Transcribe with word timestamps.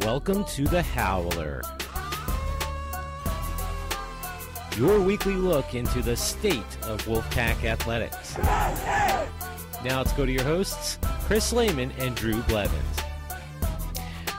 Welcome 0.00 0.44
to 0.44 0.64
the 0.64 0.82
Howler, 0.82 1.62
your 4.76 5.00
weekly 5.00 5.34
look 5.34 5.74
into 5.74 6.02
the 6.02 6.14
state 6.14 6.60
of 6.82 7.02
Wolfpack 7.06 7.64
athletics. 7.64 8.36
Now 8.38 9.98
let's 9.98 10.12
go 10.12 10.26
to 10.26 10.30
your 10.30 10.44
hosts, 10.44 10.98
Chris 11.22 11.50
Lehman 11.50 11.92
and 11.98 12.14
Drew 12.14 12.42
Blevins. 12.42 13.00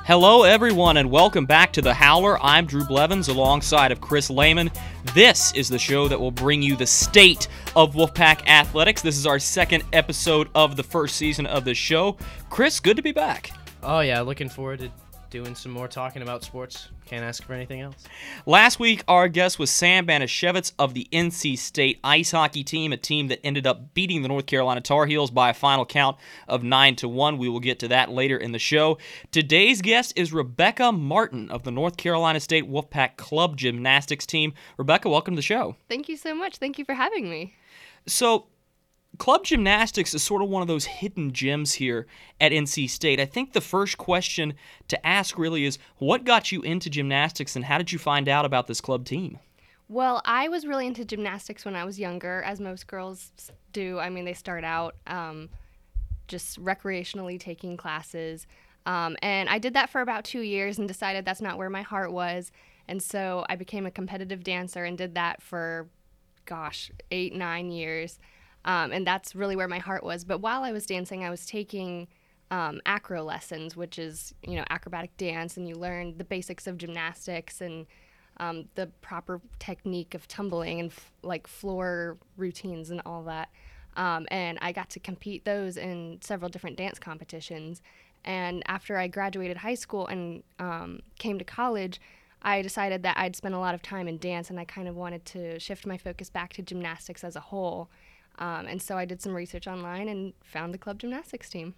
Hello, 0.05 0.43
everyone, 0.43 0.97
and 0.97 1.09
welcome 1.09 1.47
back 1.47 1.73
to 1.73 1.81
the 1.81 1.93
Howler. 1.93 2.37
I'm 2.41 2.67
Drew 2.67 2.85
Blevins 2.85 3.27
alongside 3.27 3.91
of 3.91 3.99
Chris 3.99 4.29
Lehman. 4.29 4.69
This 5.15 5.51
is 5.53 5.69
the 5.69 5.79
show 5.79 6.07
that 6.07 6.19
will 6.19 6.31
bring 6.31 6.61
you 6.61 6.75
the 6.75 6.85
state 6.85 7.47
of 7.75 7.95
Wolfpack 7.95 8.47
athletics. 8.47 9.01
This 9.01 9.17
is 9.17 9.25
our 9.25 9.39
second 9.39 9.83
episode 9.91 10.49
of 10.53 10.75
the 10.75 10.83
first 10.83 11.15
season 11.15 11.47
of 11.47 11.65
the 11.65 11.73
show. 11.73 12.15
Chris, 12.51 12.79
good 12.79 12.95
to 12.97 13.03
be 13.03 13.11
back. 13.11 13.51
Oh 13.81 14.01
yeah, 14.01 14.21
looking 14.21 14.49
forward 14.49 14.79
to 14.79 14.91
doing 15.29 15.55
some 15.55 15.71
more 15.71 15.87
talking 15.87 16.21
about 16.21 16.43
sports. 16.43 16.89
Can't 17.05 17.23
ask 17.23 17.43
for 17.43 17.53
anything 17.53 17.81
else. 17.81 18.03
Last 18.45 18.79
week, 18.79 19.03
our 19.07 19.27
guest 19.27 19.59
was 19.59 19.69
Sam 19.69 20.05
Banashevitz 20.05 20.73
of 20.79 20.93
the 20.93 21.07
NC 21.11 21.57
State 21.57 21.99
ice 22.03 22.31
hockey 22.31 22.63
team, 22.63 22.93
a 22.93 22.97
team 22.97 23.27
that 23.27 23.39
ended 23.45 23.67
up 23.67 23.93
beating 23.93 24.21
the 24.21 24.27
North 24.27 24.45
Carolina 24.45 24.81
Tar 24.81 25.05
Heels 25.05 25.31
by 25.31 25.49
a 25.49 25.53
final 25.53 25.85
count 25.85 26.17
of 26.47 26.63
9 26.63 26.95
to 26.97 27.07
1. 27.07 27.37
We 27.37 27.49
will 27.49 27.59
get 27.59 27.79
to 27.79 27.87
that 27.89 28.09
later 28.11 28.37
in 28.37 28.51
the 28.51 28.59
show. 28.59 28.97
Today's 29.31 29.81
guest 29.81 30.13
is 30.15 30.33
Rebecca 30.33 30.91
Martin 30.91 31.49
of 31.51 31.63
the 31.63 31.71
North 31.71 31.97
Carolina 31.97 32.39
State 32.39 32.69
Wolfpack 32.69 33.17
Club 33.17 33.57
Gymnastics 33.57 34.25
team. 34.25 34.53
Rebecca, 34.77 35.09
welcome 35.09 35.35
to 35.35 35.37
the 35.37 35.41
show. 35.41 35.75
Thank 35.89 36.09
you 36.09 36.17
so 36.17 36.35
much. 36.35 36.57
Thank 36.57 36.77
you 36.77 36.85
for 36.85 36.93
having 36.93 37.29
me. 37.29 37.55
So, 38.05 38.47
club 39.17 39.43
gymnastics 39.43 40.13
is 40.13 40.23
sort 40.23 40.41
of 40.41 40.49
one 40.49 40.61
of 40.61 40.67
those 40.67 40.85
hidden 40.85 41.31
gems 41.31 41.73
here 41.73 42.07
at 42.39 42.51
NC 42.51 42.89
State. 42.89 43.19
I 43.19 43.25
think 43.25 43.53
the 43.53 43.61
first 43.61 43.97
question 43.97 44.53
to 44.87 45.07
ask 45.07 45.37
really 45.37 45.65
is 45.65 45.77
what 45.97 46.23
got 46.23 46.51
you 46.51 46.61
into 46.61 46.89
gymnastics 46.89 47.55
and 47.55 47.65
how 47.65 47.77
did 47.77 47.91
you 47.91 47.99
find 47.99 48.29
out 48.29 48.45
about 48.45 48.67
this 48.67 48.81
club 48.81 49.05
team? 49.05 49.39
Well, 49.89 50.21
I 50.25 50.49
was 50.49 50.65
really 50.65 50.85
into 50.85 51.05
gymnastics 51.05 51.63
when 51.63 51.75
I 51.75 51.85
was 51.85 51.97
younger, 51.97 52.41
as 52.43 52.59
most 52.59 52.87
girls 52.87 53.31
do. 53.71 53.99
I 53.99 54.09
mean, 54.09 54.25
they 54.25 54.33
start 54.33 54.65
out 54.65 54.95
um, 55.07 55.49
just 56.27 56.61
recreationally 56.61 57.39
taking 57.39 57.77
classes. 57.77 58.47
Um, 58.85 59.15
and 59.21 59.47
I 59.47 59.59
did 59.59 59.73
that 59.75 59.89
for 59.89 60.01
about 60.01 60.25
two 60.25 60.41
years 60.41 60.77
and 60.77 60.87
decided 60.87 61.23
that's 61.23 61.41
not 61.41 61.57
where 61.57 61.69
my 61.69 61.83
heart 61.83 62.11
was. 62.11 62.51
And 62.87 63.01
so 63.01 63.45
I 63.49 63.55
became 63.55 63.85
a 63.85 63.91
competitive 63.91 64.43
dancer 64.43 64.83
and 64.83 64.97
did 64.97 65.15
that 65.15 65.41
for, 65.41 65.87
gosh, 66.45 66.91
eight, 67.11 67.33
nine 67.33 67.69
years. 67.69 68.19
Um, 68.65 68.91
and 68.91 69.07
that's 69.07 69.35
really 69.35 69.55
where 69.55 69.67
my 69.67 69.79
heart 69.79 70.03
was. 70.03 70.25
But 70.25 70.39
while 70.39 70.63
I 70.63 70.71
was 70.71 70.85
dancing, 70.85 71.23
I 71.23 71.29
was 71.29 71.45
taking 71.45 72.07
um, 72.51 72.81
acro 72.85 73.23
lessons, 73.23 73.75
which 73.75 73.99
is 73.99 74.33
you 74.41 74.55
know 74.55 74.63
acrobatic 74.69 75.15
dance, 75.17 75.57
and 75.57 75.67
you 75.67 75.75
learn 75.75 76.17
the 76.17 76.23
basics 76.23 76.67
of 76.67 76.77
gymnastics 76.77 77.61
and 77.61 77.85
um, 78.37 78.65
the 78.75 78.87
proper 79.01 79.41
technique 79.59 80.13
of 80.13 80.27
tumbling 80.27 80.79
and 80.79 80.91
f- 80.91 81.11
like 81.23 81.47
floor 81.47 82.17
routines 82.37 82.89
and 82.89 83.01
all 83.05 83.23
that. 83.23 83.49
Um, 83.95 84.27
and 84.29 84.59
I 84.61 84.71
got 84.71 84.89
to 84.91 84.99
compete 84.99 85.43
those 85.43 85.75
in 85.75 86.19
several 86.21 86.49
different 86.49 86.77
dance 86.77 86.99
competitions. 86.99 87.81
And 88.23 88.61
after 88.67 88.97
I 88.97 89.07
graduated 89.07 89.57
high 89.57 89.75
school 89.75 90.05
and 90.07 90.43
um, 90.59 90.99
came 91.17 91.39
to 91.39 91.45
college, 91.45 91.99
I 92.43 92.61
decided 92.61 93.01
that 93.03 93.17
I'd 93.17 93.35
spent 93.35 93.55
a 93.55 93.59
lot 93.59 93.73
of 93.73 93.81
time 93.81 94.07
in 94.07 94.19
dance, 94.19 94.49
and 94.49 94.59
I 94.59 94.65
kind 94.65 94.87
of 94.87 94.95
wanted 94.95 95.25
to 95.25 95.59
shift 95.59 95.87
my 95.87 95.97
focus 95.97 96.29
back 96.29 96.53
to 96.53 96.61
gymnastics 96.61 97.23
as 97.23 97.35
a 97.35 97.39
whole. 97.39 97.89
Um, 98.39 98.67
and 98.67 98.81
so 98.81 98.97
I 98.97 99.05
did 99.05 99.21
some 99.21 99.33
research 99.33 99.67
online 99.67 100.07
and 100.07 100.33
found 100.43 100.73
the 100.73 100.77
club 100.77 100.99
gymnastics 100.99 101.49
team. 101.49 101.73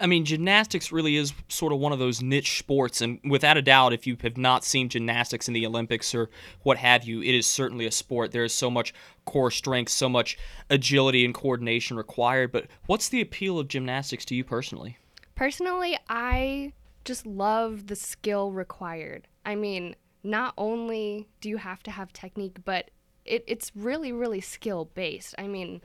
I 0.00 0.06
mean, 0.06 0.24
gymnastics 0.24 0.92
really 0.92 1.16
is 1.16 1.32
sort 1.48 1.72
of 1.72 1.80
one 1.80 1.92
of 1.92 1.98
those 1.98 2.22
niche 2.22 2.58
sports, 2.58 3.00
and 3.00 3.18
without 3.24 3.56
a 3.56 3.62
doubt, 3.62 3.92
if 3.92 4.06
you 4.06 4.16
have 4.22 4.36
not 4.36 4.64
seen 4.64 4.88
gymnastics 4.88 5.48
in 5.48 5.54
the 5.54 5.66
Olympics 5.66 6.14
or 6.14 6.30
what 6.62 6.78
have 6.78 7.02
you, 7.02 7.20
it 7.20 7.34
is 7.34 7.48
certainly 7.48 7.84
a 7.84 7.90
sport. 7.90 8.30
There 8.30 8.44
is 8.44 8.54
so 8.54 8.70
much 8.70 8.94
core 9.24 9.50
strength, 9.50 9.90
so 9.90 10.08
much 10.08 10.38
agility 10.70 11.24
and 11.24 11.34
coordination 11.34 11.96
required. 11.96 12.52
But 12.52 12.68
what's 12.86 13.08
the 13.08 13.20
appeal 13.20 13.58
of 13.58 13.66
gymnastics 13.66 14.24
to 14.26 14.36
you 14.36 14.44
personally? 14.44 14.98
Personally, 15.34 15.98
I 16.08 16.72
just 17.04 17.26
love 17.26 17.88
the 17.88 17.96
skill 17.96 18.52
required. 18.52 19.26
I 19.44 19.56
mean, 19.56 19.96
not 20.22 20.54
only 20.56 21.28
do 21.40 21.48
you 21.48 21.56
have 21.56 21.82
to 21.84 21.90
have 21.90 22.12
technique, 22.12 22.58
but 22.64 22.90
it, 23.24 23.42
it's 23.48 23.72
really, 23.74 24.12
really 24.12 24.40
skill 24.40 24.90
based. 24.94 25.34
I 25.38 25.48
mean, 25.48 25.80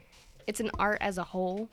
it's 0.47 0.59
an 0.59 0.71
art 0.79 0.97
as 1.01 1.17
a 1.17 1.23
whole 1.23 1.69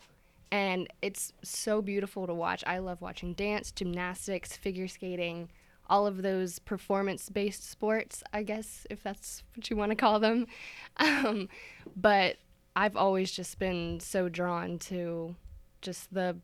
and 0.52 0.88
it's 1.00 1.32
so 1.42 1.80
beautiful 1.80 2.26
to 2.26 2.34
watch. 2.34 2.64
I 2.66 2.78
love 2.78 3.00
watching 3.00 3.34
dance, 3.34 3.70
gymnastics, 3.70 4.56
figure 4.56 4.88
skating, 4.88 5.48
all 5.88 6.06
of 6.06 6.22
those 6.22 6.58
performance 6.58 7.28
based 7.28 7.68
sports, 7.68 8.22
I 8.32 8.42
guess, 8.42 8.86
if 8.90 9.02
that's 9.02 9.42
what 9.54 9.70
you 9.70 9.76
want 9.76 9.90
to 9.90 9.96
call 9.96 10.20
them. 10.20 10.46
Um, 10.96 11.48
but 11.96 12.36
I've 12.76 12.96
always 12.96 13.30
just 13.30 13.58
been 13.58 14.00
so 14.00 14.28
drawn 14.28 14.78
to 14.80 15.34
just 15.80 16.12
the 16.12 16.36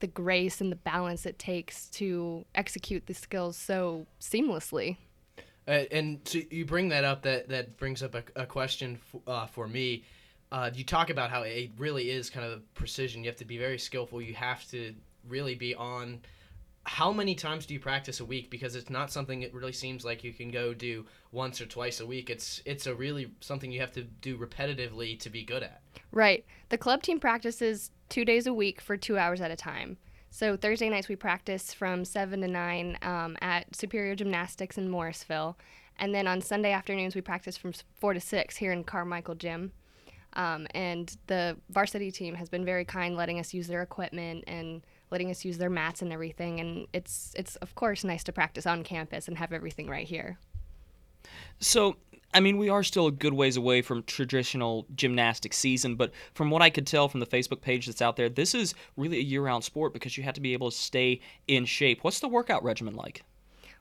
the 0.00 0.06
grace 0.08 0.60
and 0.60 0.70
the 0.70 0.76
balance 0.76 1.24
it 1.24 1.38
takes 1.38 1.88
to 1.90 2.44
execute 2.54 3.06
the 3.06 3.14
skills 3.14 3.56
so 3.56 4.06
seamlessly. 4.20 4.96
Uh, 5.66 5.84
and 5.92 6.20
so 6.24 6.40
you 6.50 6.66
bring 6.66 6.88
that 6.90 7.04
up. 7.04 7.22
That 7.22 7.48
that 7.48 7.78
brings 7.78 8.02
up 8.02 8.14
a, 8.14 8.24
a 8.36 8.44
question 8.44 8.98
f- 9.14 9.20
uh, 9.26 9.46
for 9.46 9.66
me 9.66 10.04
uh, 10.52 10.70
you 10.74 10.84
talk 10.84 11.08
about 11.08 11.30
how 11.30 11.42
it 11.42 11.70
really 11.78 12.10
is 12.10 12.28
kind 12.28 12.46
of 12.46 12.74
precision. 12.74 13.24
You 13.24 13.30
have 13.30 13.38
to 13.38 13.46
be 13.46 13.56
very 13.56 13.78
skillful. 13.78 14.20
You 14.20 14.34
have 14.34 14.68
to 14.68 14.94
really 15.26 15.54
be 15.54 15.74
on. 15.74 16.20
How 16.84 17.10
many 17.10 17.34
times 17.34 17.64
do 17.64 17.72
you 17.72 17.80
practice 17.80 18.20
a 18.20 18.24
week? 18.24 18.50
Because 18.50 18.76
it's 18.76 18.90
not 18.90 19.10
something 19.10 19.42
it 19.42 19.54
really 19.54 19.72
seems 19.72 20.04
like 20.04 20.22
you 20.22 20.32
can 20.32 20.50
go 20.50 20.74
do 20.74 21.06
once 21.30 21.60
or 21.60 21.66
twice 21.66 22.00
a 22.00 22.06
week. 22.06 22.28
It's 22.28 22.60
it's 22.66 22.86
a 22.86 22.94
really 22.94 23.32
something 23.40 23.72
you 23.72 23.80
have 23.80 23.92
to 23.92 24.02
do 24.02 24.36
repetitively 24.36 25.18
to 25.20 25.30
be 25.30 25.42
good 25.42 25.62
at. 25.62 25.80
Right. 26.10 26.44
The 26.68 26.76
club 26.76 27.02
team 27.02 27.18
practices 27.18 27.90
two 28.10 28.26
days 28.26 28.46
a 28.46 28.52
week 28.52 28.82
for 28.82 28.98
two 28.98 29.16
hours 29.16 29.40
at 29.40 29.50
a 29.50 29.56
time. 29.56 29.96
So 30.30 30.56
Thursday 30.56 30.90
nights 30.90 31.08
we 31.08 31.16
practice 31.16 31.72
from 31.72 32.04
seven 32.04 32.42
to 32.42 32.48
nine 32.48 32.98
um, 33.00 33.38
at 33.40 33.74
Superior 33.74 34.16
Gymnastics 34.16 34.76
in 34.76 34.90
Morrisville, 34.90 35.56
and 35.98 36.14
then 36.14 36.26
on 36.26 36.42
Sunday 36.42 36.72
afternoons 36.72 37.14
we 37.14 37.22
practice 37.22 37.56
from 37.56 37.72
four 38.00 38.12
to 38.12 38.20
six 38.20 38.56
here 38.56 38.72
in 38.72 38.84
Carmichael 38.84 39.34
Gym. 39.34 39.72
Um, 40.34 40.66
and 40.74 41.14
the 41.26 41.56
varsity 41.70 42.10
team 42.10 42.34
has 42.34 42.48
been 42.48 42.64
very 42.64 42.84
kind, 42.84 43.16
letting 43.16 43.38
us 43.38 43.52
use 43.52 43.66
their 43.66 43.82
equipment 43.82 44.44
and 44.46 44.82
letting 45.10 45.30
us 45.30 45.44
use 45.44 45.58
their 45.58 45.70
mats 45.70 46.02
and 46.02 46.12
everything. 46.12 46.60
And 46.60 46.86
it's 46.92 47.34
it's 47.36 47.56
of 47.56 47.74
course 47.74 48.02
nice 48.02 48.24
to 48.24 48.32
practice 48.32 48.66
on 48.66 48.82
campus 48.82 49.28
and 49.28 49.36
have 49.38 49.52
everything 49.52 49.88
right 49.88 50.06
here. 50.06 50.38
So, 51.60 51.96
I 52.34 52.40
mean, 52.40 52.56
we 52.56 52.68
are 52.70 52.82
still 52.82 53.06
a 53.06 53.12
good 53.12 53.34
ways 53.34 53.56
away 53.56 53.82
from 53.82 54.02
traditional 54.04 54.86
gymnastic 54.94 55.52
season, 55.52 55.96
but 55.96 56.12
from 56.34 56.50
what 56.50 56.62
I 56.62 56.70
could 56.70 56.86
tell 56.86 57.08
from 57.08 57.20
the 57.20 57.26
Facebook 57.26 57.60
page 57.60 57.86
that's 57.86 58.02
out 58.02 58.16
there, 58.16 58.28
this 58.28 58.54
is 58.54 58.74
really 58.96 59.18
a 59.18 59.22
year-round 59.22 59.62
sport 59.62 59.92
because 59.92 60.16
you 60.16 60.24
have 60.24 60.34
to 60.34 60.40
be 60.40 60.54
able 60.54 60.70
to 60.70 60.76
stay 60.76 61.20
in 61.46 61.66
shape. 61.66 62.02
What's 62.02 62.20
the 62.20 62.28
workout 62.28 62.64
regimen 62.64 62.96
like? 62.96 63.22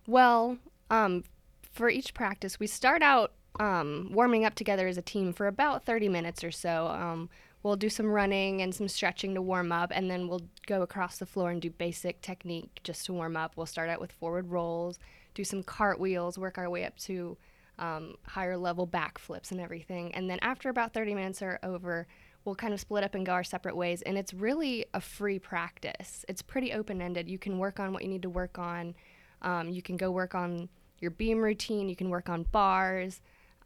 Well, 0.06 0.57
um, 0.89 1.23
for 1.72 1.89
each 1.89 2.13
practice, 2.13 2.59
we 2.59 2.68
start 2.68 3.01
out 3.01 3.31
um, 3.59 4.09
warming 4.12 4.45
up 4.45 4.56
together 4.56 4.88
as 4.88 4.97
a 4.97 5.01
team 5.01 5.34
for 5.34 5.47
about 5.47 5.84
30 5.85 6.09
minutes 6.09 6.44
or 6.44 6.51
so. 6.51 6.88
Um, 6.88 7.29
we'll 7.63 7.75
do 7.75 7.89
some 7.89 8.07
running 8.07 8.62
and 8.62 8.73
some 8.73 8.88
stretching 8.88 9.35
to 9.35 9.41
warm 9.41 9.72
up, 9.72 9.91
and 9.94 10.09
then 10.09 10.28
we'll 10.28 10.47
go 10.66 10.81
across 10.81 11.17
the 11.17 11.25
floor 11.25 11.51
and 11.51 11.62
do 11.62 11.69
basic 11.69 12.22
technique 12.22 12.79
just 12.84 13.06
to 13.06 13.13
warm 13.13 13.38
up. 13.38 13.53
We'll 13.56 13.66
start 13.66 13.89
out 13.89 14.01
with 14.01 14.12
forward 14.12 14.50
rolls, 14.50 15.00
do 15.34 15.44
some 15.44 15.63
cartwheels, 15.63 16.38
work 16.38 16.57
our 16.57 16.69
way 16.69 16.85
up 16.85 16.97
to 17.00 17.38
um, 17.79 18.16
higher 18.23 18.57
level 18.57 18.88
backflips 18.88 19.51
and 19.51 19.59
everything. 19.59 20.13
And 20.16 20.29
then 20.29 20.39
after 20.41 20.69
about 20.69 20.94
30 20.94 21.16
minutes 21.16 21.41
are 21.41 21.59
over, 21.63 22.07
we'll 22.45 22.56
kind 22.56 22.73
of 22.73 22.79
split 22.79 23.03
up 23.03 23.16
and 23.16 23.25
go 23.25 23.33
our 23.33 23.44
separate 23.44 23.75
ways. 23.75 24.01
And 24.03 24.18
it's 24.18 24.33
really 24.33 24.85
a 24.94 25.01
free 25.01 25.39
practice. 25.39 26.25
It's 26.28 26.41
pretty 26.41 26.73
open 26.73 27.01
ended. 27.01 27.29
You 27.29 27.38
can 27.38 27.57
work 27.57 27.79
on 27.79 27.94
what 27.94 28.03
you 28.03 28.09
need 28.09 28.22
to 28.23 28.29
work 28.29 28.57
on. 28.57 28.95
Um, 29.42 29.69
you 29.69 29.81
can 29.81 29.97
go 29.97 30.12
work 30.12 30.36
on 30.36 30.69
your 31.00 31.12
beam 31.12 31.39
routine. 31.39 31.89
You 31.89 31.95
can 31.95 32.09
work 32.09 32.30
on 32.30 32.44
bars. 32.51 33.21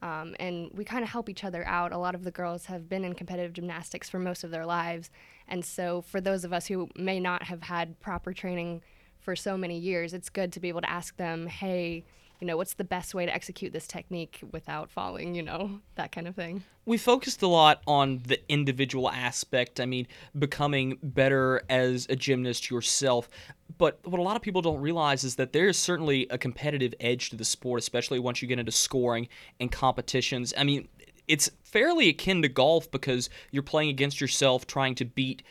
Um, 0.05 0.35
and 0.39 0.69
we 0.71 0.85
kind 0.85 1.03
of 1.03 1.09
help 1.09 1.29
each 1.29 1.43
other 1.43 1.65
out. 1.65 1.91
A 1.91 1.97
lot 1.97 2.13
of 2.13 2.23
the 2.23 2.29
girls 2.29 2.67
have 2.67 2.87
been 2.87 3.03
in 3.03 3.15
competitive 3.15 3.53
gymnastics 3.53 4.07
for 4.07 4.19
most 4.19 4.43
of 4.43 4.51
their 4.51 4.65
lives. 4.65 5.09
And 5.47 5.65
so, 5.65 6.01
for 6.01 6.21
those 6.21 6.43
of 6.43 6.53
us 6.53 6.67
who 6.67 6.89
may 6.95 7.19
not 7.19 7.41
have 7.43 7.63
had 7.63 7.99
proper 7.99 8.31
training 8.31 8.83
for 9.19 9.35
so 9.35 9.57
many 9.57 9.79
years, 9.79 10.13
it's 10.13 10.29
good 10.29 10.53
to 10.53 10.59
be 10.59 10.69
able 10.69 10.81
to 10.81 10.89
ask 10.89 11.17
them, 11.17 11.47
hey, 11.47 12.05
you 12.39 12.47
know, 12.47 12.57
what's 12.57 12.73
the 12.73 12.83
best 12.83 13.15
way 13.15 13.25
to 13.25 13.33
execute 13.33 13.73
this 13.73 13.87
technique 13.87 14.41
without 14.51 14.89
falling, 14.89 15.35
you 15.35 15.43
know, 15.43 15.81
that 15.95 16.11
kind 16.11 16.27
of 16.27 16.35
thing. 16.35 16.63
We 16.85 16.97
focused 16.97 17.41
a 17.41 17.47
lot 17.47 17.81
on 17.87 18.21
the 18.27 18.39
individual 18.51 19.09
aspect. 19.09 19.79
I 19.79 19.85
mean, 19.85 20.07
becoming 20.37 20.97
better 21.01 21.61
as 21.69 22.05
a 22.09 22.15
gymnast 22.15 22.69
yourself. 22.69 23.29
But 23.77 23.99
what 24.03 24.19
a 24.19 24.23
lot 24.23 24.35
of 24.35 24.41
people 24.41 24.61
don't 24.61 24.79
realize 24.79 25.23
is 25.23 25.35
that 25.37 25.51
there 25.51 25.67
is 25.67 25.77
certainly 25.77 26.27
a 26.29 26.37
competitive 26.37 26.93
edge 26.99 27.31
to 27.31 27.35
the 27.35 27.45
sport, 27.45 27.79
especially 27.79 28.19
once 28.19 28.41
you 28.41 28.47
get 28.47 28.59
into 28.59 28.71
scoring 28.71 29.27
and 29.59 29.71
competitions. 29.71 30.53
I 30.55 30.63
mean, 30.63 30.87
it's 31.27 31.49
fairly 31.63 32.09
akin 32.09 32.41
to 32.43 32.47
golf 32.47 32.89
because 32.91 33.29
you're 33.51 33.63
playing 33.63 33.89
against 33.89 34.21
yourself, 34.21 34.67
trying 34.67 34.95
to 34.95 35.05
beat 35.05 35.41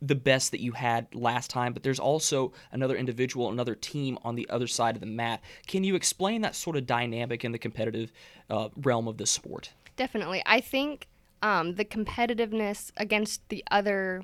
the 0.00 0.14
best 0.14 0.50
that 0.52 0.60
you 0.60 0.72
had 0.72 1.14
last 1.14 1.50
time, 1.50 1.72
but 1.72 1.82
there's 1.82 1.98
also 1.98 2.52
another 2.72 2.96
individual, 2.96 3.50
another 3.50 3.74
team 3.74 4.18
on 4.22 4.34
the 4.34 4.48
other 4.48 4.66
side 4.66 4.94
of 4.94 5.00
the 5.00 5.06
mat. 5.06 5.42
Can 5.66 5.84
you 5.84 5.94
explain 5.94 6.40
that 6.42 6.54
sort 6.54 6.76
of 6.76 6.86
dynamic 6.86 7.44
in 7.44 7.52
the 7.52 7.58
competitive 7.58 8.12
uh, 8.48 8.68
realm 8.76 9.08
of 9.08 9.18
this 9.18 9.30
sport? 9.30 9.72
Definitely. 9.96 10.42
I 10.46 10.60
think 10.60 11.06
um, 11.42 11.74
the 11.74 11.84
competitiveness 11.84 12.92
against 12.96 13.46
the 13.48 13.62
other 13.70 14.22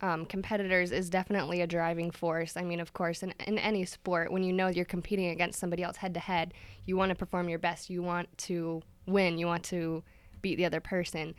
um, 0.00 0.24
competitors 0.24 0.92
is 0.92 1.10
definitely 1.10 1.60
a 1.60 1.66
driving 1.66 2.10
force. 2.10 2.56
I 2.56 2.62
mean, 2.62 2.80
of 2.80 2.92
course, 2.92 3.22
in, 3.22 3.34
in 3.46 3.58
any 3.58 3.84
sport, 3.84 4.32
when 4.32 4.42
you 4.42 4.52
know 4.52 4.68
you're 4.68 4.84
competing 4.84 5.28
against 5.28 5.60
somebody 5.60 5.82
else 5.82 5.96
head 5.96 6.14
to 6.14 6.20
head, 6.20 6.54
you 6.86 6.96
want 6.96 7.10
to 7.10 7.14
perform 7.14 7.48
your 7.48 7.58
best. 7.58 7.90
You 7.90 8.02
want 8.02 8.36
to 8.38 8.82
win. 9.06 9.36
You 9.36 9.46
want 9.46 9.64
to 9.64 10.02
beat 10.40 10.56
the 10.56 10.64
other 10.64 10.80
person. 10.80 11.34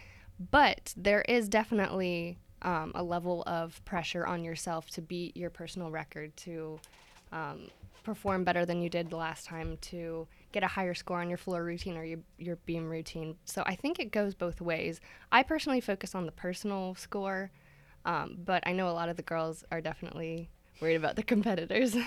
But 0.51 0.93
there 0.95 1.21
is 1.21 1.49
definitely 1.49 2.37
um, 2.61 2.91
a 2.95 3.03
level 3.03 3.43
of 3.47 3.83
pressure 3.85 4.25
on 4.25 4.43
yourself 4.43 4.89
to 4.91 5.01
beat 5.01 5.35
your 5.35 5.49
personal 5.49 5.91
record, 5.91 6.35
to 6.37 6.79
um, 7.31 7.69
perform 8.03 8.43
better 8.43 8.65
than 8.65 8.81
you 8.81 8.89
did 8.89 9.09
the 9.09 9.17
last 9.17 9.45
time, 9.45 9.77
to 9.81 10.27
get 10.51 10.63
a 10.63 10.67
higher 10.67 10.93
score 10.93 11.21
on 11.21 11.29
your 11.29 11.37
floor 11.37 11.63
routine 11.63 11.97
or 11.97 12.03
your, 12.03 12.19
your 12.37 12.55
beam 12.65 12.89
routine. 12.89 13.35
So 13.45 13.63
I 13.65 13.75
think 13.75 13.99
it 13.99 14.11
goes 14.11 14.35
both 14.35 14.61
ways. 14.61 14.99
I 15.31 15.43
personally 15.43 15.81
focus 15.81 16.15
on 16.15 16.25
the 16.25 16.31
personal 16.31 16.95
score 16.95 17.51
um, 18.05 18.37
but 18.45 18.63
I 18.65 18.73
know 18.73 18.89
a 18.89 18.91
lot 18.91 19.09
of 19.09 19.17
the 19.17 19.23
girls 19.23 19.63
are 19.71 19.81
definitely 19.81 20.49
worried 20.79 20.95
about 20.95 21.15
the 21.15 21.23
competitors. 21.33 21.95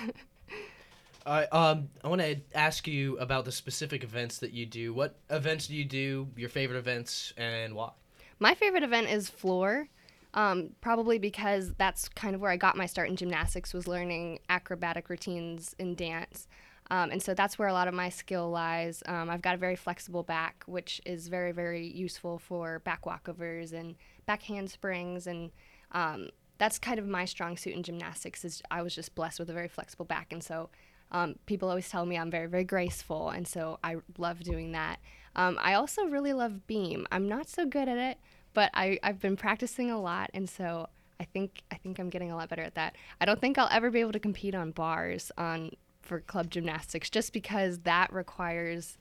I 1.27 1.45
um 1.47 1.89
I 2.03 2.09
want 2.09 2.21
to 2.21 2.39
ask 2.55 2.87
you 2.87 3.17
about 3.19 3.47
the 3.47 3.53
specific 3.53 4.05
events 4.05 4.39
that 4.39 4.53
you 4.53 4.67
do. 4.67 4.93
What 4.93 5.17
events 5.31 5.69
do 5.69 5.75
you 5.75 5.85
do? 5.85 6.29
Your 6.37 6.51
favorite 6.51 6.77
events 6.77 7.33
and 7.39 7.75
why? 7.75 7.93
My 8.39 8.55
favorite 8.55 8.83
event 8.83 9.09
is 9.09 9.31
floor. 9.31 9.89
Um, 10.35 10.71
probably 10.81 11.19
because 11.19 11.75
that's 11.75 12.09
kind 12.09 12.35
of 12.35 12.41
where 12.41 12.51
I 12.51 12.57
got 12.57 12.77
my 12.77 12.87
start 12.87 13.09
in 13.09 13.17
gymnastics 13.17 13.73
was 13.73 13.87
learning 13.87 14.41
acrobatic 14.49 15.09
routines 15.09 15.75
in 15.79 15.95
dance. 15.95 16.49
Um, 16.91 17.11
and 17.13 17.23
so 17.23 17.33
that's 17.33 17.59
where 17.59 17.69
a 17.69 17.73
lot 17.73 17.89
of 17.89 17.95
my 17.95 18.11
skill 18.11 18.51
lies. 18.51 19.03
Um, 19.07 19.31
I've 19.31 19.41
got 19.41 19.55
a 19.55 19.59
very 19.59 19.77
flexible 19.77 20.23
back, 20.23 20.65
which 20.67 21.01
is 21.07 21.29
very, 21.29 21.53
very 21.53 21.87
useful 21.87 22.39
for 22.39 22.81
back 22.81 23.05
walkovers 23.05 23.73
and 23.73 23.95
back 24.27 24.43
handsprings 24.43 25.27
and 25.27 25.51
um, 25.93 26.29
that's 26.59 26.79
kind 26.79 26.99
of 26.99 27.07
my 27.07 27.25
strong 27.25 27.57
suit 27.57 27.75
in 27.75 27.83
gymnastics. 27.83 28.45
Is 28.45 28.63
I 28.71 28.83
was 28.83 28.95
just 28.95 29.15
blessed 29.15 29.39
with 29.39 29.51
a 29.51 29.53
very 29.53 29.69
flexible 29.69 30.05
back, 30.05 30.33
and 30.33 30.43
so 30.43 30.71
um, 31.11 31.37
people 31.47 31.69
always 31.69 31.89
tell 31.89 32.07
me 32.07 32.17
I'm 32.17 32.31
very 32.31 32.47
very 32.47 32.65
graceful, 32.65 33.31
and 33.31 33.47
so 33.47 33.79
I 33.83 33.97
love 34.19 34.41
doing 34.41 34.73
that. 34.73 34.99
Um, 35.37 35.59
I 35.61 35.75
also 35.75 36.05
really 36.05 36.33
love 36.33 36.67
beam. 36.67 37.07
I'm 37.11 37.29
not 37.29 37.49
so 37.49 37.67
good 37.67 37.89
at 37.89 37.99
it, 37.99 38.19
but 38.55 38.71
I, 38.75 38.99
I've 39.03 39.21
been 39.21 39.37
practicing 39.37 39.91
a 39.91 40.01
lot, 40.01 40.31
and 40.33 40.49
so 40.49 40.89
I 41.21 41.25
think 41.25 41.63
I 41.71 41.77
think 41.77 41.99
I'm 41.99 42.11
getting 42.11 42.33
a 42.33 42.37
lot 42.37 42.49
better 42.49 42.63
at 42.63 42.75
that. 42.75 42.97
I 43.21 43.25
don't 43.25 43.41
think 43.41 43.59
I'll 43.59 43.69
ever 43.71 43.91
be 43.91 44.01
able 44.01 44.13
to 44.13 44.19
compete 44.19 44.55
on 44.55 44.71
bars 44.71 45.31
on 45.37 45.73
for 46.03 46.21
club 46.21 46.51
gymnastics 46.51 47.11
just 47.11 47.33
because 47.33 47.81
that 47.81 48.13
requires 48.13 48.99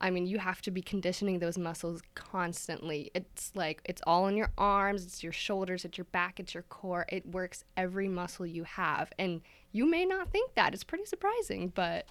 I 0.00 0.10
mean, 0.10 0.26
you 0.26 0.38
have 0.38 0.60
to 0.62 0.70
be 0.70 0.82
conditioning 0.82 1.38
those 1.38 1.56
muscles 1.56 2.02
constantly. 2.14 3.10
It's 3.14 3.52
like 3.54 3.80
it's 3.84 4.02
all 4.06 4.26
in 4.26 4.36
your 4.36 4.50
arms, 4.58 5.04
it's 5.04 5.22
your 5.22 5.32
shoulders, 5.32 5.84
it's 5.84 5.96
your 5.96 6.04
back, 6.06 6.40
it's 6.40 6.52
your 6.52 6.64
core. 6.64 7.06
It 7.08 7.26
works 7.26 7.64
every 7.76 8.08
muscle 8.08 8.44
you 8.44 8.64
have. 8.64 9.12
And 9.18 9.40
you 9.72 9.86
may 9.86 10.04
not 10.04 10.30
think 10.30 10.54
that. 10.54 10.74
It's 10.74 10.84
pretty 10.84 11.06
surprising, 11.06 11.72
but 11.74 12.06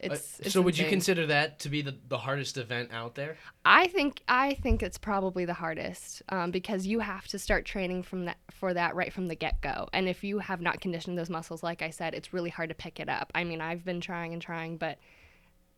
it's, 0.00 0.40
uh, 0.40 0.42
it's 0.44 0.54
so 0.54 0.62
would 0.62 0.78
you 0.78 0.88
consider 0.88 1.26
that 1.26 1.58
to 1.60 1.68
be 1.68 1.82
the, 1.82 1.94
the 2.08 2.18
hardest 2.18 2.56
event 2.56 2.90
out 2.92 3.14
there? 3.14 3.36
I 3.64 3.88
think 3.88 4.22
I 4.28 4.54
think 4.54 4.82
it's 4.82 4.98
probably 4.98 5.44
the 5.44 5.54
hardest 5.54 6.22
um, 6.30 6.50
because 6.50 6.86
you 6.86 7.00
have 7.00 7.28
to 7.28 7.38
start 7.38 7.66
training 7.66 8.02
from 8.02 8.24
that 8.24 8.38
for 8.50 8.72
that 8.74 8.94
right 8.94 9.12
from 9.12 9.28
the 9.28 9.34
get 9.34 9.60
go. 9.60 9.88
And 9.92 10.08
if 10.08 10.24
you 10.24 10.38
have 10.38 10.60
not 10.60 10.80
conditioned 10.80 11.18
those 11.18 11.30
muscles, 11.30 11.62
like 11.62 11.82
I 11.82 11.90
said, 11.90 12.14
it's 12.14 12.32
really 12.32 12.50
hard 12.50 12.70
to 12.70 12.74
pick 12.74 12.98
it 12.98 13.08
up. 13.08 13.30
I 13.34 13.44
mean, 13.44 13.60
I've 13.60 13.84
been 13.84 14.00
trying 14.00 14.32
and 14.32 14.40
trying, 14.40 14.78
but 14.78 14.98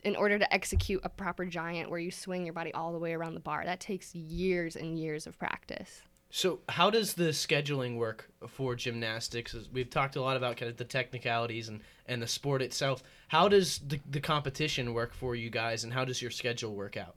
in 0.05 0.17
order 0.17 0.39
to 0.39 0.53
execute 0.53 1.01
a 1.05 1.09
proper 1.09 1.45
giant 1.45 1.91
where 1.91 2.01
you 2.01 2.11
swing 2.11 2.45
your 2.45 2.53
body 2.53 2.73
all 2.75 2.93
the 2.93 2.99
way 2.99 3.13
around 3.13 3.35
the 3.35 3.41
bar, 3.41 3.65
that 3.65 3.81
takes 3.81 4.15
years 4.15 4.77
and 4.77 4.99
years 4.99 5.27
of 5.27 5.39
practice. 5.39 6.03
So 6.35 6.61
how 6.67 6.89
does 6.89 7.13
the 7.13 7.25
scheduling 7.25 7.99
work 7.99 8.31
for 8.49 8.75
gymnastics? 8.75 9.55
We've 9.71 9.91
talked 9.91 10.17
a 10.17 10.23
lot 10.23 10.39
about 10.39 10.57
kind 10.57 10.71
of 10.71 10.79
the 10.79 10.85
technicalities 10.85 11.69
and, 11.69 11.83
and 12.07 12.23
the 12.23 12.27
sport 12.27 12.63
itself. 12.63 13.03
How 13.29 13.49
does 13.49 13.81
the, 13.87 14.01
the 14.11 14.19
competition 14.19 14.95
work 14.95 15.13
for 15.13 15.37
you 15.37 15.51
guys, 15.51 15.85
and 15.85 15.93
how 15.93 16.07
does 16.07 16.23
your 16.23 16.31
schedule 16.31 16.75
work 16.75 16.97
out? 16.97 17.17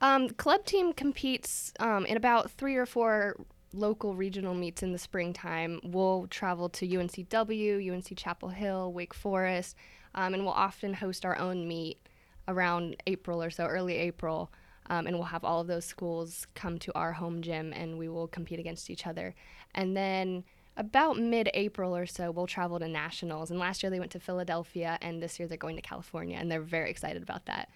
Um, 0.00 0.28
club 0.30 0.64
team 0.64 0.92
competes 0.92 1.72
um, 1.80 2.06
in 2.06 2.16
about 2.16 2.52
three 2.52 2.76
or 2.76 2.86
four 2.86 3.34
local 3.72 4.14
regional 4.14 4.54
meets 4.54 4.84
in 4.84 4.92
the 4.92 4.98
springtime. 4.98 5.80
We'll 5.82 6.28
travel 6.28 6.68
to 6.68 6.86
UNCW, 6.86 7.92
UNC 7.92 8.16
Chapel 8.16 8.50
Hill, 8.50 8.92
Wake 8.92 9.12
Forest, 9.12 9.74
um, 10.14 10.34
and 10.34 10.44
we'll 10.44 10.54
often 10.54 10.94
host 10.94 11.24
our 11.24 11.36
own 11.36 11.66
meet 11.66 11.98
around 12.46 12.94
April 13.08 13.42
or 13.42 13.50
so, 13.50 13.64
early 13.66 13.96
April. 13.96 14.52
Um, 14.90 15.06
and 15.06 15.16
we'll 15.16 15.26
have 15.26 15.44
all 15.44 15.60
of 15.60 15.66
those 15.66 15.84
schools 15.84 16.46
come 16.54 16.78
to 16.80 16.92
our 16.94 17.12
home 17.12 17.40
gym 17.40 17.72
and 17.72 17.98
we 17.98 18.08
will 18.08 18.26
compete 18.26 18.58
against 18.58 18.90
each 18.90 19.06
other. 19.06 19.34
And 19.74 19.96
then 19.96 20.44
about 20.76 21.18
mid 21.18 21.50
April 21.54 21.94
or 21.96 22.06
so, 22.06 22.30
we'll 22.30 22.46
travel 22.46 22.78
to 22.78 22.88
nationals. 22.88 23.50
And 23.50 23.60
last 23.60 23.82
year 23.82 23.90
they 23.90 23.98
went 23.98 24.12
to 24.12 24.20
Philadelphia, 24.20 24.98
and 25.02 25.22
this 25.22 25.38
year 25.38 25.46
they're 25.46 25.58
going 25.58 25.76
to 25.76 25.82
California, 25.82 26.36
and 26.38 26.50
they're 26.50 26.60
very 26.62 26.90
excited 26.90 27.22
about 27.22 27.46
that. 27.46 27.68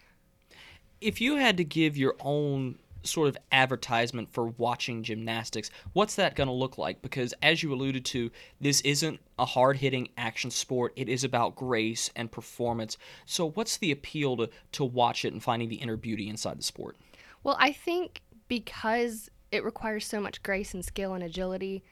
If 1.01 1.21
you 1.21 1.37
had 1.37 1.59
to 1.59 1.65
give 1.65 1.97
your 1.97 2.17
own 2.21 2.79
sort 3.07 3.29
of 3.29 3.37
advertisement 3.53 4.33
for 4.33 4.49
watching 4.49 5.03
gymnastics, 5.03 5.71
what's 5.93 6.17
that 6.17 6.35
going 6.35 6.49
to 6.49 6.53
look 6.53 6.79
like? 6.79 7.03
Because 7.03 7.35
as 7.43 7.63
you 7.63 7.73
alluded 7.73 8.05
to, 8.07 8.31
this 8.61 8.81
isn't 8.83 9.21
a 9.39 9.45
hard 9.45 9.77
hitting 9.77 10.09
action 10.17 10.51
sport, 10.51 10.93
it 10.97 11.09
is 11.09 11.25
about 11.25 11.57
grace 11.57 12.11
and 12.17 12.31
performance. 12.31 12.97
So, 13.25 13.51
what's 13.51 13.77
the 13.77 13.93
appeal 13.93 14.37
to, 14.39 14.51
to 14.73 14.85
watch 14.85 15.25
it 15.25 15.33
and 15.33 15.43
finding 15.43 15.69
the 15.69 15.77
inner 15.77 15.97
beauty 15.97 16.29
inside 16.29 16.59
the 16.59 16.63
sport? 16.63 16.97
Well, 17.43 17.57
I 17.59 17.73
think 17.73 18.23
because 18.49 19.31
it 19.53 19.65
requires 19.65 20.07
so 20.07 20.21
much 20.21 20.43
grace 20.43 20.75
and 20.75 20.85
skill 20.85 21.15
and 21.15 21.23
agility, 21.23 21.83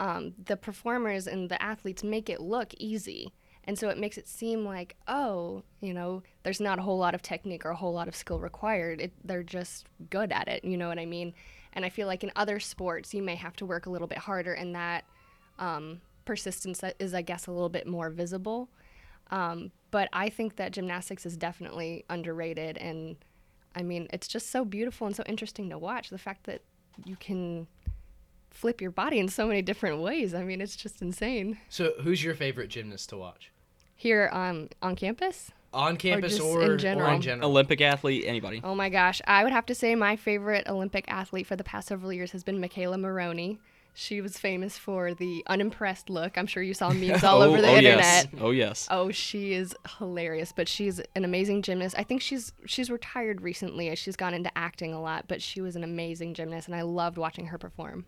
um, 0.00 0.34
the 0.44 0.56
performers 0.56 1.26
and 1.26 1.48
the 1.48 1.60
athletes 1.62 2.02
make 2.02 2.28
it 2.28 2.40
look 2.40 2.74
easy. 2.78 3.32
And 3.64 3.78
so 3.78 3.88
it 3.88 3.98
makes 3.98 4.18
it 4.18 4.26
seem 4.26 4.64
like, 4.64 4.96
oh, 5.06 5.62
you 5.80 5.94
know, 5.94 6.22
there's 6.42 6.60
not 6.60 6.78
a 6.78 6.82
whole 6.82 6.98
lot 6.98 7.14
of 7.14 7.22
technique 7.22 7.64
or 7.64 7.70
a 7.70 7.76
whole 7.76 7.92
lot 7.92 8.08
of 8.08 8.16
skill 8.16 8.40
required. 8.40 9.00
It, 9.00 9.12
they're 9.24 9.44
just 9.44 9.86
good 10.10 10.32
at 10.32 10.48
it. 10.48 10.64
You 10.64 10.76
know 10.76 10.88
what 10.88 10.98
I 10.98 11.06
mean? 11.06 11.32
And 11.72 11.84
I 11.84 11.88
feel 11.88 12.06
like 12.06 12.24
in 12.24 12.32
other 12.34 12.58
sports, 12.58 13.14
you 13.14 13.22
may 13.22 13.36
have 13.36 13.54
to 13.56 13.66
work 13.66 13.86
a 13.86 13.90
little 13.90 14.08
bit 14.08 14.18
harder, 14.18 14.52
and 14.52 14.74
that 14.74 15.04
um, 15.58 16.00
persistence 16.24 16.82
is, 16.98 17.14
I 17.14 17.22
guess, 17.22 17.46
a 17.46 17.52
little 17.52 17.68
bit 17.68 17.86
more 17.86 18.10
visible. 18.10 18.68
Um, 19.30 19.70
but 19.90 20.08
I 20.12 20.28
think 20.28 20.56
that 20.56 20.72
gymnastics 20.72 21.24
is 21.24 21.36
definitely 21.36 22.04
underrated. 22.10 22.76
And 22.78 23.16
I 23.74 23.82
mean, 23.82 24.08
it's 24.12 24.28
just 24.28 24.50
so 24.50 24.64
beautiful 24.64 25.06
and 25.06 25.16
so 25.16 25.22
interesting 25.26 25.70
to 25.70 25.78
watch. 25.78 26.10
The 26.10 26.18
fact 26.18 26.44
that 26.44 26.62
you 27.06 27.16
can 27.16 27.68
flip 28.52 28.80
your 28.80 28.90
body 28.90 29.18
in 29.18 29.28
so 29.28 29.46
many 29.46 29.62
different 29.62 30.00
ways. 30.00 30.34
I 30.34 30.42
mean, 30.42 30.60
it's 30.60 30.76
just 30.76 31.02
insane. 31.02 31.58
So 31.68 31.92
who's 32.02 32.22
your 32.22 32.34
favorite 32.34 32.68
gymnast 32.68 33.08
to 33.10 33.16
watch? 33.16 33.50
Here 33.96 34.30
um, 34.32 34.68
on 34.82 34.96
campus? 34.96 35.50
On 35.74 35.96
campus 35.96 36.36
just 36.36 36.42
or, 36.42 36.62
in 36.62 36.70
or 36.70 36.76
general? 36.76 37.14
in 37.14 37.20
general? 37.22 37.50
Olympic 37.50 37.80
athlete, 37.80 38.24
anybody? 38.26 38.60
Oh 38.62 38.74
my 38.74 38.88
gosh. 38.88 39.22
I 39.26 39.42
would 39.42 39.52
have 39.52 39.66
to 39.66 39.74
say 39.74 39.94
my 39.94 40.16
favorite 40.16 40.68
Olympic 40.68 41.04
athlete 41.08 41.46
for 41.46 41.56
the 41.56 41.64
past 41.64 41.88
several 41.88 42.12
years 42.12 42.32
has 42.32 42.44
been 42.44 42.60
McKayla 42.60 43.00
Maroney. 43.00 43.58
She 43.94 44.22
was 44.22 44.38
famous 44.38 44.78
for 44.78 45.12
the 45.12 45.44
unimpressed 45.46 46.08
look. 46.08 46.38
I'm 46.38 46.46
sure 46.46 46.62
you 46.62 46.72
saw 46.72 46.90
memes 46.90 47.24
all 47.24 47.42
oh, 47.42 47.48
over 47.48 47.60
the 47.60 47.68
oh, 47.68 47.76
internet. 47.76 48.28
Yes. 48.32 48.40
Oh 48.40 48.50
yes. 48.50 48.88
Oh, 48.90 49.10
she 49.10 49.52
is 49.52 49.74
hilarious, 49.98 50.52
but 50.52 50.66
she's 50.66 51.00
an 51.14 51.24
amazing 51.24 51.62
gymnast. 51.62 51.94
I 51.98 52.02
think 52.02 52.22
she's 52.22 52.52
she's 52.64 52.90
retired 52.90 53.42
recently. 53.42 53.94
She's 53.96 54.16
gone 54.16 54.32
into 54.32 54.56
acting 54.56 54.94
a 54.94 55.00
lot, 55.00 55.26
but 55.28 55.42
she 55.42 55.60
was 55.60 55.76
an 55.76 55.84
amazing 55.84 56.32
gymnast 56.34 56.68
and 56.68 56.74
I 56.74 56.82
loved 56.82 57.18
watching 57.18 57.46
her 57.48 57.58
perform. 57.58 58.06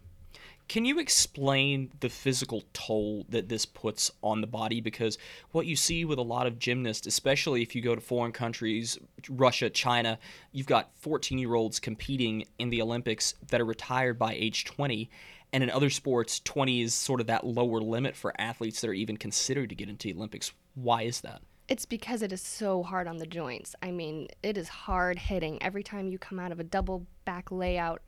Can 0.66 0.84
you 0.84 0.98
explain 0.98 1.92
the 2.00 2.08
physical 2.08 2.64
toll 2.72 3.26
that 3.28 3.48
this 3.48 3.66
puts 3.66 4.10
on 4.22 4.40
the 4.40 4.46
body? 4.46 4.80
Because 4.80 5.18
what 5.52 5.66
you 5.66 5.76
see 5.76 6.04
with 6.04 6.18
a 6.18 6.22
lot 6.22 6.46
of 6.46 6.58
gymnasts, 6.58 7.06
especially 7.06 7.62
if 7.62 7.74
you 7.74 7.82
go 7.82 7.94
to 7.94 8.00
foreign 8.00 8.32
countries, 8.32 8.98
Russia, 9.28 9.68
China, 9.68 10.18
you've 10.52 10.66
got 10.66 10.90
14 10.96 11.38
year 11.38 11.54
olds 11.54 11.78
competing 11.78 12.44
in 12.58 12.70
the 12.70 12.80
Olympics 12.80 13.34
that 13.48 13.60
are 13.60 13.66
retired 13.66 14.18
by 14.18 14.34
age 14.34 14.64
20. 14.64 15.10
And 15.52 15.62
in 15.62 15.70
other 15.70 15.90
sports, 15.90 16.40
20 16.40 16.82
is 16.82 16.94
sort 16.94 17.20
of 17.20 17.28
that 17.28 17.46
lower 17.46 17.80
limit 17.80 18.16
for 18.16 18.32
athletes 18.40 18.80
that 18.80 18.88
are 18.88 18.94
even 18.94 19.16
considered 19.16 19.68
to 19.68 19.76
get 19.76 19.88
into 19.88 20.08
the 20.08 20.18
Olympics. 20.18 20.52
Why 20.74 21.02
is 21.02 21.20
that? 21.20 21.42
It's 21.68 21.86
because 21.86 22.22
it 22.22 22.32
is 22.32 22.42
so 22.42 22.82
hard 22.82 23.06
on 23.06 23.18
the 23.18 23.26
joints. 23.26 23.74
I 23.82 23.90
mean, 23.90 24.28
it 24.42 24.58
is 24.58 24.68
hard 24.68 25.18
hitting. 25.18 25.62
Every 25.62 25.82
time 25.82 26.08
you 26.08 26.18
come 26.18 26.40
out 26.40 26.52
of 26.52 26.60
a 26.60 26.64
double 26.64 27.06
back 27.24 27.50
layout, 27.50 28.02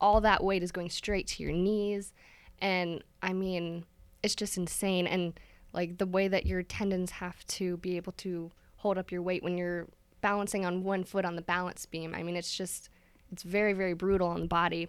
all 0.00 0.20
that 0.20 0.42
weight 0.42 0.62
is 0.62 0.72
going 0.72 0.90
straight 0.90 1.26
to 1.28 1.42
your 1.42 1.52
knees. 1.52 2.12
And 2.60 3.02
I 3.22 3.32
mean, 3.32 3.84
it's 4.22 4.34
just 4.34 4.56
insane. 4.56 5.06
And 5.06 5.38
like 5.72 5.98
the 5.98 6.06
way 6.06 6.28
that 6.28 6.46
your 6.46 6.62
tendons 6.62 7.10
have 7.12 7.46
to 7.46 7.76
be 7.78 7.96
able 7.96 8.12
to 8.12 8.50
hold 8.76 8.98
up 8.98 9.10
your 9.10 9.22
weight 9.22 9.42
when 9.42 9.58
you're 9.58 9.86
balancing 10.20 10.64
on 10.64 10.84
one 10.84 11.04
foot 11.04 11.24
on 11.24 11.36
the 11.36 11.42
balance 11.42 11.84
beam. 11.86 12.14
I 12.14 12.22
mean, 12.22 12.36
it's 12.36 12.56
just, 12.56 12.88
it's 13.32 13.42
very, 13.42 13.72
very 13.72 13.94
brutal 13.94 14.28
on 14.28 14.40
the 14.40 14.46
body. 14.46 14.88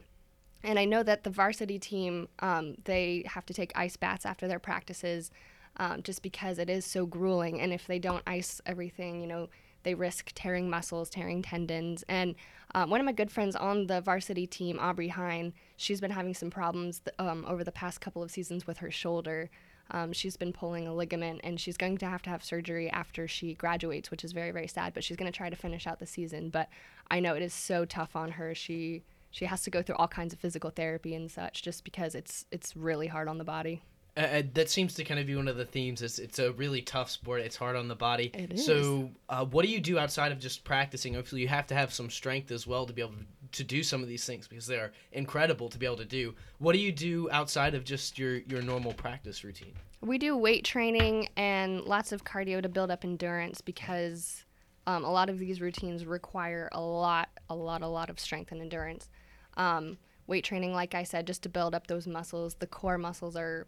And 0.63 0.79
I 0.79 0.85
know 0.85 1.03
that 1.03 1.23
the 1.23 1.29
varsity 1.29 1.77
team, 1.77 2.27
um, 2.39 2.75
they 2.85 3.23
have 3.27 3.45
to 3.47 3.53
take 3.53 3.71
ice 3.75 3.97
baths 3.97 4.25
after 4.25 4.47
their 4.47 4.59
practices 4.59 5.31
um, 5.77 6.01
just 6.03 6.21
because 6.21 6.57
it 6.57 6.69
is 6.69 6.85
so 6.85 7.05
grueling. 7.05 7.59
And 7.61 7.73
if 7.73 7.85
they 7.85 7.99
don't 7.99 8.23
ice 8.25 8.61
everything, 8.65 9.21
you 9.21 9.27
know, 9.27 9.49
they 9.85 9.93
risk 9.93 10.31
tearing 10.35 10.69
muscles, 10.69 11.09
tearing 11.09 11.41
tendons. 11.41 12.03
And 12.09 12.35
um, 12.73 12.89
one 12.89 12.99
of 12.99 13.05
my 13.05 13.13
good 13.13 13.31
friends 13.31 13.55
on 13.55 13.87
the 13.87 14.01
varsity 14.01 14.45
team, 14.45 14.77
Aubrey 14.79 15.07
Hine, 15.07 15.53
she's 15.77 16.01
been 16.01 16.11
having 16.11 16.33
some 16.33 16.51
problems 16.51 16.99
th- 16.99 17.15
um, 17.19 17.45
over 17.47 17.63
the 17.63 17.71
past 17.71 18.01
couple 18.01 18.21
of 18.21 18.29
seasons 18.29 18.67
with 18.67 18.79
her 18.79 18.91
shoulder. 18.91 19.49
Um, 19.91 20.11
she's 20.11 20.35
been 20.35 20.51
pulling 20.51 20.87
a 20.87 20.93
ligament 20.93 21.41
and 21.43 21.59
she's 21.59 21.77
going 21.77 21.97
to 21.99 22.07
have 22.07 22.23
to 22.23 22.29
have 22.31 22.43
surgery 22.43 22.89
after 22.89 23.27
she 23.27 23.53
graduates, 23.53 24.11
which 24.11 24.23
is 24.23 24.33
very, 24.33 24.51
very 24.51 24.67
sad. 24.67 24.93
But 24.93 25.03
she's 25.03 25.15
going 25.15 25.31
to 25.31 25.37
try 25.37 25.49
to 25.49 25.55
finish 25.55 25.87
out 25.87 25.99
the 25.99 26.07
season. 26.07 26.49
But 26.49 26.67
I 27.09 27.19
know 27.19 27.35
it 27.35 27.43
is 27.43 27.53
so 27.53 27.85
tough 27.85 28.15
on 28.15 28.31
her. 28.31 28.53
She 28.53 29.03
she 29.29 29.45
has 29.45 29.63
to 29.63 29.69
go 29.69 29.81
through 29.81 29.97
all 29.97 30.07
kinds 30.07 30.33
of 30.33 30.39
physical 30.39 30.69
therapy 30.69 31.13
and 31.13 31.29
such 31.29 31.61
just 31.61 31.83
because 31.83 32.15
it's 32.15 32.45
it's 32.51 32.75
really 32.75 33.07
hard 33.07 33.27
on 33.27 33.37
the 33.37 33.43
body. 33.43 33.83
Uh, 34.17 34.43
that 34.53 34.69
seems 34.69 34.93
to 34.93 35.03
kind 35.03 35.19
of 35.19 35.27
be 35.27 35.35
one 35.35 35.49
of 35.49 35.57
the 35.57 35.65
themes. 35.65 36.01
Is 36.01 36.19
it's 36.19 36.39
a 36.39 36.53
really 36.53 36.81
tough 36.81 37.11
sport. 37.11 37.41
It's 37.41 37.57
hard 37.57 37.75
on 37.75 37.89
the 37.89 37.95
body. 37.95 38.31
It 38.33 38.53
is. 38.53 38.65
So, 38.65 39.09
uh, 39.27 39.43
what 39.45 39.65
do 39.65 39.71
you 39.71 39.81
do 39.81 39.99
outside 39.99 40.31
of 40.31 40.39
just 40.39 40.63
practicing? 40.63 41.17
Obviously, 41.17 41.41
you 41.41 41.49
have 41.49 41.67
to 41.67 41.75
have 41.75 41.93
some 41.93 42.09
strength 42.09 42.49
as 42.51 42.65
well 42.65 42.85
to 42.85 42.93
be 42.93 43.01
able 43.01 43.15
to 43.51 43.63
do 43.63 43.83
some 43.83 44.01
of 44.01 44.07
these 44.07 44.25
things 44.25 44.47
because 44.47 44.67
they 44.67 44.77
are 44.77 44.93
incredible 45.11 45.67
to 45.67 45.77
be 45.77 45.85
able 45.85 45.97
to 45.97 46.05
do. 46.05 46.33
What 46.59 46.73
do 46.73 46.79
you 46.79 46.93
do 46.93 47.29
outside 47.31 47.75
of 47.75 47.83
just 47.83 48.17
your 48.17 48.37
your 48.37 48.61
normal 48.61 48.93
practice 48.93 49.43
routine? 49.43 49.73
We 49.99 50.17
do 50.17 50.37
weight 50.37 50.63
training 50.63 51.29
and 51.35 51.81
lots 51.81 52.11
of 52.11 52.23
cardio 52.23 52.61
to 52.61 52.69
build 52.69 52.91
up 52.91 53.03
endurance 53.03 53.59
because 53.59 54.45
um, 54.87 55.03
a 55.03 55.11
lot 55.11 55.29
of 55.29 55.39
these 55.39 55.59
routines 55.59 56.05
require 56.05 56.69
a 56.71 56.79
lot, 56.79 57.29
a 57.49 57.55
lot, 57.55 57.81
a 57.81 57.87
lot 57.87 58.09
of 58.09 58.19
strength 58.19 58.51
and 58.51 58.61
endurance. 58.61 59.09
Um, 59.57 59.97
weight 60.27 60.43
training, 60.43 60.73
like 60.73 60.95
I 60.95 61.03
said, 61.03 61.27
just 61.27 61.43
to 61.43 61.49
build 61.49 61.75
up 61.75 61.87
those 61.87 62.07
muscles. 62.07 62.55
The 62.55 62.67
core 62.67 62.97
muscles 62.97 63.35
are 63.35 63.67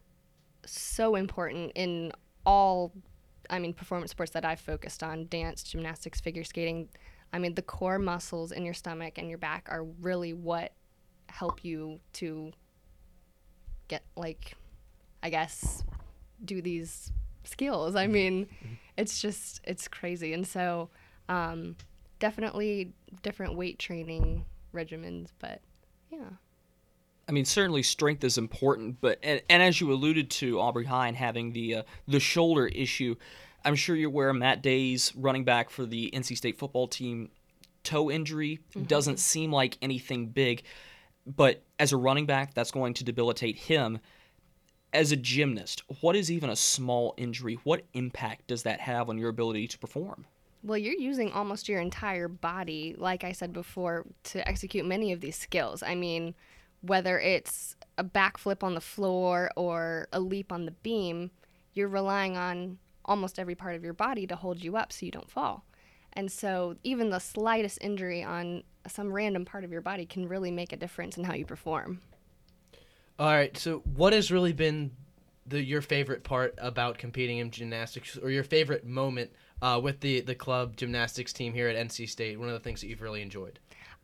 so 0.65 1.15
important 1.15 1.71
in 1.75 2.11
all, 2.45 2.93
I 3.49 3.59
mean, 3.59 3.73
performance 3.73 4.11
sports 4.11 4.31
that 4.31 4.45
I've 4.45 4.59
focused 4.59 5.03
on 5.03 5.27
dance, 5.27 5.63
gymnastics, 5.63 6.19
figure 6.19 6.43
skating. 6.43 6.89
I 7.33 7.39
mean, 7.39 7.55
the 7.55 7.61
core 7.61 7.99
muscles 7.99 8.51
in 8.51 8.63
your 8.65 8.73
stomach 8.73 9.17
and 9.17 9.29
your 9.29 9.37
back 9.37 9.67
are 9.69 9.83
really 9.83 10.33
what 10.33 10.73
help 11.29 11.63
you 11.63 11.99
to 12.13 12.51
get, 13.87 14.03
like, 14.15 14.53
I 15.23 15.29
guess, 15.29 15.83
do 16.43 16.61
these 16.61 17.11
skills. 17.43 17.95
I 17.95 18.07
mean, 18.07 18.47
it's 18.97 19.21
just, 19.21 19.61
it's 19.63 19.87
crazy. 19.87 20.33
And 20.33 20.45
so, 20.47 20.89
um, 21.29 21.75
definitely 22.19 22.93
different 23.21 23.55
weight 23.55 23.79
training 23.79 24.45
regimens, 24.73 25.29
but 25.39 25.61
yeah. 26.09 26.29
I 27.27 27.33
mean, 27.33 27.45
certainly 27.45 27.83
strength 27.83 28.23
is 28.23 28.37
important, 28.37 29.01
but 29.01 29.19
and, 29.21 29.41
and 29.49 29.61
as 29.61 29.81
you 29.81 29.91
alluded 29.91 30.29
to, 30.31 30.59
Aubrey 30.59 30.85
Hine 30.85 31.13
having 31.13 31.51
the 31.51 31.75
uh, 31.75 31.83
the 32.07 32.19
shoulder 32.19 32.67
issue, 32.67 33.15
I'm 33.65 33.75
sure 33.75 33.95
you're 33.95 34.09
aware 34.09 34.33
Matt 34.33 34.61
Dayes 34.61 35.13
running 35.15 35.43
back 35.43 35.69
for 35.69 35.85
the 35.85 36.09
NC 36.13 36.37
State 36.37 36.57
football 36.57 36.87
team 36.87 37.29
toe 37.83 38.11
injury 38.11 38.59
doesn't 38.85 39.17
seem 39.17 39.51
like 39.51 39.77
anything 39.81 40.27
big, 40.27 40.63
but 41.25 41.63
as 41.79 41.93
a 41.93 41.97
running 41.97 42.25
back, 42.25 42.53
that's 42.53 42.71
going 42.71 42.93
to 42.95 43.03
debilitate 43.03 43.55
him. 43.55 43.99
As 44.93 45.11
a 45.11 45.17
gymnast, 45.17 45.83
what 46.01 46.15
is 46.15 46.31
even 46.31 46.49
a 46.49 46.55
small 46.55 47.13
injury? 47.17 47.59
What 47.63 47.83
impact 47.93 48.47
does 48.47 48.63
that 48.63 48.79
have 48.79 49.09
on 49.09 49.17
your 49.17 49.29
ability 49.29 49.67
to 49.67 49.77
perform? 49.77 50.25
Well, 50.63 50.77
you're 50.77 50.95
using 50.95 51.31
almost 51.31 51.69
your 51.69 51.79
entire 51.81 52.27
body, 52.27 52.95
like 52.97 53.23
I 53.23 53.31
said 53.33 53.53
before, 53.53 54.05
to 54.25 54.47
execute 54.47 54.85
many 54.85 55.11
of 55.11 55.21
these 55.21 55.35
skills. 55.35 55.83
I 55.83 55.93
mean, 55.93 56.35
whether 56.81 57.19
it's 57.19 57.75
a 57.97 58.03
backflip 58.03 58.63
on 58.63 58.75
the 58.75 58.81
floor 58.81 59.49
or 59.55 60.07
a 60.11 60.19
leap 60.19 60.51
on 60.51 60.65
the 60.65 60.71
beam, 60.71 61.31
you're 61.73 61.87
relying 61.87 62.37
on 62.37 62.77
almost 63.05 63.39
every 63.39 63.55
part 63.55 63.75
of 63.75 63.83
your 63.83 63.93
body 63.93 64.27
to 64.27 64.35
hold 64.35 64.63
you 64.63 64.75
up 64.75 64.91
so 64.91 65.05
you 65.05 65.11
don't 65.11 65.31
fall. 65.31 65.63
And 66.13 66.31
so, 66.31 66.75
even 66.83 67.09
the 67.09 67.19
slightest 67.19 67.77
injury 67.81 68.23
on 68.23 68.63
some 68.87 69.13
random 69.13 69.45
part 69.45 69.63
of 69.63 69.71
your 69.71 69.81
body 69.81 70.05
can 70.05 70.27
really 70.27 70.51
make 70.51 70.73
a 70.73 70.77
difference 70.77 71.17
in 71.17 71.23
how 71.23 71.33
you 71.33 71.45
perform. 71.45 72.01
All 73.19 73.27
right. 73.27 73.55
So, 73.57 73.79
what 73.95 74.13
has 74.13 74.31
really 74.31 74.53
been 74.53 74.91
the 75.45 75.63
your 75.63 75.81
favorite 75.81 76.23
part 76.23 76.55
about 76.57 76.97
competing 76.97 77.37
in 77.37 77.51
gymnastics, 77.51 78.17
or 78.17 78.31
your 78.31 78.43
favorite 78.43 78.85
moment 78.85 79.31
uh, 79.61 79.79
with 79.81 79.99
the 79.99 80.21
the 80.21 80.35
club 80.35 80.75
gymnastics 80.75 81.33
team 81.33 81.53
here 81.53 81.67
at 81.67 81.75
NC 81.75 82.09
State? 82.09 82.39
One 82.39 82.47
of 82.47 82.53
the 82.53 82.61
things 82.61 82.81
that 82.81 82.87
you've 82.87 83.01
really 83.01 83.21
enjoyed. 83.21 83.59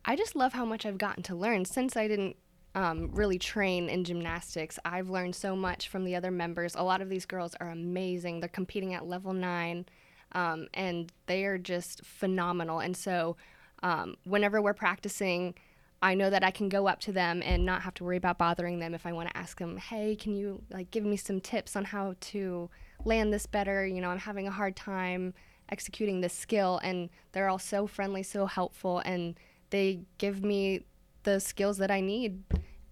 I 0.06 0.16
just 0.16 0.36
love 0.36 0.54
how 0.54 0.66
much 0.66 0.86
I've 0.86 0.98
gotten 0.98 1.24
to 1.24 1.36
learn 1.36 1.66
since 1.66 1.96
I 1.96 2.08
didn't 2.08 2.36
um, 2.76 3.12
really 3.14 3.38
train 3.38 3.90
in 3.90 4.04
gymnastics. 4.04 4.80
I've 4.84 5.10
learned 5.10 5.36
so 5.36 5.56
much 5.56 5.88
from 5.90 6.06
the 6.06 6.16
other 6.16 6.32
members. 6.32 6.76
A 6.76 6.84
lot 6.84 7.02
of 7.02 7.10
these 7.10 7.26
girls 7.26 7.56
are 7.60 7.70
amazing. 7.70 8.40
They're 8.40 8.50
competing 8.50 8.94
at 8.94 9.08
level 9.08 9.34
nine, 9.34 9.86
um, 10.32 10.68
and 10.74 11.12
they 11.28 11.46
are 11.46 11.58
just 11.58 12.04
phenomenal. 12.04 12.80
And 12.80 12.98
so, 12.98 13.38
um, 13.84 14.16
whenever 14.24 14.62
we're 14.62 14.74
practicing, 14.74 15.54
I 16.02 16.16
know 16.16 16.30
that 16.30 16.44
I 16.44 16.52
can 16.52 16.68
go 16.68 16.88
up 16.88 17.00
to 17.02 17.12
them 17.12 17.42
and 17.46 17.66
not 17.66 17.84
have 17.84 17.94
to 17.96 18.04
worry 18.04 18.18
about 18.18 18.38
bothering 18.38 18.80
them 18.80 18.94
if 18.94 19.06
I 19.06 19.14
want 19.14 19.30
to 19.30 19.38
ask 19.38 19.60
them, 19.60 19.78
"Hey, 19.78 20.16
can 20.16 20.34
you 20.34 20.64
like 20.70 20.92
give 20.92 21.06
me 21.06 21.16
some 21.16 21.40
tips 21.40 21.76
on 21.76 21.86
how 21.86 22.16
to 22.20 22.70
land 23.06 23.32
this 23.32 23.46
better? 23.46 23.86
You 23.86 24.02
know, 24.02 24.10
I'm 24.10 24.20
having 24.20 24.48
a 24.48 24.52
hard 24.52 24.76
time 24.76 25.34
executing 25.70 26.22
this 26.22 26.34
skill." 26.34 26.80
And 26.84 27.10
they're 27.32 27.48
all 27.48 27.60
so 27.60 27.88
friendly, 27.88 28.24
so 28.24 28.48
helpful, 28.48 29.00
and 29.06 29.40
they 29.70 30.02
give 30.18 30.44
me 30.44 30.86
the 31.24 31.40
skills 31.40 31.78
that 31.78 31.92
I 31.92 32.02
need. 32.02 32.44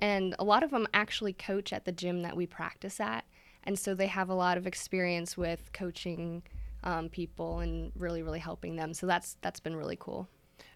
And 0.01 0.35
a 0.39 0.43
lot 0.43 0.63
of 0.63 0.71
them 0.71 0.87
actually 0.93 1.33
coach 1.33 1.71
at 1.71 1.85
the 1.85 1.91
gym 1.91 2.23
that 2.23 2.35
we 2.35 2.47
practice 2.47 2.99
at. 2.99 3.23
And 3.63 3.77
so 3.77 3.93
they 3.93 4.07
have 4.07 4.29
a 4.29 4.33
lot 4.33 4.57
of 4.57 4.65
experience 4.65 5.37
with 5.37 5.71
coaching 5.71 6.41
um, 6.83 7.09
people 7.09 7.59
and 7.59 7.91
really, 7.95 8.23
really 8.23 8.39
helping 8.39 8.75
them. 8.75 8.93
So 8.93 9.05
that's 9.05 9.37
that's 9.41 9.59
been 9.59 9.75
really 9.75 9.97
cool. 9.99 10.27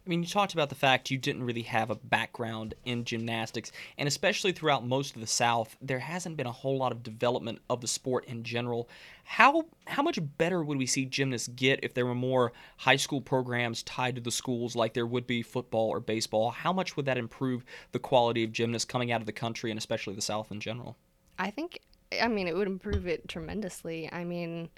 I 0.05 0.09
mean, 0.09 0.21
you 0.21 0.29
talked 0.29 0.53
about 0.53 0.69
the 0.69 0.75
fact 0.75 1.09
you 1.09 1.17
didn't 1.17 1.43
really 1.43 1.63
have 1.63 1.89
a 1.89 1.95
background 1.95 2.75
in 2.85 3.05
gymnastics, 3.05 3.71
and 3.97 4.07
especially 4.07 4.51
throughout 4.51 4.85
most 4.85 5.15
of 5.15 5.21
the 5.21 5.27
South, 5.27 5.75
there 5.81 6.00
hasn't 6.00 6.38
been 6.38 6.45
a 6.45 6.51
whole 6.51 6.77
lot 6.77 6.91
of 6.91 7.01
development 7.01 7.59
of 7.71 7.81
the 7.81 7.88
sport 7.88 8.25
in 8.25 8.43
general. 8.43 8.88
How 9.24 9.65
how 9.88 10.03
much 10.03 10.19
better 10.38 10.63
would 10.63 10.77
we 10.77 10.85
see 10.85 11.05
gymnasts 11.05 11.47
get 11.47 11.79
if 11.81 11.95
there 11.95 12.05
were 12.05 12.13
more 12.13 12.53
high 12.77 12.97
school 12.97 13.19
programs 13.19 13.81
tied 13.81 14.15
to 14.15 14.21
the 14.21 14.29
schools 14.29 14.75
like 14.75 14.93
there 14.93 15.07
would 15.07 15.25
be 15.25 15.41
football 15.41 15.89
or 15.89 16.00
baseball? 16.00 16.51
How 16.51 16.71
much 16.71 16.95
would 16.95 17.07
that 17.07 17.17
improve 17.17 17.65
the 17.91 18.00
quality 18.00 18.43
of 18.43 18.51
gymnasts 18.51 18.85
coming 18.85 19.12
out 19.12 19.21
of 19.21 19.25
the 19.25 19.33
country 19.33 19.71
and 19.71 19.77
especially 19.79 20.13
the 20.13 20.21
South 20.21 20.51
in 20.51 20.59
general? 20.59 20.97
I 21.39 21.50
think, 21.50 21.79
I 22.21 22.27
mean, 22.27 22.47
it 22.47 22.55
would 22.55 22.67
improve 22.67 23.07
it 23.07 23.27
tremendously. 23.27 24.07
I 24.12 24.24
mean, 24.24 24.69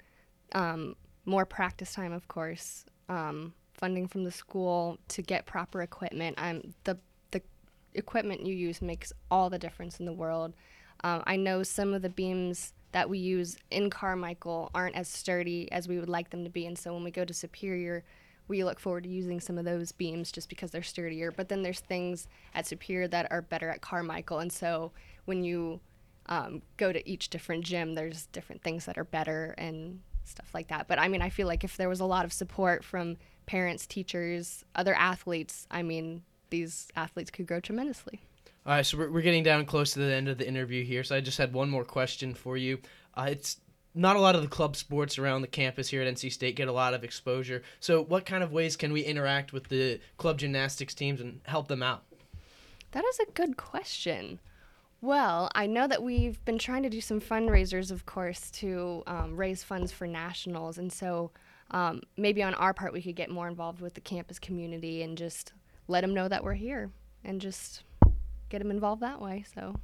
um, 0.52 0.96
more 1.26 1.44
practice 1.44 1.92
time, 1.92 2.12
of 2.12 2.26
course. 2.28 2.86
Um, 3.10 3.52
funding 3.78 4.08
from 4.08 4.24
the 4.24 4.30
school 4.30 4.98
to 5.08 5.22
get 5.22 5.46
proper 5.46 5.82
equipment. 5.82 6.36
The 6.84 6.98
the 7.30 7.42
equipment 7.94 8.44
you 8.44 8.54
use 8.54 8.82
makes 8.82 9.12
all 9.30 9.48
the 9.48 9.58
difference 9.58 10.00
in 10.00 10.06
the 10.06 10.12
world. 10.12 10.52
Um, 11.04 11.22
I 11.26 11.36
know 11.36 11.62
some 11.62 11.94
of 11.94 12.02
the 12.02 12.08
beams 12.10 12.72
that 12.92 13.08
we 13.08 13.18
use 13.18 13.56
in 13.70 13.88
Carmichael 13.90 14.70
aren't 14.74 14.96
as 14.96 15.08
sturdy 15.08 15.70
as 15.70 15.86
we 15.86 15.98
would 15.98 16.08
like 16.08 16.30
them 16.30 16.44
to 16.44 16.50
be, 16.50 16.66
and 16.66 16.76
so 16.76 16.92
when 16.92 17.04
we 17.04 17.10
go 17.10 17.24
to 17.24 17.34
Superior, 17.34 18.02
we 18.48 18.64
look 18.64 18.80
forward 18.80 19.04
to 19.04 19.10
using 19.10 19.40
some 19.40 19.58
of 19.58 19.64
those 19.64 19.92
beams 19.92 20.32
just 20.32 20.48
because 20.48 20.70
they're 20.70 20.82
sturdier. 20.82 21.30
But 21.30 21.48
then 21.48 21.62
there's 21.62 21.80
things 21.80 22.26
at 22.54 22.66
Superior 22.66 23.06
that 23.08 23.30
are 23.30 23.42
better 23.42 23.70
at 23.70 23.80
Carmichael, 23.80 24.40
and 24.40 24.52
so 24.52 24.90
when 25.26 25.44
you 25.44 25.80
um, 26.26 26.62
go 26.76 26.92
to 26.92 27.08
each 27.08 27.28
different 27.28 27.64
gym, 27.64 27.94
there's 27.94 28.26
different 28.26 28.62
things 28.62 28.86
that 28.86 28.98
are 28.98 29.04
better 29.04 29.54
and 29.58 30.00
stuff 30.28 30.50
like 30.54 30.68
that. 30.68 30.88
But 30.88 30.98
I 30.98 31.08
mean, 31.08 31.22
I 31.22 31.30
feel 31.30 31.46
like 31.46 31.64
if 31.64 31.76
there 31.76 31.88
was 31.88 32.00
a 32.00 32.04
lot 32.04 32.24
of 32.24 32.32
support 32.32 32.84
from 32.84 33.16
parents, 33.46 33.86
teachers, 33.86 34.64
other 34.74 34.94
athletes, 34.94 35.66
I 35.70 35.82
mean, 35.82 36.22
these 36.50 36.88
athletes 36.96 37.30
could 37.30 37.46
grow 37.46 37.60
tremendously. 37.60 38.20
All 38.66 38.74
right, 38.74 38.84
so 38.84 38.98
we're, 38.98 39.10
we're 39.10 39.22
getting 39.22 39.42
down 39.42 39.64
close 39.64 39.92
to 39.92 40.00
the 40.00 40.12
end 40.12 40.28
of 40.28 40.38
the 40.38 40.46
interview 40.46 40.84
here. 40.84 41.02
So 41.02 41.16
I 41.16 41.20
just 41.20 41.38
had 41.38 41.52
one 41.52 41.70
more 41.70 41.84
question 41.84 42.34
for 42.34 42.56
you. 42.56 42.78
Uh, 43.14 43.28
it's 43.30 43.58
not 43.94 44.16
a 44.16 44.20
lot 44.20 44.34
of 44.34 44.42
the 44.42 44.48
club 44.48 44.76
sports 44.76 45.18
around 45.18 45.40
the 45.40 45.48
campus 45.48 45.88
here 45.88 46.02
at 46.02 46.14
NC 46.14 46.32
State 46.32 46.56
get 46.56 46.68
a 46.68 46.72
lot 46.72 46.94
of 46.94 47.02
exposure. 47.02 47.62
So 47.80 48.02
what 48.04 48.26
kind 48.26 48.44
of 48.44 48.52
ways 48.52 48.76
can 48.76 48.92
we 48.92 49.00
interact 49.00 49.52
with 49.52 49.68
the 49.68 50.00
club 50.18 50.38
gymnastics 50.38 50.94
teams 50.94 51.20
and 51.20 51.40
help 51.44 51.68
them 51.68 51.82
out? 51.82 52.04
That 52.92 53.04
is 53.04 53.18
a 53.20 53.30
good 53.32 53.56
question. 53.56 54.38
Well, 55.00 55.48
I 55.54 55.66
know 55.66 55.86
that 55.86 56.02
we've 56.02 56.44
been 56.44 56.58
trying 56.58 56.82
to 56.82 56.90
do 56.90 57.00
some 57.00 57.20
fundraisers, 57.20 57.92
of 57.92 58.04
course, 58.04 58.50
to 58.52 59.04
um, 59.06 59.36
raise 59.36 59.62
funds 59.62 59.92
for 59.92 60.08
nationals. 60.08 60.78
And 60.78 60.92
so 60.92 61.30
um, 61.70 62.02
maybe 62.16 62.42
on 62.42 62.54
our 62.54 62.74
part, 62.74 62.92
we 62.92 63.00
could 63.00 63.14
get 63.14 63.30
more 63.30 63.46
involved 63.46 63.80
with 63.80 63.94
the 63.94 64.00
campus 64.00 64.40
community 64.40 65.02
and 65.02 65.16
just 65.16 65.52
let 65.86 66.00
them 66.00 66.14
know 66.14 66.28
that 66.28 66.42
we're 66.42 66.54
here 66.54 66.90
and 67.24 67.40
just 67.40 67.82
get 68.48 68.58
them 68.58 68.72
involved 68.72 69.02
that 69.02 69.20
way. 69.20 69.44
So, 69.54 69.76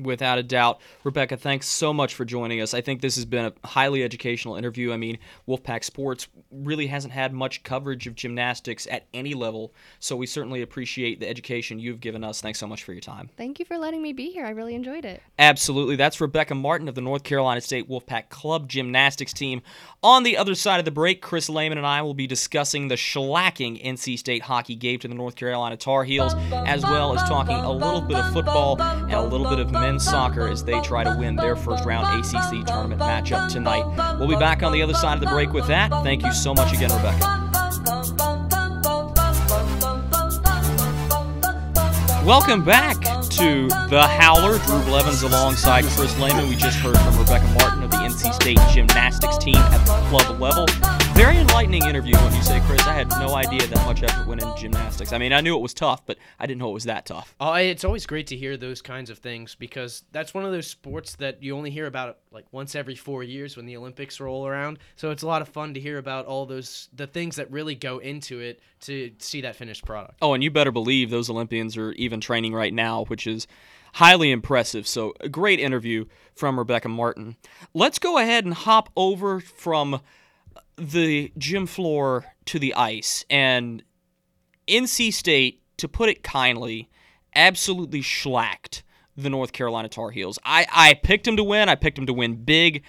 Without 0.00 0.38
a 0.38 0.42
doubt. 0.42 0.80
Rebecca, 1.04 1.36
thanks 1.36 1.66
so 1.68 1.92
much 1.92 2.14
for 2.14 2.24
joining 2.24 2.60
us. 2.60 2.74
I 2.74 2.80
think 2.80 3.00
this 3.00 3.16
has 3.16 3.24
been 3.24 3.46
a 3.46 3.66
highly 3.66 4.02
educational 4.02 4.56
interview. 4.56 4.92
I 4.92 4.96
mean, 4.96 5.18
Wolfpack 5.48 5.84
Sports 5.84 6.28
really 6.50 6.86
hasn't 6.86 7.12
had 7.12 7.32
much 7.32 7.62
coverage 7.62 8.06
of 8.06 8.14
gymnastics 8.14 8.86
at 8.90 9.06
any 9.14 9.34
level, 9.34 9.72
so 9.98 10.16
we 10.16 10.26
certainly 10.26 10.62
appreciate 10.62 11.20
the 11.20 11.28
education 11.28 11.78
you've 11.78 12.00
given 12.00 12.22
us. 12.24 12.40
Thanks 12.40 12.58
so 12.58 12.66
much 12.66 12.84
for 12.84 12.92
your 12.92 13.00
time. 13.00 13.30
Thank 13.36 13.58
you 13.58 13.64
for 13.64 13.78
letting 13.78 14.02
me 14.02 14.12
be 14.12 14.30
here. 14.30 14.44
I 14.44 14.50
really 14.50 14.74
enjoyed 14.74 15.04
it. 15.04 15.22
Absolutely. 15.38 15.96
That's 15.96 16.20
Rebecca 16.20 16.54
Martin 16.54 16.88
of 16.88 16.94
the 16.94 17.00
North 17.00 17.22
Carolina 17.22 17.60
State 17.60 17.88
Wolfpack 17.88 18.28
Club 18.28 18.68
gymnastics 18.68 19.32
team. 19.32 19.62
On 20.02 20.22
the 20.22 20.36
other 20.36 20.54
side 20.54 20.78
of 20.78 20.84
the 20.84 20.90
break, 20.90 21.22
Chris 21.22 21.48
Lehman 21.48 21.78
and 21.78 21.86
I 21.86 22.02
will 22.02 22.14
be 22.14 22.26
discussing 22.26 22.88
the 22.88 22.94
shellacking 22.96 23.84
NC 23.84 24.18
State 24.18 24.42
hockey 24.42 24.74
gave 24.74 25.00
to 25.00 25.08
the 25.08 25.14
North 25.14 25.36
Carolina 25.36 25.76
Tar 25.76 26.04
Heels, 26.04 26.34
as 26.52 26.82
well 26.82 27.18
as 27.18 27.28
talking 27.28 27.56
a 27.56 27.72
little 27.72 28.00
bit 28.00 28.16
of 28.16 28.32
football 28.32 28.80
and 28.80 29.12
a 29.12 29.22
little 29.22 29.48
bit 29.48 29.58
of 29.58 29.70
men's 29.86 30.04
soccer 30.04 30.48
as 30.48 30.64
they 30.64 30.80
try 30.80 31.04
to 31.04 31.16
win 31.16 31.36
their 31.36 31.54
first 31.54 31.84
round 31.84 32.08
ACC 32.18 32.66
tournament 32.66 33.00
matchup 33.00 33.48
tonight. 33.48 33.84
We'll 34.18 34.28
be 34.28 34.34
back 34.34 34.64
on 34.64 34.72
the 34.72 34.82
other 34.82 34.94
side 34.94 35.14
of 35.14 35.20
the 35.20 35.28
break 35.28 35.52
with 35.52 35.68
that. 35.68 35.90
Thank 36.02 36.24
you 36.24 36.32
so 36.32 36.52
much 36.52 36.72
again, 36.72 36.90
Rebecca. 36.90 37.20
Welcome 42.24 42.64
back 42.64 42.96
to 43.00 43.68
The 43.88 44.02
Howler. 44.02 44.58
Drew 44.58 44.82
Blevins 44.82 45.22
alongside 45.22 45.84
Chris 45.84 46.18
Lehman. 46.18 46.48
We 46.48 46.56
just 46.56 46.78
heard 46.78 46.98
from 46.98 47.16
Rebecca 47.16 47.46
Martin 47.60 47.84
of 47.84 47.90
the 47.92 47.98
NC 47.98 48.34
State 48.34 48.58
gymnastics 48.74 49.38
team 49.38 49.54
at 49.54 49.86
the 49.86 49.92
club 50.08 50.40
level. 50.40 50.95
Very 51.16 51.38
enlightening 51.38 51.82
interview, 51.86 52.14
when 52.16 52.34
you 52.34 52.42
say, 52.42 52.60
Chris. 52.66 52.86
I 52.86 52.92
had 52.92 53.08
no 53.08 53.34
idea 53.34 53.66
that 53.66 53.86
much 53.86 54.02
effort 54.02 54.26
went 54.26 54.42
into 54.42 54.54
gymnastics. 54.60 55.14
I 55.14 55.18
mean, 55.18 55.32
I 55.32 55.40
knew 55.40 55.56
it 55.56 55.62
was 55.62 55.72
tough, 55.72 56.04
but 56.04 56.18
I 56.38 56.44
didn't 56.44 56.60
know 56.60 56.68
it 56.68 56.74
was 56.74 56.84
that 56.84 57.06
tough. 57.06 57.34
Oh, 57.40 57.54
it's 57.54 57.84
always 57.84 58.04
great 58.04 58.26
to 58.26 58.36
hear 58.36 58.58
those 58.58 58.82
kinds 58.82 59.08
of 59.08 59.16
things 59.16 59.54
because 59.54 60.04
that's 60.12 60.34
one 60.34 60.44
of 60.44 60.52
those 60.52 60.66
sports 60.66 61.16
that 61.16 61.42
you 61.42 61.56
only 61.56 61.70
hear 61.70 61.86
about 61.86 62.18
like 62.32 62.44
once 62.52 62.74
every 62.74 62.96
four 62.96 63.22
years 63.22 63.56
when 63.56 63.64
the 63.64 63.78
Olympics 63.78 64.20
roll 64.20 64.46
around. 64.46 64.78
So 64.96 65.10
it's 65.10 65.22
a 65.22 65.26
lot 65.26 65.40
of 65.40 65.48
fun 65.48 65.72
to 65.72 65.80
hear 65.80 65.96
about 65.96 66.26
all 66.26 66.44
those 66.44 66.90
the 66.94 67.06
things 67.06 67.36
that 67.36 67.50
really 67.50 67.74
go 67.74 67.96
into 67.96 68.40
it 68.40 68.60
to 68.80 69.10
see 69.18 69.40
that 69.40 69.56
finished 69.56 69.86
product. 69.86 70.18
Oh, 70.20 70.34
and 70.34 70.44
you 70.44 70.50
better 70.50 70.70
believe 70.70 71.08
those 71.08 71.30
Olympians 71.30 71.78
are 71.78 71.92
even 71.92 72.20
training 72.20 72.52
right 72.52 72.74
now, 72.74 73.04
which 73.06 73.26
is 73.26 73.46
highly 73.94 74.30
impressive. 74.30 74.86
So, 74.86 75.14
a 75.20 75.30
great 75.30 75.60
interview 75.60 76.04
from 76.34 76.58
Rebecca 76.58 76.90
Martin. 76.90 77.36
Let's 77.72 77.98
go 77.98 78.18
ahead 78.18 78.44
and 78.44 78.52
hop 78.52 78.90
over 78.94 79.40
from 79.40 80.02
the 80.76 81.32
gym 81.38 81.66
floor 81.66 82.26
to 82.46 82.58
the 82.58 82.74
ice. 82.74 83.24
And 83.30 83.82
NC 84.68 85.12
State, 85.12 85.62
to 85.78 85.88
put 85.88 86.08
it 86.08 86.22
kindly, 86.22 86.88
absolutely 87.34 88.00
schlacked 88.00 88.82
the 89.16 89.30
North 89.30 89.52
Carolina 89.52 89.88
Tar 89.88 90.10
Heels. 90.10 90.38
I, 90.44 90.66
I 90.72 90.94
picked 90.94 91.24
them 91.24 91.36
to 91.36 91.44
win. 91.44 91.68
I 91.68 91.74
picked 91.74 91.96
them 91.96 92.06
to 92.06 92.12
win 92.12 92.44
big. 92.44 92.82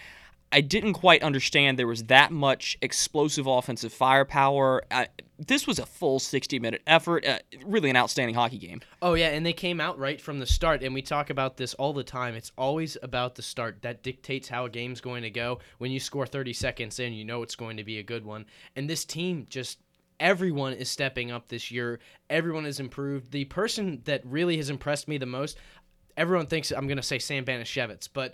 I 0.51 0.61
didn't 0.61 0.93
quite 0.93 1.23
understand 1.23 1.77
there 1.77 1.87
was 1.87 2.05
that 2.05 2.31
much 2.31 2.77
explosive 2.81 3.47
offensive 3.47 3.93
firepower. 3.93 4.83
I, 4.89 5.07
this 5.39 5.67
was 5.67 5.79
a 5.79 5.85
full 5.85 6.19
60 6.19 6.59
minute 6.59 6.81
effort. 6.87 7.25
Uh, 7.25 7.39
really 7.65 7.89
an 7.89 7.95
outstanding 7.95 8.35
hockey 8.35 8.57
game. 8.57 8.81
Oh, 9.01 9.13
yeah. 9.13 9.29
And 9.29 9.45
they 9.45 9.53
came 9.53 9.79
out 9.79 9.99
right 9.99 10.19
from 10.19 10.39
the 10.39 10.45
start. 10.45 10.83
And 10.83 10.93
we 10.93 11.01
talk 11.01 11.29
about 11.29 11.57
this 11.57 11.73
all 11.75 11.93
the 11.93 12.03
time. 12.03 12.35
It's 12.35 12.51
always 12.57 12.97
about 13.03 13.35
the 13.35 13.41
start. 13.41 13.81
That 13.81 14.03
dictates 14.03 14.47
how 14.47 14.65
a 14.65 14.69
game's 14.69 15.01
going 15.01 15.23
to 15.23 15.29
go. 15.29 15.59
When 15.77 15.91
you 15.91 15.99
score 15.99 16.25
30 16.25 16.53
seconds 16.53 16.99
in, 16.99 17.13
you 17.13 17.25
know 17.25 17.43
it's 17.43 17.55
going 17.55 17.77
to 17.77 17.83
be 17.83 17.99
a 17.99 18.03
good 18.03 18.25
one. 18.25 18.45
And 18.75 18.89
this 18.89 19.05
team 19.05 19.45
just 19.49 19.79
everyone 20.19 20.73
is 20.73 20.89
stepping 20.89 21.31
up 21.31 21.47
this 21.47 21.71
year. 21.71 21.99
Everyone 22.29 22.65
has 22.65 22.79
improved. 22.79 23.31
The 23.31 23.45
person 23.45 24.01
that 24.05 24.25
really 24.25 24.57
has 24.57 24.69
impressed 24.69 25.07
me 25.07 25.17
the 25.17 25.25
most, 25.25 25.57
everyone 26.15 26.47
thinks 26.47 26.71
I'm 26.71 26.87
going 26.87 26.97
to 26.97 27.03
say 27.03 27.19
Sam 27.19 27.45
Banashevitz, 27.45 28.09
but 28.11 28.33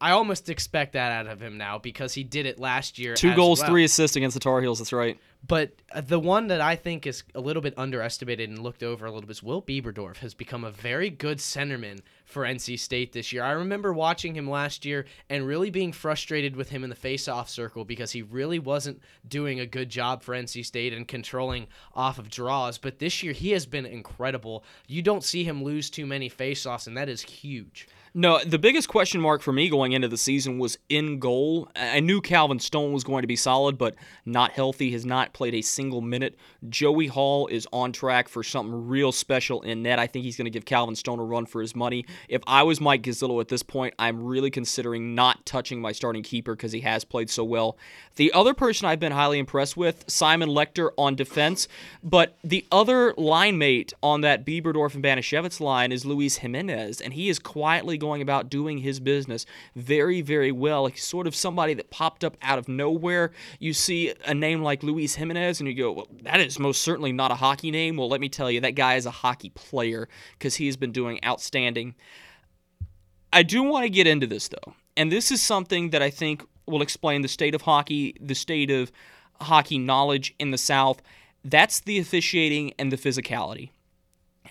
I 0.00 0.10
almost 0.10 0.50
expect 0.50 0.92
that 0.92 1.12
out 1.12 1.26
of 1.26 1.40
him 1.40 1.56
now 1.56 1.78
because 1.78 2.14
he 2.14 2.24
did 2.24 2.46
it 2.46 2.58
last 2.58 2.98
year. 2.98 3.14
Two 3.14 3.34
goals, 3.34 3.60
well. 3.60 3.70
three 3.70 3.84
assists 3.84 4.16
against 4.16 4.34
the 4.34 4.40
Tar 4.40 4.60
Heels. 4.60 4.78
That's 4.78 4.92
right. 4.92 5.18
But 5.46 5.72
uh, 5.92 6.00
the 6.00 6.20
one 6.20 6.46
that 6.46 6.60
I 6.60 6.74
think 6.76 7.06
is 7.06 7.22
a 7.34 7.40
little 7.40 7.60
bit 7.60 7.74
underestimated 7.76 8.48
and 8.48 8.60
looked 8.60 8.82
over 8.82 9.04
a 9.04 9.10
little 9.10 9.26
bit 9.26 9.32
is 9.32 9.42
Will 9.42 9.60
Bieberdorf 9.60 10.18
has 10.18 10.32
become 10.32 10.64
a 10.64 10.70
very 10.70 11.10
good 11.10 11.38
centerman 11.38 12.00
for 12.24 12.44
NC 12.44 12.78
State 12.78 13.12
this 13.12 13.32
year. 13.32 13.42
I 13.42 13.50
remember 13.50 13.92
watching 13.92 14.34
him 14.34 14.48
last 14.48 14.86
year 14.86 15.04
and 15.28 15.46
really 15.46 15.70
being 15.70 15.92
frustrated 15.92 16.56
with 16.56 16.70
him 16.70 16.82
in 16.82 16.88
the 16.88 16.96
face-off 16.96 17.50
circle 17.50 17.84
because 17.84 18.12
he 18.12 18.22
really 18.22 18.58
wasn't 18.58 19.02
doing 19.28 19.60
a 19.60 19.66
good 19.66 19.90
job 19.90 20.22
for 20.22 20.34
NC 20.34 20.64
State 20.64 20.94
and 20.94 21.06
controlling 21.06 21.66
off 21.94 22.18
of 22.18 22.30
draws. 22.30 22.78
But 22.78 22.98
this 22.98 23.22
year 23.22 23.34
he 23.34 23.50
has 23.50 23.66
been 23.66 23.86
incredible. 23.86 24.64
You 24.86 25.02
don't 25.02 25.24
see 25.24 25.44
him 25.44 25.62
lose 25.62 25.90
too 25.90 26.06
many 26.06 26.30
face-offs, 26.30 26.86
and 26.86 26.96
that 26.96 27.10
is 27.10 27.20
huge. 27.20 27.86
No, 28.16 28.38
the 28.44 28.60
biggest 28.60 28.88
question 28.88 29.20
mark 29.20 29.42
for 29.42 29.52
me 29.52 29.68
going 29.68 29.90
into 29.90 30.06
the 30.06 30.16
season 30.16 30.60
was 30.60 30.78
in 30.88 31.18
goal. 31.18 31.68
I 31.74 31.98
knew 31.98 32.20
Calvin 32.20 32.60
Stone 32.60 32.92
was 32.92 33.02
going 33.02 33.22
to 33.22 33.26
be 33.26 33.34
solid, 33.34 33.76
but 33.76 33.96
not 34.24 34.52
healthy, 34.52 34.92
has 34.92 35.04
not 35.04 35.32
played 35.32 35.52
a 35.52 35.62
single 35.62 36.00
minute. 36.00 36.36
Joey 36.68 37.08
Hall 37.08 37.48
is 37.48 37.66
on 37.72 37.90
track 37.90 38.28
for 38.28 38.44
something 38.44 38.86
real 38.86 39.10
special 39.10 39.62
in 39.62 39.82
net. 39.82 39.98
I 39.98 40.06
think 40.06 40.24
he's 40.24 40.36
going 40.36 40.44
to 40.44 40.50
give 40.52 40.64
Calvin 40.64 40.94
Stone 40.94 41.18
a 41.18 41.24
run 41.24 41.44
for 41.44 41.60
his 41.60 41.74
money. 41.74 42.06
If 42.28 42.40
I 42.46 42.62
was 42.62 42.80
Mike 42.80 43.02
Gazzillo 43.02 43.40
at 43.40 43.48
this 43.48 43.64
point, 43.64 43.94
I'm 43.98 44.22
really 44.22 44.50
considering 44.50 45.16
not 45.16 45.44
touching 45.44 45.80
my 45.80 45.90
starting 45.90 46.22
keeper 46.22 46.54
because 46.54 46.70
he 46.70 46.82
has 46.82 47.02
played 47.02 47.30
so 47.30 47.42
well. 47.42 47.76
The 48.14 48.32
other 48.32 48.54
person 48.54 48.86
I've 48.86 49.00
been 49.00 49.10
highly 49.10 49.40
impressed 49.40 49.76
with, 49.76 50.04
Simon 50.06 50.50
Lecter 50.50 50.90
on 50.96 51.16
defense, 51.16 51.66
but 52.04 52.36
the 52.44 52.64
other 52.70 53.12
line 53.16 53.58
mate 53.58 53.92
on 54.04 54.20
that 54.20 54.46
Bieberdorf 54.46 54.94
and 54.94 55.02
Banashevitz 55.02 55.58
line 55.58 55.90
is 55.90 56.04
Luis 56.04 56.36
Jimenez, 56.36 57.00
and 57.00 57.14
he 57.14 57.28
is 57.28 57.40
quietly 57.40 57.98
going 58.04 58.20
about 58.20 58.50
doing 58.50 58.78
his 58.78 59.00
business 59.00 59.46
very, 59.74 60.20
very 60.20 60.52
well. 60.52 60.86
He's 60.86 61.02
sort 61.02 61.26
of 61.26 61.34
somebody 61.34 61.72
that 61.74 61.90
popped 61.90 62.22
up 62.22 62.36
out 62.42 62.58
of 62.58 62.68
nowhere. 62.68 63.32
You 63.58 63.72
see 63.72 64.12
a 64.26 64.34
name 64.34 64.62
like 64.62 64.82
Luis 64.82 65.14
Jimenez, 65.14 65.58
and 65.58 65.68
you 65.68 65.74
go, 65.74 65.92
well, 65.92 66.08
that 66.22 66.40
is 66.40 66.58
most 66.58 66.82
certainly 66.82 67.12
not 67.12 67.30
a 67.30 67.36
hockey 67.36 67.70
name. 67.70 67.96
Well, 67.96 68.10
let 68.10 68.20
me 68.20 68.28
tell 68.28 68.50
you, 68.50 68.60
that 68.60 68.74
guy 68.74 68.96
is 68.96 69.06
a 69.06 69.10
hockey 69.10 69.48
player 69.50 70.06
because 70.38 70.56
he's 70.56 70.76
been 70.76 70.92
doing 70.92 71.18
outstanding. 71.24 71.94
I 73.32 73.42
do 73.42 73.62
want 73.62 73.84
to 73.84 73.90
get 73.90 74.06
into 74.06 74.26
this, 74.26 74.48
though, 74.48 74.74
and 74.96 75.10
this 75.10 75.32
is 75.32 75.40
something 75.40 75.90
that 75.90 76.02
I 76.02 76.10
think 76.10 76.44
will 76.66 76.82
explain 76.82 77.22
the 77.22 77.28
state 77.28 77.54
of 77.54 77.62
hockey, 77.62 78.14
the 78.20 78.34
state 78.34 78.70
of 78.70 78.92
hockey 79.40 79.78
knowledge 79.78 80.34
in 80.38 80.50
the 80.50 80.58
South. 80.58 81.00
That's 81.42 81.80
the 81.80 81.98
officiating 81.98 82.74
and 82.78 82.92
the 82.92 82.96
physicality 82.96 83.70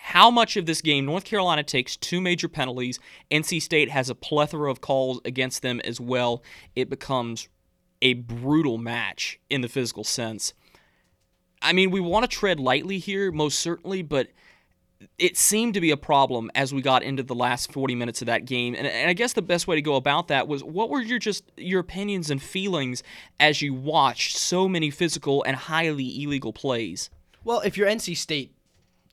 how 0.07 0.29
much 0.29 0.57
of 0.57 0.65
this 0.65 0.81
game 0.81 1.05
North 1.05 1.23
Carolina 1.23 1.63
takes 1.63 1.95
two 1.95 2.19
major 2.19 2.49
penalties. 2.49 2.99
NC 3.31 3.61
State 3.61 3.89
has 3.89 4.09
a 4.09 4.15
plethora 4.15 4.69
of 4.69 4.81
calls 4.81 5.21
against 5.23 5.61
them 5.61 5.79
as 5.85 5.97
well. 5.97 6.43
It 6.75 6.89
becomes 6.89 7.47
a 8.01 8.13
brutal 8.15 8.77
match 8.77 9.39
in 9.49 9.61
the 9.61 9.69
physical 9.69 10.03
sense. 10.03 10.53
I 11.61 11.71
mean, 11.71 11.89
we 11.89 12.01
want 12.01 12.29
to 12.29 12.37
tread 12.37 12.59
lightly 12.59 12.99
here, 12.99 13.31
most 13.31 13.61
certainly, 13.61 14.01
but 14.01 14.27
it 15.17 15.37
seemed 15.37 15.73
to 15.75 15.81
be 15.81 15.89
a 15.89 15.97
problem 15.97 16.51
as 16.53 16.73
we 16.73 16.81
got 16.81 17.01
into 17.01 17.23
the 17.23 17.33
last 17.33 17.71
40 17.71 17.95
minutes 17.95 18.21
of 18.21 18.25
that 18.25 18.43
game. 18.43 18.75
And, 18.75 18.85
and 18.85 19.09
I 19.09 19.13
guess 19.13 19.31
the 19.31 19.41
best 19.41 19.69
way 19.69 19.77
to 19.77 19.81
go 19.81 19.95
about 19.95 20.27
that 20.27 20.49
was 20.49 20.65
what 20.65 20.89
were 20.89 21.01
your 21.01 21.17
just 21.17 21.49
your 21.55 21.79
opinions 21.79 22.29
and 22.29 22.43
feelings 22.43 23.03
as 23.39 23.61
you 23.61 23.73
watched 23.73 24.35
so 24.35 24.67
many 24.67 24.89
physical 24.89 25.43
and 25.43 25.55
highly 25.55 26.21
illegal 26.21 26.51
plays? 26.51 27.09
Well, 27.45 27.61
if 27.61 27.77
you're 27.77 27.87
NC 27.87 28.17
State, 28.17 28.52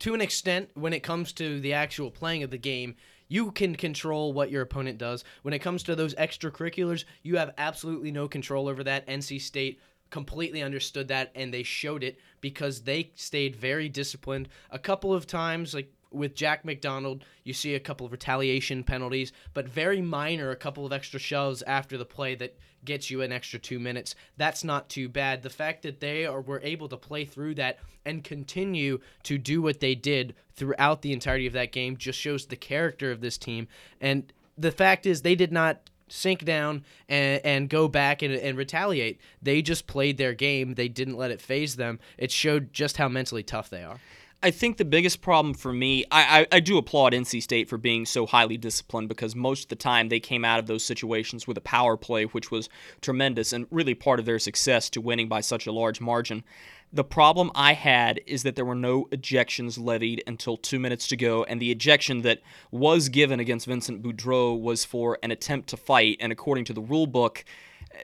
to 0.01 0.15
an 0.15 0.21
extent, 0.21 0.71
when 0.75 0.93
it 0.93 1.03
comes 1.03 1.33
to 1.35 1.61
the 1.61 1.75
actual 1.75 2.11
playing 2.11 2.43
of 2.43 2.51
the 2.51 2.59
game, 2.59 2.97
you 3.29 3.53
can 3.53 3.77
control 3.77 4.33
what 4.33 4.51
your 4.51 4.63
opponent 4.63 4.99
does. 4.99 5.25
When 5.43 5.55
it 5.55 5.61
comes 5.61 5.83
to 5.85 5.95
those 5.95 6.15
extracurriculars, 6.17 7.05
you 7.23 7.37
have 7.37 7.55
absolutely 7.59 8.11
no 8.11 8.27
control 8.27 8.67
over 8.67 8.83
that. 8.85 9.07
NC 9.07 9.41
State 9.41 9.81
completely 10.11 10.63
understood 10.63 11.07
that 11.09 11.31
and 11.37 11.55
they 11.55 11.63
showed 11.63 12.03
it 12.03 12.19
because 12.41 12.83
they 12.83 13.13
stayed 13.15 13.55
very 13.55 13.89
disciplined. 13.89 14.49
A 14.71 14.79
couple 14.79 15.15
of 15.15 15.27
times, 15.27 15.75
like 15.75 15.93
with 16.11 16.35
Jack 16.35 16.65
McDonald, 16.65 17.25
you 17.45 17.53
see 17.53 17.75
a 17.75 17.81
couple 17.81 18.07
of 18.07 18.13
retaliation 18.13 18.83
penalties, 18.83 19.33
but 19.55 19.69
very 19.69 20.01
minor, 20.01 20.51
a 20.51 20.57
couple 20.57 20.85
of 20.85 20.93
extra 20.93 21.21
shoves 21.21 21.63
after 21.63 21.97
the 21.97 22.05
play 22.05 22.35
that 22.37 22.59
gets 22.85 23.11
you 23.11 23.23
an 23.23 23.33
extra 23.33 23.59
two 23.59 23.79
minutes. 23.79 24.15
That's 24.37 24.65
not 24.65 24.89
too 24.89 25.09
bad. 25.09 25.43
The 25.43 25.51
fact 25.51 25.83
that 25.83 26.01
they 26.01 26.27
are 26.27 26.41
were 26.41 26.61
able 26.63 26.89
to 26.89 26.97
play 26.97 27.25
through 27.25 27.57
that 27.57 27.79
and 28.05 28.25
continue 28.25 29.01
to 29.25 29.39
do 29.39 29.61
what 29.63 29.81
they 29.81 29.95
did 29.95 30.35
throughout 30.55 31.03
the 31.03 31.13
entirety 31.13 31.47
of 31.47 31.53
that 31.53 31.73
game 31.73 31.97
just 31.97 32.19
shows 32.19 32.47
the 32.47 32.57
character 32.57 33.11
of 33.13 33.21
this 33.21 33.39
team. 33.39 33.69
And 34.01 34.33
the 34.57 34.73
fact 34.73 35.07
is, 35.07 35.23
they 35.23 35.35
did 35.35 35.53
not 35.53 35.91
sink 36.09 36.45
down 36.45 36.85
and, 37.09 37.41
and 37.45 37.69
go 37.69 37.89
back 37.89 38.23
and, 38.23 38.35
and 38.35 38.59
retaliate. 38.59 39.21
They 39.41 39.63
just 39.63 39.87
played 39.87 40.19
their 40.19 40.35
game. 40.35 40.75
They 40.75 40.89
didn't 40.89 41.17
let 41.17 41.31
it 41.31 41.41
faze 41.41 41.77
them. 41.77 42.01
It 42.19 42.31
showed 42.31 42.73
just 42.73 42.97
how 42.97 43.09
mentally 43.09 43.43
tough 43.43 43.71
they 43.71 43.85
are. 43.85 44.01
I 44.43 44.51
think 44.51 44.79
the 44.79 44.87
biggest 44.87 45.21
problem 45.21 45.53
for 45.53 45.71
me, 45.71 46.07
I, 46.11 46.41
I, 46.41 46.57
I, 46.57 46.61
do 46.61 46.79
applaud 46.79 47.13
NC 47.13 47.43
State 47.43 47.69
for 47.69 47.77
being 47.77 48.07
so 48.07 48.25
highly 48.25 48.57
disciplined 48.57 49.11
because 49.11 49.37
most 49.37 49.65
of 49.65 49.69
the 49.69 49.77
time 49.77 50.09
they 50.09 50.19
came 50.19 50.47
out 50.47 50.59
of 50.59 50.67
those 50.67 50.83
situations 50.83 51.47
with 51.47 51.59
a 51.59 51.63
power 51.63 51.99
play, 51.99 52.25
which 52.25 52.51
was 52.51 52.71
tremendous 53.03 53.53
and 53.53 53.67
really 53.71 53.93
part 53.95 54.19
of 54.19 54.25
their 54.25 54.39
success 54.39 54.89
to 54.91 55.01
winning 55.03 55.29
by 55.29 55.43
such 55.43 55.67
a 55.67 55.73
large 55.73 56.01
margin. 56.01 56.43
The 56.91 57.05
problem 57.05 57.51
I 57.55 57.75
had 57.75 58.23
is 58.27 58.43
that 58.45 58.57
there 58.57 58.65
were 58.65 58.75
no 58.75 59.05
ejections 59.13 59.79
levied 59.79 60.23
until 60.27 60.57
two 60.57 60.81
minutes 60.81 61.07
to 61.09 61.17
go, 61.19 61.45
and 61.45 61.61
the 61.61 61.71
ejection 61.71 62.23
that 62.23 62.41
was 62.71 63.11
given 63.11 63.41
against 63.41 63.67
Vincent 63.67 64.03
Boudreau 64.03 64.59
was 64.59 64.87
for 64.87 65.19
an 65.23 65.31
attempt 65.31 65.69
to 65.69 65.77
fight, 65.77 66.17
and 66.19 66.33
according 66.33 66.65
to 66.65 66.73
the 66.73 66.81
rule 66.81 67.07
book, 67.07 67.45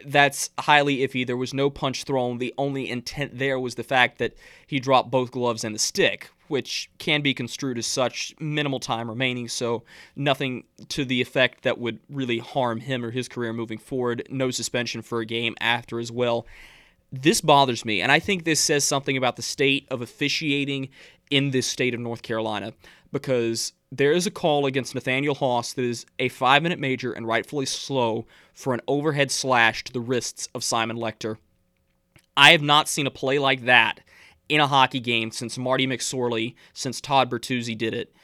that's 0.04 0.50
highly 0.58 0.98
iffy. 0.98 1.26
There 1.26 1.36
was 1.36 1.54
no 1.54 1.70
punch 1.70 2.04
thrown. 2.04 2.38
The 2.38 2.54
only 2.58 2.90
intent 2.90 3.38
there 3.38 3.58
was 3.58 3.76
the 3.76 3.82
fact 3.82 4.18
that 4.18 4.34
he 4.66 4.80
dropped 4.80 5.10
both 5.10 5.30
gloves 5.30 5.64
and 5.64 5.74
the 5.74 5.78
stick, 5.78 6.30
which 6.48 6.90
can 6.98 7.22
be 7.22 7.34
construed 7.34 7.78
as 7.78 7.86
such. 7.86 8.34
Minimal 8.40 8.80
time 8.80 9.08
remaining, 9.08 9.48
so 9.48 9.84
nothing 10.14 10.64
to 10.88 11.04
the 11.04 11.20
effect 11.20 11.62
that 11.62 11.78
would 11.78 12.00
really 12.10 12.38
harm 12.38 12.80
him 12.80 13.04
or 13.04 13.10
his 13.10 13.28
career 13.28 13.52
moving 13.52 13.78
forward. 13.78 14.26
No 14.30 14.50
suspension 14.50 15.02
for 15.02 15.20
a 15.20 15.26
game 15.26 15.54
after 15.60 16.00
as 16.00 16.10
well. 16.10 16.46
This 17.12 17.40
bothers 17.40 17.84
me, 17.84 18.00
and 18.00 18.10
I 18.10 18.18
think 18.18 18.44
this 18.44 18.60
says 18.60 18.84
something 18.84 19.16
about 19.16 19.36
the 19.36 19.42
state 19.42 19.86
of 19.90 20.02
officiating 20.02 20.88
in 21.30 21.50
this 21.50 21.66
state 21.66 21.94
of 21.94 22.00
North 22.00 22.22
Carolina 22.22 22.72
because 23.12 23.72
there 23.92 24.12
is 24.12 24.26
a 24.26 24.30
call 24.30 24.66
against 24.66 24.94
Nathaniel 24.94 25.34
Haas 25.34 25.72
that 25.74 25.84
is 25.84 26.06
a 26.18 26.28
five 26.28 26.62
minute 26.62 26.78
major 26.78 27.12
and 27.12 27.26
rightfully 27.26 27.66
slow 27.66 28.26
for 28.56 28.72
an 28.72 28.80
overhead 28.88 29.30
slash 29.30 29.84
to 29.84 29.92
the 29.92 30.00
wrists 30.00 30.48
of 30.54 30.64
Simon 30.64 30.96
Lecter. 30.96 31.36
I 32.36 32.52
have 32.52 32.62
not 32.62 32.88
seen 32.88 33.06
a 33.06 33.10
play 33.10 33.38
like 33.38 33.66
that 33.66 34.00
in 34.48 34.60
a 34.60 34.66
hockey 34.66 34.98
game 34.98 35.30
since 35.30 35.58
Marty 35.58 35.86
McSorley, 35.86 36.54
since 36.72 37.00
Todd 37.00 37.30
Bertuzzi 37.30 37.76
did 37.76 37.92
it. 37.92 38.14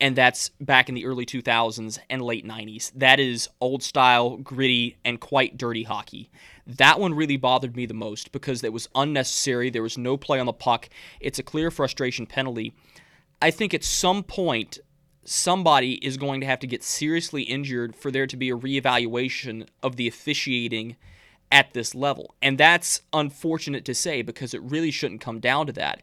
And 0.00 0.16
that's 0.16 0.48
back 0.60 0.88
in 0.88 0.94
the 0.94 1.04
early 1.04 1.26
2000s 1.26 1.98
and 2.08 2.22
late 2.22 2.46
90s. 2.46 2.90
That 2.94 3.20
is 3.20 3.48
old 3.60 3.82
style, 3.82 4.38
gritty, 4.38 4.96
and 5.04 5.20
quite 5.20 5.58
dirty 5.58 5.82
hockey. 5.82 6.30
That 6.66 6.98
one 6.98 7.14
really 7.14 7.36
bothered 7.36 7.76
me 7.76 7.84
the 7.84 7.94
most 7.94 8.32
because 8.32 8.64
it 8.64 8.72
was 8.72 8.88
unnecessary. 8.94 9.68
There 9.68 9.82
was 9.82 9.98
no 9.98 10.16
play 10.16 10.40
on 10.40 10.46
the 10.46 10.52
puck. 10.54 10.88
It's 11.20 11.38
a 11.38 11.44
clear 11.44 11.70
frustration 11.70 12.26
penalty. 12.26 12.72
I 13.42 13.50
think 13.50 13.74
at 13.74 13.84
some 13.84 14.22
point, 14.22 14.78
somebody 15.24 15.94
is 16.04 16.16
going 16.16 16.40
to 16.40 16.46
have 16.46 16.58
to 16.60 16.66
get 16.66 16.82
seriously 16.82 17.42
injured 17.42 17.94
for 17.94 18.10
there 18.10 18.26
to 18.26 18.36
be 18.36 18.50
a 18.50 18.56
reevaluation 18.56 19.68
of 19.82 19.96
the 19.96 20.08
officiating 20.08 20.96
at 21.50 21.72
this 21.74 21.94
level. 21.94 22.34
And 22.40 22.58
that's 22.58 23.02
unfortunate 23.12 23.84
to 23.84 23.94
say 23.94 24.22
because 24.22 24.54
it 24.54 24.62
really 24.62 24.90
shouldn't 24.90 25.20
come 25.20 25.38
down 25.38 25.66
to 25.66 25.72
that. 25.74 26.02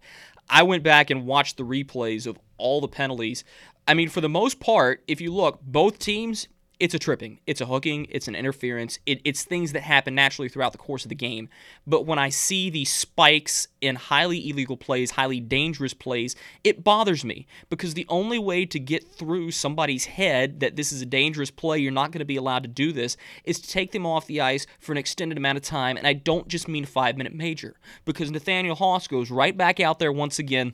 I 0.49 0.63
went 0.63 0.83
back 0.83 1.09
and 1.09 1.25
watched 1.25 1.57
the 1.57 1.65
replays 1.65 2.25
of 2.25 2.39
all 2.57 2.81
the 2.81 2.87
penalties. 2.87 3.43
I 3.87 3.93
mean, 3.93 4.09
for 4.09 4.21
the 4.21 4.29
most 4.29 4.59
part, 4.59 5.03
if 5.07 5.19
you 5.19 5.33
look, 5.33 5.59
both 5.61 5.99
teams 5.99 6.47
it's 6.79 6.93
a 6.93 6.99
tripping, 6.99 7.39
it's 7.45 7.59
a 7.59 7.65
hooking, 7.65 8.07
it's 8.09 8.27
an 8.27 8.35
interference, 8.35 8.99
it, 9.05 9.19
it's 9.25 9.43
things 9.43 9.73
that 9.73 9.81
happen 9.81 10.15
naturally 10.15 10.47
throughout 10.47 10.71
the 10.71 10.77
course 10.77 11.03
of 11.03 11.09
the 11.09 11.15
game. 11.15 11.49
But 11.85 12.05
when 12.05 12.17
I 12.17 12.29
see 12.29 12.69
these 12.69 12.91
spikes 12.91 13.67
in 13.81 13.95
highly 13.95 14.49
illegal 14.49 14.77
plays, 14.77 15.11
highly 15.11 15.41
dangerous 15.41 15.93
plays, 15.93 16.35
it 16.63 16.83
bothers 16.83 17.25
me. 17.25 17.47
Because 17.69 17.93
the 17.93 18.05
only 18.07 18.39
way 18.39 18.65
to 18.65 18.79
get 18.79 19.11
through 19.13 19.51
somebody's 19.51 20.05
head 20.05 20.61
that 20.61 20.77
this 20.77 20.91
is 20.91 21.01
a 21.01 21.05
dangerous 21.05 21.51
play, 21.51 21.79
you're 21.79 21.91
not 21.91 22.11
going 22.11 22.19
to 22.19 22.25
be 22.25 22.37
allowed 22.37 22.63
to 22.63 22.69
do 22.69 22.93
this, 22.93 23.17
is 23.43 23.59
to 23.59 23.69
take 23.69 23.91
them 23.91 24.05
off 24.05 24.27
the 24.27 24.39
ice 24.39 24.65
for 24.79 24.93
an 24.93 24.97
extended 24.97 25.37
amount 25.37 25.57
of 25.57 25.63
time. 25.63 25.97
And 25.97 26.07
I 26.07 26.13
don't 26.13 26.47
just 26.47 26.67
mean 26.67 26.85
five 26.85 27.17
minute 27.17 27.33
major. 27.33 27.75
Because 28.05 28.31
Nathaniel 28.31 28.75
Haas 28.75 29.07
goes 29.07 29.29
right 29.29 29.55
back 29.55 29.79
out 29.79 29.99
there 29.99 30.13
once 30.13 30.39
again 30.39 30.73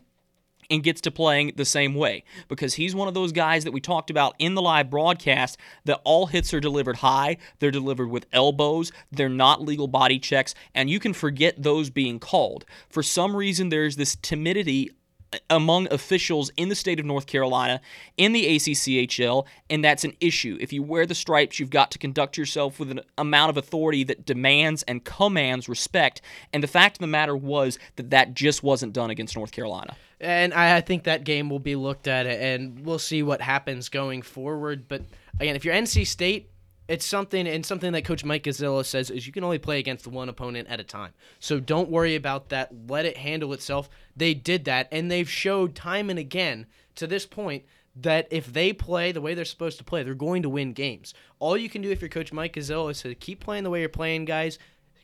and 0.70 0.84
gets 0.84 1.02
to 1.02 1.12
playing 1.12 1.54
the 1.56 1.66
same 1.66 1.96
way 1.96 2.24
because 2.48 2.76
he's 2.76 2.96
one 2.96 3.08
of 3.08 3.14
those 3.14 3.32
guys 3.32 3.64
that 3.64 3.72
we 3.72 3.82
talked 3.82 4.10
about 4.10 4.36
in 4.40 4.56
the 4.56 4.62
live 4.62 4.90
broadcast 4.90 5.58
that 5.86 6.02
all 6.04 6.28
hits 6.28 6.54
are 6.54 6.60
delivered 6.60 6.98
high, 6.98 7.38
they're 7.60 7.72
delivered 7.72 8.10
with 8.10 8.26
elbows, 8.32 8.92
they're 9.12 9.30
not 9.30 9.62
legal 9.62 9.88
body 9.88 10.20
checks, 10.20 10.56
and 10.74 10.90
you 10.90 11.00
can 11.00 11.14
forget 11.14 11.62
those 11.62 11.90
being 11.90 12.20
called. 12.20 12.66
For 12.90 13.04
some 13.04 13.36
reason, 13.36 13.70
there's 13.70 13.96
this 13.96 14.16
timidity 14.16 14.92
among 15.50 15.92
officials 15.92 16.52
in 16.58 16.70
the 16.70 16.76
state 16.76 17.00
of 17.00 17.06
North 17.06 17.28
Carolina 17.28 17.82
in 18.18 18.32
the 18.32 18.46
ACCHL, 18.56 19.46
and 19.70 19.84
that's 19.84 20.04
an 20.04 20.14
issue. 20.20 20.58
If 20.62 20.72
you 20.72 20.84
wear 20.84 21.06
the 21.06 21.16
stripes, 21.16 21.60
you've 21.60 21.70
got 21.70 21.92
to 21.92 21.98
conduct 21.98 22.38
yourself 22.38 22.80
with 22.80 22.92
an 22.92 23.02
amount 23.18 23.50
of 23.50 23.58
authority 23.58 24.04
that 24.06 24.26
demands 24.26 24.84
and 24.84 25.04
commands 25.04 25.68
respect. 25.68 26.22
And 26.54 26.64
the 26.64 26.68
fact 26.68 26.98
of 26.98 27.02
the 27.02 27.08
matter 27.08 27.36
was 27.36 27.78
that 27.98 28.12
that 28.12 28.34
just 28.34 28.64
wasn't 28.64 28.94
done 28.94 29.10
against 29.10 29.36
North 29.36 29.52
Carolina. 29.52 29.96
And 30.22 30.54
I 30.54 30.80
think 30.82 31.04
that 31.04 31.26
game 31.26 31.50
will 31.50 31.60
be 31.60 31.76
looked 31.76 32.08
at, 32.08 32.26
and 32.26 32.86
we'll 32.86 33.00
see 33.00 33.22
what 33.22 33.42
happens 33.42 33.90
going 33.90 34.22
forward. 34.22 34.88
But 34.88 35.04
again, 35.40 35.56
if 35.56 35.66
you're 35.66 35.76
NC 35.76 36.08
State, 36.08 36.50
it's 36.88 37.06
something 37.06 37.48
and 37.48 37.66
something 37.66 37.94
that 37.94 38.06
coach 38.06 38.24
mike 38.24 38.44
Gazzella 38.44 38.86
says 38.86 39.10
is 39.10 39.26
you 39.26 39.34
can 39.34 39.44
only 39.44 39.58
play 39.58 39.80
against 39.80 40.08
one 40.08 40.30
opponent 40.30 40.68
at 40.68 40.80
a 40.80 40.84
time. 40.84 41.14
So 41.40 41.60
don't 41.60 41.90
worry 41.90 42.16
about 42.16 42.50
that. 42.50 42.72
Let 42.88 43.06
it 43.06 43.18
handle 43.18 43.54
itself. 43.54 43.90
They 44.16 44.34
did 44.34 44.66
that 44.66 44.88
and 44.92 45.10
they've 45.10 45.30
showed 45.30 45.76
time 45.76 46.10
and 46.10 46.20
again 46.20 46.68
to 46.96 47.08
this 47.08 47.26
point 47.26 47.64
that 47.96 48.28
if 48.30 48.52
they 48.52 48.74
play 48.74 49.12
the 49.12 49.22
way 49.22 49.34
they're 49.34 49.46
supposed 49.46 49.78
to 49.80 49.84
play 49.84 50.04
they're 50.04 50.14
going 50.14 50.44
to 50.44 50.50
win 50.50 50.74
games. 50.74 51.14
All 51.40 51.58
you 51.58 51.70
can 51.70 51.82
do 51.82 51.92
if 51.92 52.02
you're 52.02 52.10
coach 52.10 52.32
mike 52.32 52.54
Gazzella 52.54 52.92
is 52.92 53.02
to 53.02 53.16
keep 53.16 53.40
playing 53.40 53.64
the 53.64 53.70
way 53.70 53.80
you're 53.80 53.90
playing 53.90 54.26
guys. 54.26 54.60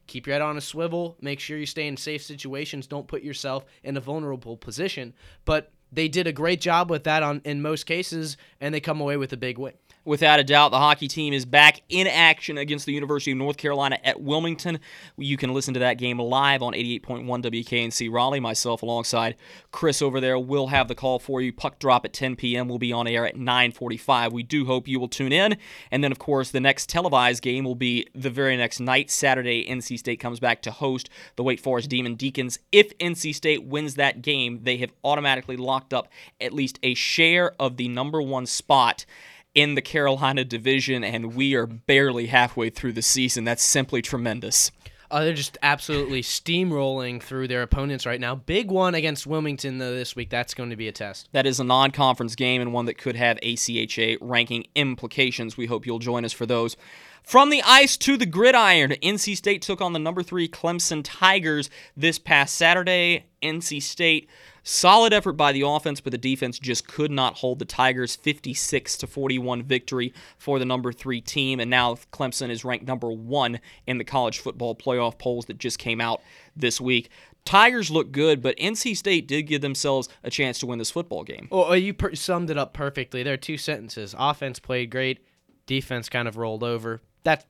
Keep 0.07 0.27
your 0.27 0.33
head 0.33 0.41
on 0.41 0.57
a 0.57 0.61
swivel. 0.61 1.15
Make 1.21 1.39
sure 1.39 1.57
you 1.57 1.65
stay 1.65 1.87
in 1.87 1.95
safe 1.95 2.21
situations. 2.21 2.85
Don't 2.85 3.07
put 3.07 3.23
yourself 3.23 3.65
in 3.83 3.95
a 3.95 4.01
vulnerable 4.01 4.57
position. 4.57 5.13
But 5.45 5.71
they 5.91 6.09
did 6.09 6.27
a 6.27 6.33
great 6.33 6.59
job 6.59 6.89
with 6.89 7.05
that 7.05 7.23
on 7.23 7.41
in 7.45 7.61
most 7.61 7.85
cases 7.85 8.37
and 8.59 8.73
they 8.73 8.79
come 8.79 9.01
away 9.01 9.17
with 9.17 9.33
a 9.33 9.37
big 9.37 9.57
win 9.57 9.73
Without 10.03 10.39
a 10.39 10.43
doubt, 10.43 10.71
the 10.71 10.79
hockey 10.79 11.07
team 11.07 11.31
is 11.31 11.45
back 11.45 11.81
in 11.87 12.07
action 12.07 12.57
against 12.57 12.87
the 12.87 12.93
University 12.93 13.31
of 13.31 13.37
North 13.37 13.57
Carolina 13.57 13.99
at 14.03 14.19
Wilmington. 14.19 14.79
You 15.15 15.37
can 15.37 15.53
listen 15.53 15.75
to 15.75 15.79
that 15.81 15.99
game 15.99 16.17
live 16.17 16.63
on 16.63 16.73
88.1 16.73 17.25
WKNC 17.25 18.11
Raleigh. 18.11 18.39
Myself, 18.39 18.81
alongside 18.81 19.35
Chris 19.71 20.01
over 20.01 20.19
there, 20.19 20.39
will 20.39 20.67
have 20.67 20.87
the 20.87 20.95
call 20.95 21.19
for 21.19 21.39
you. 21.39 21.53
Puck 21.53 21.77
drop 21.77 22.03
at 22.03 22.13
10 22.13 22.35
p.m. 22.35 22.67
We'll 22.67 22.79
be 22.79 22.91
on 22.91 23.07
air 23.07 23.27
at 23.27 23.35
9:45. 23.35 24.31
We 24.31 24.41
do 24.41 24.65
hope 24.65 24.87
you 24.87 24.99
will 24.99 25.07
tune 25.07 25.31
in. 25.31 25.57
And 25.91 26.03
then, 26.03 26.11
of 26.11 26.17
course, 26.17 26.49
the 26.49 26.59
next 26.59 26.89
televised 26.89 27.43
game 27.43 27.63
will 27.63 27.75
be 27.75 28.07
the 28.15 28.31
very 28.31 28.57
next 28.57 28.79
night, 28.79 29.11
Saturday. 29.11 29.67
NC 29.69 29.99
State 29.99 30.19
comes 30.19 30.39
back 30.39 30.63
to 30.63 30.71
host 30.71 31.09
the 31.35 31.43
Wake 31.43 31.59
Forest 31.59 31.89
Demon 31.89 32.15
Deacons. 32.15 32.57
If 32.71 32.97
NC 32.97 33.35
State 33.35 33.65
wins 33.65 33.95
that 33.95 34.23
game, 34.23 34.61
they 34.63 34.77
have 34.77 34.91
automatically 35.03 35.57
locked 35.57 35.93
up 35.93 36.07
at 36.39 36.53
least 36.53 36.79
a 36.81 36.95
share 36.95 37.53
of 37.59 37.77
the 37.77 37.87
number 37.87 38.19
one 38.19 38.47
spot 38.47 39.05
in 39.53 39.75
the 39.75 39.81
Carolina 39.81 40.43
division, 40.43 41.03
and 41.03 41.35
we 41.35 41.55
are 41.55 41.67
barely 41.67 42.27
halfway 42.27 42.69
through 42.69 42.93
the 42.93 43.01
season. 43.01 43.43
That's 43.43 43.63
simply 43.63 44.01
tremendous. 44.01 44.71
Uh, 45.11 45.25
they're 45.25 45.33
just 45.33 45.57
absolutely 45.61 46.21
steamrolling 46.21 47.21
through 47.21 47.45
their 47.45 47.63
opponents 47.63 48.05
right 48.05 48.21
now. 48.21 48.33
Big 48.33 48.71
one 48.71 48.95
against 48.95 49.27
Wilmington 49.27 49.77
though 49.77 49.93
this 49.93 50.15
week. 50.15 50.29
That's 50.29 50.53
going 50.53 50.69
to 50.69 50.77
be 50.77 50.87
a 50.87 50.93
test. 50.93 51.27
That 51.33 51.45
is 51.45 51.59
a 51.59 51.65
non-conference 51.65 52.35
game 52.35 52.61
and 52.61 52.71
one 52.71 52.85
that 52.85 52.97
could 52.97 53.17
have 53.17 53.37
ACHA 53.41 54.17
ranking 54.21 54.67
implications. 54.73 55.57
We 55.57 55.65
hope 55.65 55.85
you'll 55.85 55.99
join 55.99 56.23
us 56.23 56.31
for 56.31 56.45
those. 56.45 56.77
From 57.23 57.49
the 57.49 57.61
ice 57.63 57.97
to 57.97 58.15
the 58.15 58.25
gridiron, 58.25 58.91
NC 59.03 59.35
State 59.35 59.61
took 59.61 59.81
on 59.81 59.91
the 59.91 59.99
number 59.99 60.23
three 60.23 60.47
Clemson 60.47 61.01
Tigers 61.03 61.69
this 61.95 62.17
past 62.17 62.55
Saturday. 62.55 63.25
NC 63.43 63.81
State 63.83 64.29
Solid 64.63 65.11
effort 65.11 65.33
by 65.33 65.51
the 65.51 65.61
offense, 65.61 66.01
but 66.01 66.11
the 66.11 66.17
defense 66.17 66.59
just 66.59 66.87
could 66.87 67.09
not 67.09 67.37
hold 67.37 67.59
the 67.59 67.65
Tigers' 67.65 68.15
56 68.15 68.97
to 68.97 69.07
41 69.07 69.63
victory 69.63 70.13
for 70.37 70.59
the 70.59 70.65
number 70.65 70.91
three 70.93 71.19
team. 71.19 71.59
And 71.59 71.69
now 71.69 71.95
Clemson 72.13 72.49
is 72.49 72.63
ranked 72.63 72.85
number 72.85 73.11
one 73.11 73.59
in 73.87 73.97
the 73.97 74.03
college 74.03 74.39
football 74.39 74.75
playoff 74.75 75.17
polls 75.17 75.45
that 75.45 75.57
just 75.57 75.79
came 75.79 75.99
out 75.99 76.21
this 76.55 76.79
week. 76.79 77.09
Tigers 77.43 77.89
look 77.89 78.11
good, 78.11 78.41
but 78.41 78.55
NC 78.57 78.95
State 78.95 79.27
did 79.27 79.43
give 79.43 79.61
themselves 79.61 80.07
a 80.23 80.29
chance 80.29 80.59
to 80.59 80.67
win 80.67 80.77
this 80.77 80.91
football 80.91 81.23
game. 81.23 81.47
Well, 81.49 81.71
uh, 81.71 81.73
you 81.73 81.93
per- 81.93 82.13
summed 82.13 82.51
it 82.51 82.57
up 82.57 82.73
perfectly. 82.73 83.23
There 83.23 83.33
are 83.33 83.37
two 83.37 83.57
sentences. 83.57 84.13
Offense 84.17 84.59
played 84.59 84.91
great, 84.91 85.25
defense 85.65 86.07
kind 86.07 86.27
of 86.27 86.37
rolled 86.37 86.63
over. 86.63 87.01
That 87.23 87.45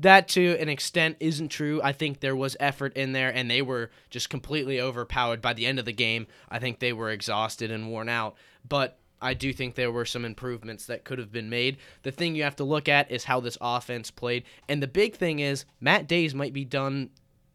that 0.00 0.28
to 0.28 0.56
an 0.60 0.68
extent 0.68 1.16
isn't 1.20 1.48
true. 1.48 1.80
I 1.82 1.92
think 1.92 2.20
there 2.20 2.36
was 2.36 2.56
effort 2.60 2.96
in 2.96 3.12
there 3.12 3.30
and 3.30 3.50
they 3.50 3.62
were 3.62 3.90
just 4.10 4.30
completely 4.30 4.80
overpowered 4.80 5.42
by 5.42 5.54
the 5.54 5.66
end 5.66 5.78
of 5.78 5.84
the 5.84 5.92
game. 5.92 6.26
I 6.48 6.58
think 6.58 6.78
they 6.78 6.92
were 6.92 7.10
exhausted 7.10 7.70
and 7.70 7.90
worn 7.90 8.08
out. 8.08 8.36
But 8.68 8.98
I 9.20 9.34
do 9.34 9.52
think 9.52 9.74
there 9.74 9.90
were 9.90 10.04
some 10.04 10.24
improvements 10.24 10.86
that 10.86 11.04
could 11.04 11.18
have 11.18 11.32
been 11.32 11.50
made. 11.50 11.78
The 12.02 12.12
thing 12.12 12.36
you 12.36 12.44
have 12.44 12.56
to 12.56 12.64
look 12.64 12.88
at 12.88 13.10
is 13.10 13.24
how 13.24 13.40
this 13.40 13.58
offense 13.60 14.10
played. 14.10 14.44
And 14.68 14.82
the 14.82 14.86
big 14.86 15.16
thing 15.16 15.40
is 15.40 15.64
Matt 15.80 16.06
Dayes 16.06 16.34
might 16.34 16.52
be 16.52 16.64
done 16.64 17.10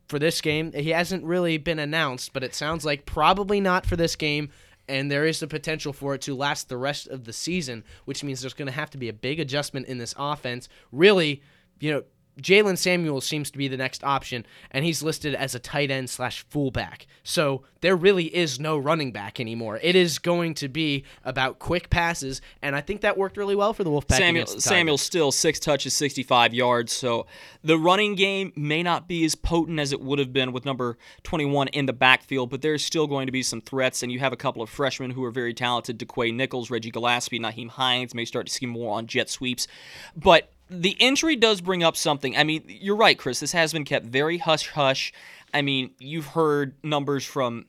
for 0.08 0.19
this 0.19 0.41
game. 0.41 0.73
He 0.73 0.89
hasn't 0.89 1.23
really 1.23 1.58
been 1.58 1.79
announced, 1.79 2.34
but 2.34 2.43
it 2.43 2.53
sounds 2.53 2.84
like 2.84 3.06
probably 3.06 3.62
not 3.62 3.86
for 3.86 3.95
this 3.95 4.15
game. 4.15 4.49
And 4.89 5.10
there 5.10 5.25
is 5.25 5.39
the 5.39 5.47
potential 5.47 5.93
for 5.93 6.13
it 6.15 6.21
to 6.23 6.36
last 6.36 6.67
the 6.67 6.75
rest 6.75 7.08
of 7.08 7.23
the 7.23 7.32
season, 7.32 7.86
which 8.03 8.21
means 8.21 8.41
there's 8.41 8.53
going 8.53 8.65
to 8.65 8.73
have 8.73 8.89
to 8.89 8.97
be 8.97 9.08
a 9.08 9.13
big 9.13 9.39
adjustment 9.39 9.88
in 9.88 9.97
this 9.97 10.13
offense. 10.17 10.67
Really, 10.91 11.41
you 11.79 11.91
know, 11.93 12.03
Jaylen 12.41 12.78
Samuel 12.78 13.22
seems 13.22 13.52
to 13.52 13.58
be 13.58 13.67
the 13.67 13.78
next 13.78 14.04
option, 14.04 14.46
and 14.72 14.84
he's 14.84 15.04
listed 15.04 15.36
as 15.36 15.54
a 15.54 15.60
tight 15.60 15.91
end 15.91 16.10
slash 16.10 16.46
fullback. 16.50 17.06
So 17.24 17.63
there 17.82 17.96
really 17.96 18.34
is 18.36 18.60
no 18.60 18.78
running 18.78 19.12
back 19.12 19.39
anymore. 19.39 19.80
It 19.84 19.96
is 19.96 20.17
going 20.17 20.56
to 20.56 20.67
be 20.67 21.04
about 21.24 21.60
quick 21.60 21.89
passes, 21.89 22.41
and 22.62 22.76
I 22.76 22.82
think 22.82 23.02
that 23.02 23.17
worked 23.17 23.38
really 23.38 23.56
well 23.56 23.74
for 23.74 23.84
the 23.84 23.91
Wolfpack. 23.91 24.17
Samuel, 24.17 24.46
the 24.46 24.62
Samuel 24.62 24.98
still 24.98 25.32
six 25.32 25.60
touches, 25.60 25.93
65 25.93 26.54
yards. 26.54 26.91
So 26.91 27.28
the 27.63 27.78
running 27.78 28.15
game 28.15 28.52
may 28.56 28.82
not 28.82 29.08
be 29.08 29.24
as 29.26 29.36
potent 29.36 29.80
as 29.80 29.91
it 29.91 30.02
would 30.02 30.17
have 30.17 30.34
been 30.34 30.52
with 30.52 30.65
number 30.65 30.98
21 31.24 31.67
in 31.69 31.86
the 31.86 31.93
backfield, 31.93 32.50
but 32.50 32.62
there's 32.62 32.84
still 32.84 33.06
going 33.06 33.28
to 33.28 33.32
be 33.32 33.43
some 33.43 33.62
threats. 33.62 34.02
And 34.02 34.12
you 34.12 34.19
have 34.19 34.34
a 34.34 34.38
couple 34.38 34.62
of 34.62 34.69
freshmen 34.69 35.12
who 35.12 35.24
are 35.24 35.32
very 35.32 35.54
talented: 35.54 36.00
Dakwa 36.00 36.34
Nichols, 36.34 36.72
Reggie 36.72 36.91
Gallaspy, 36.91 37.39
Nyheim 37.39 37.69
Hines 37.69 38.15
may 38.15 38.26
start 38.26 38.48
to 38.48 38.54
see 38.54 38.65
more 38.65 38.98
on 38.98 39.06
jet 39.06 39.30
sweeps, 39.30 39.67
but. 40.15 40.50
The 40.75 40.95
injury 40.99 41.36
does 41.36 41.62
bring 41.62 41.83
up 41.83 41.95
something. 41.95 42.36
I 42.36 42.43
mean, 42.43 42.63
you're 42.67 42.95
right, 42.95 43.17
Chris. 43.17 43.39
This 43.39 43.51
has 43.51 43.71
been 43.71 43.86
kept 43.86 44.07
very 44.07 44.39
hush 44.39 44.69
hush. 44.69 45.13
I 45.53 45.62
mean, 45.62 45.91
you've 45.99 46.25
heard 46.27 46.73
numbers 46.83 47.23
from 47.23 47.67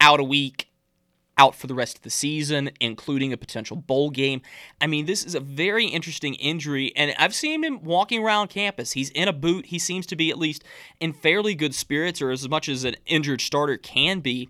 out 0.00 0.20
a 0.20 0.24
week, 0.24 0.68
out 1.36 1.56
for 1.56 1.66
the 1.66 1.74
rest 1.74 1.96
of 1.96 2.02
the 2.02 2.10
season, 2.10 2.70
including 2.80 3.32
a 3.32 3.36
potential 3.36 3.76
bowl 3.76 4.08
game. 4.08 4.40
I 4.80 4.86
mean, 4.86 5.06
this 5.06 5.24
is 5.24 5.34
a 5.34 5.40
very 5.40 5.86
interesting 5.86 6.34
injury, 6.34 6.92
and 6.94 7.12
I've 7.18 7.34
seen 7.34 7.64
him 7.64 7.82
walking 7.82 8.22
around 8.22 8.50
campus. 8.50 8.92
He's 8.92 9.10
in 9.10 9.26
a 9.26 9.32
boot. 9.32 9.66
He 9.66 9.80
seems 9.80 10.06
to 10.06 10.16
be 10.16 10.30
at 10.30 10.38
least 10.38 10.62
in 11.00 11.12
fairly 11.12 11.56
good 11.56 11.74
spirits, 11.74 12.22
or 12.22 12.30
as 12.30 12.48
much 12.48 12.68
as 12.68 12.84
an 12.84 12.94
injured 13.06 13.40
starter 13.40 13.76
can 13.76 14.20
be. 14.20 14.48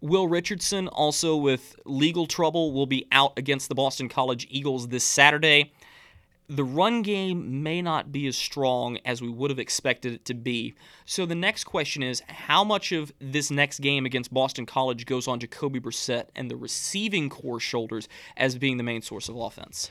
Will 0.00 0.28
Richardson, 0.28 0.86
also 0.86 1.34
with 1.34 1.74
legal 1.86 2.26
trouble, 2.26 2.72
will 2.72 2.86
be 2.86 3.06
out 3.10 3.32
against 3.36 3.68
the 3.68 3.74
Boston 3.74 4.08
College 4.08 4.46
Eagles 4.48 4.88
this 4.88 5.04
Saturday 5.04 5.72
the 6.48 6.64
run 6.64 7.02
game 7.02 7.62
may 7.62 7.80
not 7.80 8.12
be 8.12 8.26
as 8.26 8.36
strong 8.36 8.98
as 9.04 9.22
we 9.22 9.28
would 9.28 9.50
have 9.50 9.58
expected 9.58 10.12
it 10.12 10.24
to 10.26 10.34
be. 10.34 10.74
So 11.04 11.24
the 11.24 11.34
next 11.34 11.64
question 11.64 12.02
is 12.02 12.22
how 12.28 12.64
much 12.64 12.92
of 12.92 13.12
this 13.20 13.50
next 13.50 13.78
game 13.78 14.04
against 14.04 14.34
Boston 14.34 14.66
College 14.66 15.06
goes 15.06 15.28
on 15.28 15.40
Jacoby 15.40 15.80
Brissett 15.80 16.26
and 16.34 16.50
the 16.50 16.56
receiving 16.56 17.30
corps 17.30 17.60
shoulders 17.60 18.08
as 18.36 18.58
being 18.58 18.76
the 18.76 18.82
main 18.82 19.02
source 19.02 19.28
of 19.28 19.36
offense? 19.36 19.90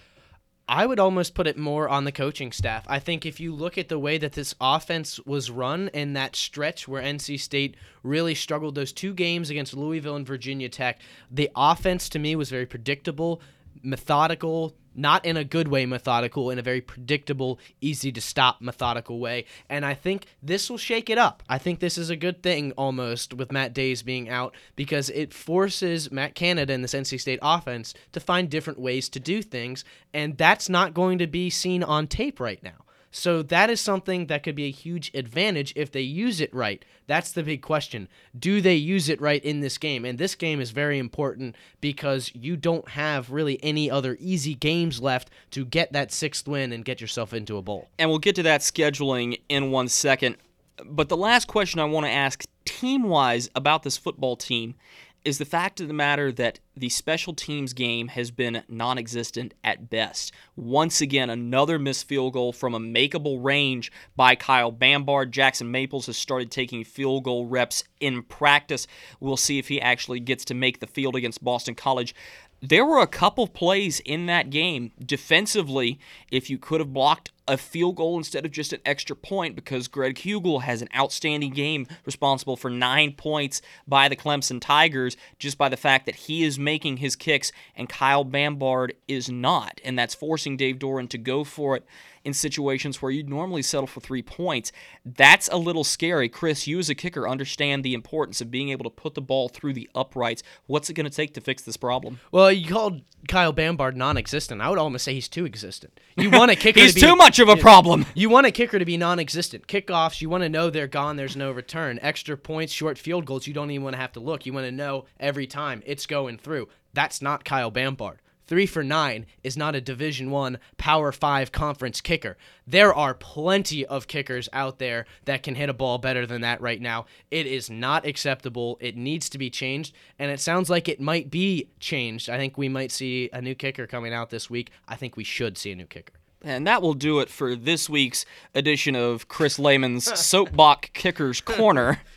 I 0.68 0.86
would 0.86 1.00
almost 1.00 1.36
put 1.36 1.48
it 1.48 1.58
more 1.58 1.90
on 1.90 2.06
the 2.06 2.14
coaching 2.14 2.52
staff. 2.54 2.86
I 2.88 3.00
think 3.00 3.26
if 3.26 3.40
you 3.42 3.54
look 3.54 3.78
at 3.78 3.90
the 3.90 4.00
way 4.00 4.18
that 4.18 4.34
this 4.34 4.56
offense 4.62 5.20
was 5.26 5.52
run 5.52 5.90
in 5.94 6.14
that 6.14 6.36
stretch 6.36 6.88
where 6.88 7.04
NC 7.04 7.40
State 7.42 7.76
really 8.04 8.36
struggled 8.36 8.76
those 8.76 8.94
two 8.94 9.14
games 9.14 9.50
against 9.50 9.76
Louisville 9.76 10.16
and 10.16 10.26
Virginia 10.26 10.70
Tech, 10.70 11.02
the 11.30 11.50
offense 11.56 12.08
to 12.10 12.20
me 12.20 12.38
was 12.38 12.50
very 12.50 12.66
predictable, 12.66 13.42
methodical, 13.84 14.74
not 14.96 15.26
in 15.26 15.38
a 15.38 15.44
good 15.44 15.68
way 15.68 15.86
methodical, 15.86 16.50
in 16.50 16.60
a 16.60 16.62
very 16.62 16.82
predictable, 16.82 17.60
easy 17.80 18.12
to 18.12 18.22
stop 18.22 18.62
methodical 18.62 19.20
way. 19.20 19.46
And 19.70 19.86
I 19.86 19.94
think 19.94 20.26
this 20.42 20.70
will 20.70 20.78
shake 20.78 21.10
it 21.10 21.18
up. 21.18 21.44
I 21.48 21.58
think 21.58 21.80
this 21.80 21.98
is 21.98 22.10
a 22.10 22.16
good 22.16 22.44
thing 22.44 22.72
almost 22.74 23.34
with 23.34 23.52
Matt 23.52 23.74
Dayes 23.74 24.04
being 24.04 24.30
out 24.30 24.56
because 24.76 25.10
it 25.10 25.34
forces 25.34 26.12
Matt 26.12 26.36
Canada 26.36 26.74
and 26.74 26.84
this 26.84 26.94
NC 26.94 27.20
State 27.20 27.40
offense 27.42 27.94
to 28.12 28.20
find 28.20 28.50
different 28.50 28.80
ways 28.80 29.10
to 29.10 29.20
do 29.20 29.42
things. 29.42 29.84
And 30.14 30.38
that's 30.38 30.70
not 30.70 30.94
going 30.94 31.18
to 31.20 31.28
be 31.28 31.50
seen 31.50 31.84
on 31.84 32.08
tape 32.08 32.40
right 32.40 32.62
now. 32.64 32.86
So 33.12 33.44
that 33.44 33.70
is 33.70 33.82
something 33.82 34.28
that 34.28 34.42
could 34.42 34.56
be 34.56 34.66
a 34.66 34.72
huge 34.72 35.12
advantage 35.14 35.74
if 35.76 35.92
they 35.92 36.02
use 36.02 36.40
it 36.40 36.54
right. 36.54 36.84
That's 37.08 37.34
the 37.34 37.44
big 37.44 37.62
question. 37.62 38.08
Do 38.38 38.62
they 38.62 38.76
use 38.76 39.10
it 39.10 39.20
right 39.20 39.44
in 39.44 39.60
this 39.60 39.78
game? 39.78 40.06
And 40.06 40.18
this 40.18 40.34
game 40.34 40.62
is 40.62 40.72
very 40.72 40.98
important 40.98 41.56
because 41.82 42.32
you 42.34 42.56
don't 42.56 42.88
have 42.90 43.30
really 43.30 43.62
any 43.62 43.92
other 43.92 44.18
easy 44.20 44.56
games 44.56 45.02
left 45.02 45.30
to 45.52 45.66
get 45.66 45.92
that 45.92 46.14
sixth 46.14 46.48
win 46.48 46.72
and 46.72 46.86
get 46.86 47.02
yourself 47.02 47.34
into 47.34 47.58
a 47.58 47.62
bowl. 47.62 47.90
And 48.00 48.10
we'll 48.10 48.20
get 48.20 48.36
to 48.36 48.44
that 48.44 48.62
scheduling 48.62 49.42
in 49.50 49.72
one 49.72 49.90
second. 49.90 50.38
But 50.86 51.10
the 51.10 51.18
last 51.18 51.48
question 51.48 51.82
I 51.82 51.86
want 51.86 52.06
to 52.06 52.12
ask 52.12 52.46
team 52.66 53.04
wise 53.04 53.50
about 53.56 53.84
this 53.84 53.98
football 53.98 54.38
team 54.38 54.76
is 55.24 55.38
the 55.38 55.46
fact 55.46 55.80
of 55.80 55.88
the 55.88 55.94
matter 55.94 56.32
that 56.32 56.60
the 56.76 56.90
special 56.90 57.34
teams 57.34 57.74
game 57.74 58.10
has 58.10 58.32
been 58.32 58.64
non 58.68 58.98
existent 58.98 59.54
at 59.64 59.90
best. 59.90 60.32
Once 60.56 61.02
again, 61.02 61.30
another 61.30 61.78
missed 61.78 62.08
field 62.08 62.34
goal 62.34 62.52
from 62.52 62.74
a 62.74 62.80
makeable 62.80 63.44
range 63.44 63.92
by 64.16 64.36
Kyle 64.36 64.72
Bambard. 64.72 65.32
Jackson 65.32 65.70
Maples 65.70 66.08
has 66.08 66.18
started 66.18 66.50
taking 66.50 66.84
field 66.84 67.24
goal 67.24 67.46
reps 67.46 67.84
in 68.00 68.24
practice. 68.24 68.88
We'll 69.20 69.38
see 69.38 69.60
if 69.60 69.68
he 69.68 69.80
actually 69.80 70.20
gets 70.20 70.46
to 70.46 70.54
make 70.54 70.80
the 70.80 70.88
field 70.88 71.16
against 71.16 71.44
Boston 71.44 71.76
College. 71.76 72.16
There 72.62 72.86
were 72.86 73.02
a 73.02 73.08
couple 73.08 73.48
plays 73.48 74.00
in 74.02 74.28
that 74.28 74.50
game 74.50 74.92
defensively. 75.04 76.00
If 76.32 76.50
you 76.50 76.58
could 76.58 76.80
have 76.80 76.94
blocked 76.94 77.32
a 77.52 77.58
field 77.58 77.98
goal 77.98 78.18
instead 78.18 78.46
of 78.46 78.52
just 78.52 78.72
an 78.72 78.80
extra 78.86 79.14
point, 79.14 79.58
because 79.58 79.90
Greg 79.90 80.16
Huegel 80.16 80.62
has 80.62 80.82
an 80.82 80.88
outstanding 80.96 81.52
game 81.52 81.86
responsible 82.06 82.56
for 82.56 82.70
nine 82.70 83.12
points 83.12 83.62
by 83.86 84.08
the 84.08 84.16
Clemson 84.16 84.62
Tigers, 84.62 85.18
just 85.38 85.58
by 85.58 85.68
the 85.68 85.76
fact 85.76 86.06
that 86.06 86.16
he 86.16 86.46
is 86.46 86.58
making 86.58 86.98
his 86.98 87.18
kicks 87.18 87.52
and 87.76 87.90
Kyle 87.90 88.24
Bambard 88.24 88.96
is 89.10 89.30
not. 89.30 89.82
And 89.84 90.00
that's 90.00 90.16
forcing 90.16 90.56
Dave 90.56 90.80
Doeren 90.80 91.10
to 91.10 91.18
go 91.18 91.44
for 91.44 91.76
it 91.76 91.86
in 92.24 92.34
situations 92.34 93.02
where 93.02 93.12
you'd 93.12 93.30
normally 93.30 93.62
settle 93.62 93.88
for 93.88 94.00
three 94.00 94.22
points. 94.22 94.72
That's 95.06 95.48
a 95.50 95.58
little 95.58 95.84
scary. 95.84 96.30
Chris, 96.30 96.68
you 96.68 96.80
as 96.80 96.90
a 96.90 96.96
kicker 96.96 97.28
understand 97.28 97.84
the 97.84 97.94
importance 97.94 98.42
of 98.42 98.52
being 98.52 98.70
able 98.70 98.84
to 98.84 98.90
put 98.90 99.16
the 99.16 99.22
ball 99.22 99.50
through 99.50 99.74
the 99.74 99.90
uprights. 99.96 100.44
What's 100.68 100.90
it 100.90 100.94
going 100.94 101.10
to 101.10 101.16
take 101.16 101.34
to 101.34 101.42
fix 101.42 101.64
this 101.64 101.78
problem? 101.78 102.20
Well, 102.32 102.52
you 102.52 102.68
called 102.68 103.02
Kyle 103.28 103.52
Bambard 103.52 103.96
non-existent. 103.96 104.62
I 104.62 104.70
would 104.70 104.80
almost 104.80 105.06
say 105.06 105.14
he's 105.14 105.28
too 105.28 105.46
existent. 105.46 106.00
You 106.18 106.30
want 106.30 106.52
a 106.52 106.56
kicker. 106.58 106.80
He's 106.80 106.94
to 106.94 107.02
be, 107.02 107.08
too 107.08 107.16
much 107.16 107.40
of 107.40 107.50
a 107.50 107.58
problem. 107.58 108.06
You 108.14 108.30
want 108.30 108.48
a 108.48 108.52
kicker 108.52 108.80
to 108.80 108.86
be 108.86 108.98
non-existent. 108.98 109.68
Kickoffs, 109.68 110.22
you 110.22 110.30
want 110.30 110.44
to 110.44 110.50
know 110.50 110.70
they're 110.70 110.88
gone. 110.88 111.16
There's 111.16 111.36
no 111.36 111.52
return. 111.52 112.00
Extra 112.02 112.38
points, 112.38 112.74
short 112.74 112.98
field 112.98 113.26
goals. 113.26 113.48
You 113.48 113.54
don't 113.54 113.72
even 113.72 113.84
want 113.84 113.96
to 113.96 114.02
have 114.02 114.14
to 114.14 114.20
look. 114.20 114.46
You 114.46 114.54
want 114.54 114.66
to 114.68 114.72
know 114.72 115.06
every 115.20 115.48
time 115.48 115.82
it's 115.86 116.06
going 116.06 116.38
through. 116.38 116.68
That's 116.94 117.22
not 117.22 117.46
Kyle 117.46 117.72
Bambard. 117.72 118.20
Three 118.48 118.66
for 118.66 118.84
nine 118.84 119.26
is 119.44 119.56
not 119.56 119.76
a 119.76 119.82
Division 119.82 120.32
One 120.32 120.60
Power 120.78 121.12
Five 121.12 121.52
conference 121.52 122.02
kicker. 122.02 122.38
There 122.68 122.94
are 122.94 123.14
plenty 123.14 123.86
of 123.86 124.08
kickers 124.08 124.50
out 124.52 124.80
there 124.80 125.06
that 125.26 125.44
can 125.44 125.56
hit 125.56 125.70
a 125.70 125.74
ball 125.74 125.98
better 125.98 126.26
than 126.26 126.42
that 126.42 126.62
right 126.62 126.82
now. 126.82 127.06
It 127.30 127.46
is 127.46 127.70
not 127.70 128.06
acceptable. 128.06 128.78
It 128.82 128.98
needs 128.98 129.30
to 129.30 129.38
be 129.38 129.50
changed, 129.50 129.94
and 130.20 130.32
it 130.32 130.40
sounds 130.40 130.70
like 130.70 130.90
it 130.90 131.00
might 131.00 131.32
be 131.32 131.70
changed. 131.80 132.30
I 132.30 132.38
think 132.38 132.58
we 132.58 132.70
might 132.70 132.92
see 132.92 133.30
a 133.32 133.42
new 133.42 133.56
kicker 133.56 133.88
coming 133.88 134.14
out 134.14 134.30
this 134.30 134.50
week. 134.50 134.72
I 134.88 134.96
think 134.96 135.16
we 135.16 135.24
should 135.24 135.58
see 135.58 135.72
a 135.72 135.76
new 135.76 135.86
kicker. 135.86 136.14
And 136.44 136.66
that 136.66 136.82
will 136.82 136.96
do 136.96 137.20
it 137.20 137.30
for 137.30 137.56
this 137.56 137.88
week's 137.90 138.26
edition 138.56 138.96
of 138.96 139.28
Chris 139.28 139.60
Lehman's 139.60 140.20
Soapbox 140.20 140.90
Kickers 140.94 141.40
Corner. 141.40 142.02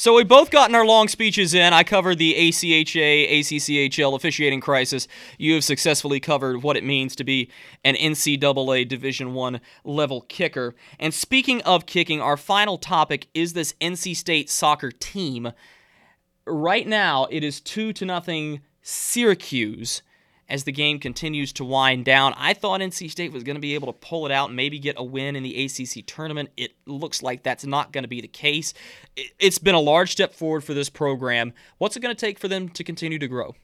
So 0.00 0.14
we 0.14 0.22
both 0.22 0.52
gotten 0.52 0.76
our 0.76 0.86
long 0.86 1.08
speeches 1.08 1.54
in. 1.54 1.72
I 1.72 1.82
covered 1.82 2.18
the 2.18 2.32
ACHA, 2.32 3.32
ACCHL 3.32 4.14
officiating 4.14 4.60
crisis. 4.60 5.08
You 5.38 5.54
have 5.54 5.64
successfully 5.64 6.20
covered 6.20 6.62
what 6.62 6.76
it 6.76 6.84
means 6.84 7.16
to 7.16 7.24
be 7.24 7.50
an 7.82 7.96
NCAA 7.96 8.86
Division 8.86 9.34
One 9.34 9.60
level 9.82 10.20
kicker. 10.20 10.76
And 11.00 11.12
speaking 11.12 11.62
of 11.62 11.86
kicking, 11.86 12.20
our 12.20 12.36
final 12.36 12.78
topic 12.78 13.26
is 13.34 13.54
this 13.54 13.74
NC 13.80 14.14
State 14.14 14.48
soccer 14.48 14.92
team. 14.92 15.50
Right 16.46 16.86
now, 16.86 17.26
it 17.28 17.42
is 17.42 17.60
two 17.60 17.92
to 17.94 18.04
nothing 18.04 18.60
Syracuse 18.80 20.02
as 20.48 20.64
the 20.64 20.72
game 20.72 20.98
continues 20.98 21.52
to 21.54 21.64
wind 21.64 22.04
down. 22.04 22.34
I 22.36 22.54
thought 22.54 22.80
NC 22.80 23.10
State 23.10 23.32
was 23.32 23.44
going 23.44 23.56
to 23.56 23.60
be 23.60 23.74
able 23.74 23.92
to 23.92 23.98
pull 23.98 24.26
it 24.26 24.32
out 24.32 24.48
and 24.48 24.56
maybe 24.56 24.78
get 24.78 24.96
a 24.98 25.04
win 25.04 25.36
in 25.36 25.42
the 25.42 25.64
ACC 25.64 26.06
tournament. 26.06 26.50
It 26.56 26.72
looks 26.86 27.22
like 27.22 27.42
that's 27.42 27.66
not 27.66 27.92
going 27.92 28.04
to 28.04 28.08
be 28.08 28.20
the 28.20 28.28
case. 28.28 28.72
It's 29.38 29.58
been 29.58 29.74
a 29.74 29.80
large 29.80 30.12
step 30.12 30.32
forward 30.34 30.64
for 30.64 30.74
this 30.74 30.88
program. 30.88 31.52
What's 31.78 31.96
it 31.96 32.00
going 32.00 32.14
to 32.14 32.20
take 32.20 32.38
for 32.38 32.48
them 32.48 32.68
to 32.70 32.84
continue 32.84 33.18
to 33.18 33.28
grow? 33.28 33.54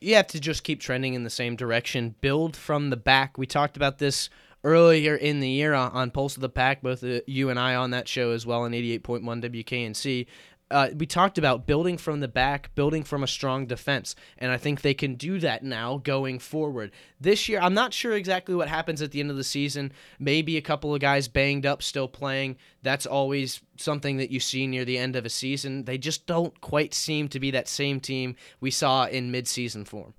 You 0.00 0.16
have 0.16 0.26
to 0.28 0.40
just 0.40 0.64
keep 0.64 0.80
trending 0.80 1.14
in 1.14 1.24
the 1.24 1.30
same 1.30 1.56
direction, 1.56 2.14
build 2.20 2.56
from 2.56 2.90
the 2.90 2.96
back. 2.96 3.38
We 3.38 3.46
talked 3.46 3.76
about 3.76 3.98
this 3.98 4.28
earlier 4.62 5.14
in 5.14 5.40
the 5.40 5.48
year 5.48 5.74
on 5.74 6.10
Pulse 6.10 6.36
of 6.36 6.40
the 6.40 6.48
Pack, 6.48 6.82
both 6.82 7.04
uh, 7.04 7.20
you 7.26 7.50
and 7.50 7.58
I 7.58 7.74
on 7.74 7.90
that 7.90 8.08
show 8.08 8.30
as 8.30 8.46
well 8.46 8.62
on 8.62 8.72
88.1 8.72 9.22
WKNC 9.22 10.26
uh, 10.74 10.90
we 10.96 11.06
talked 11.06 11.38
about 11.38 11.68
building 11.68 11.96
from 11.96 12.18
the 12.18 12.26
back, 12.26 12.74
building 12.74 13.04
from 13.04 13.22
a 13.22 13.28
strong 13.28 13.64
defense, 13.64 14.16
and 14.38 14.50
I 14.50 14.56
think 14.56 14.80
they 14.80 14.92
can 14.92 15.14
do 15.14 15.38
that 15.38 15.62
now 15.62 15.98
going 15.98 16.40
forward. 16.40 16.90
This 17.20 17.48
year, 17.48 17.60
I'm 17.60 17.74
not 17.74 17.94
sure 17.94 18.14
exactly 18.14 18.56
what 18.56 18.66
happens 18.66 19.00
at 19.00 19.12
the 19.12 19.20
end 19.20 19.30
of 19.30 19.36
the 19.36 19.44
season. 19.44 19.92
Maybe 20.18 20.56
a 20.56 20.60
couple 20.60 20.92
of 20.92 21.00
guys 21.00 21.28
banged 21.28 21.64
up, 21.64 21.80
still 21.80 22.08
playing. 22.08 22.56
That's 22.82 23.06
always 23.06 23.62
something 23.76 24.16
that 24.16 24.32
you 24.32 24.40
see 24.40 24.66
near 24.66 24.84
the 24.84 24.98
end 24.98 25.14
of 25.14 25.24
a 25.24 25.30
season. 25.30 25.84
They 25.84 25.96
just 25.96 26.26
don't 26.26 26.60
quite 26.60 26.92
seem 26.92 27.28
to 27.28 27.38
be 27.38 27.52
that 27.52 27.68
same 27.68 28.00
team 28.00 28.34
we 28.60 28.72
saw 28.72 29.06
in 29.06 29.30
midseason 29.30 29.86
form. 29.86 30.14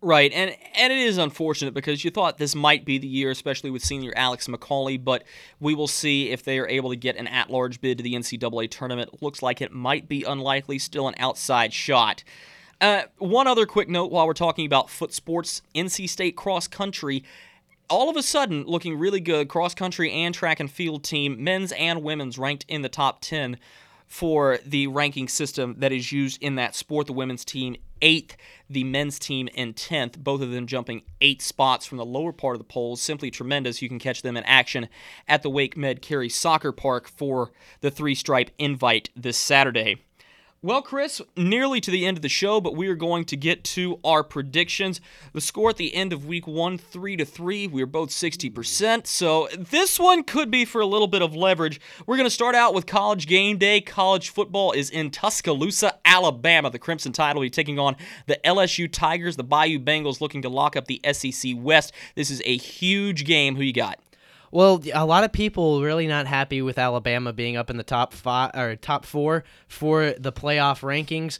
Right, 0.00 0.32
and 0.32 0.54
and 0.76 0.92
it 0.92 0.98
is 0.98 1.18
unfortunate 1.18 1.74
because 1.74 2.04
you 2.04 2.12
thought 2.12 2.38
this 2.38 2.54
might 2.54 2.84
be 2.84 2.98
the 2.98 3.08
year, 3.08 3.32
especially 3.32 3.70
with 3.70 3.84
senior 3.84 4.12
Alex 4.14 4.46
McCauley, 4.46 5.02
but 5.02 5.24
we 5.58 5.74
will 5.74 5.88
see 5.88 6.30
if 6.30 6.44
they 6.44 6.60
are 6.60 6.68
able 6.68 6.90
to 6.90 6.96
get 6.96 7.16
an 7.16 7.26
at-large 7.26 7.80
bid 7.80 7.98
to 7.98 8.04
the 8.04 8.14
NCAA 8.14 8.70
tournament. 8.70 9.20
Looks 9.22 9.42
like 9.42 9.60
it 9.60 9.72
might 9.72 10.08
be 10.08 10.22
unlikely, 10.22 10.78
still 10.78 11.08
an 11.08 11.14
outside 11.18 11.72
shot. 11.72 12.22
Uh, 12.80 13.02
one 13.18 13.48
other 13.48 13.66
quick 13.66 13.88
note 13.88 14.12
while 14.12 14.24
we're 14.24 14.34
talking 14.34 14.66
about 14.66 14.88
foot 14.88 15.12
sports, 15.12 15.62
NC 15.74 16.08
State 16.08 16.36
cross 16.36 16.68
country 16.68 17.24
all 17.90 18.10
of 18.10 18.16
a 18.16 18.22
sudden 18.22 18.64
looking 18.64 18.98
really 18.98 19.20
good. 19.20 19.48
Cross 19.48 19.74
country 19.74 20.12
and 20.12 20.34
track 20.34 20.60
and 20.60 20.70
field 20.70 21.04
team, 21.04 21.42
men's 21.42 21.72
and 21.72 22.02
women's, 22.02 22.38
ranked 22.38 22.64
in 22.68 22.82
the 22.82 22.88
top 22.88 23.20
10 23.20 23.58
for 24.06 24.58
the 24.64 24.86
ranking 24.86 25.28
system 25.28 25.74
that 25.78 25.92
is 25.92 26.12
used 26.12 26.42
in 26.42 26.54
that 26.56 26.74
sport. 26.74 27.06
The 27.06 27.12
women's 27.12 27.44
team 27.44 27.76
eighth, 28.02 28.36
the 28.68 28.84
men's 28.84 29.18
team 29.18 29.48
in 29.54 29.74
10th, 29.74 30.18
both 30.18 30.42
of 30.42 30.50
them 30.50 30.66
jumping 30.66 31.02
eight 31.20 31.42
spots 31.42 31.86
from 31.86 31.98
the 31.98 32.04
lower 32.04 32.32
part 32.32 32.54
of 32.54 32.58
the 32.58 32.64
polls. 32.64 33.00
Simply 33.00 33.30
tremendous. 33.30 33.82
You 33.82 33.88
can 33.88 33.98
catch 33.98 34.22
them 34.22 34.36
in 34.36 34.44
action 34.44 34.88
at 35.26 35.42
the 35.42 35.50
Wake 35.50 35.76
Med 35.76 36.02
Cary 36.02 36.28
Soccer 36.28 36.72
Park 36.72 37.08
for 37.08 37.50
the 37.80 37.90
three 37.90 38.14
stripe 38.14 38.50
invite 38.58 39.10
this 39.16 39.38
Saturday. 39.38 39.96
Well, 40.60 40.82
Chris, 40.82 41.22
nearly 41.36 41.80
to 41.80 41.88
the 41.92 42.04
end 42.04 42.18
of 42.18 42.22
the 42.22 42.28
show, 42.28 42.60
but 42.60 42.74
we 42.74 42.88
are 42.88 42.96
going 42.96 43.26
to 43.26 43.36
get 43.36 43.62
to 43.62 44.00
our 44.02 44.24
predictions. 44.24 45.00
The 45.32 45.40
score 45.40 45.70
at 45.70 45.76
the 45.76 45.94
end 45.94 46.12
of 46.12 46.26
week 46.26 46.48
one, 46.48 46.78
three 46.78 47.16
to 47.16 47.24
three. 47.24 47.68
We 47.68 47.80
are 47.80 47.86
both 47.86 48.08
60%. 48.08 49.06
So 49.06 49.48
this 49.56 50.00
one 50.00 50.24
could 50.24 50.50
be 50.50 50.64
for 50.64 50.80
a 50.80 50.86
little 50.86 51.06
bit 51.06 51.22
of 51.22 51.36
leverage. 51.36 51.80
We're 52.06 52.16
going 52.16 52.26
to 52.26 52.34
start 52.34 52.56
out 52.56 52.74
with 52.74 52.86
college 52.86 53.28
game 53.28 53.56
day. 53.56 53.80
College 53.80 54.30
football 54.30 54.72
is 54.72 54.90
in 54.90 55.12
Tuscaloosa, 55.12 55.96
Alabama. 56.04 56.70
The 56.70 56.80
Crimson 56.80 57.12
Tide 57.12 57.36
will 57.36 57.42
be 57.42 57.50
taking 57.50 57.78
on 57.78 57.94
the 58.26 58.40
LSU 58.44 58.90
Tigers. 58.90 59.36
The 59.36 59.44
Bayou 59.44 59.78
Bengals 59.78 60.20
looking 60.20 60.42
to 60.42 60.48
lock 60.48 60.74
up 60.74 60.86
the 60.86 61.00
SEC 61.12 61.52
West. 61.56 61.92
This 62.16 62.32
is 62.32 62.42
a 62.44 62.56
huge 62.56 63.24
game. 63.24 63.54
Who 63.54 63.62
you 63.62 63.72
got? 63.72 64.00
Well, 64.50 64.82
a 64.94 65.04
lot 65.04 65.24
of 65.24 65.32
people 65.32 65.82
really 65.82 66.06
not 66.06 66.26
happy 66.26 66.62
with 66.62 66.78
Alabama 66.78 67.32
being 67.32 67.56
up 67.56 67.70
in 67.70 67.76
the 67.76 67.82
top 67.82 68.12
five 68.14 68.50
or 68.54 68.76
top 68.76 69.04
four 69.04 69.44
for 69.66 70.14
the 70.18 70.32
playoff 70.32 70.80
rankings. 70.80 71.38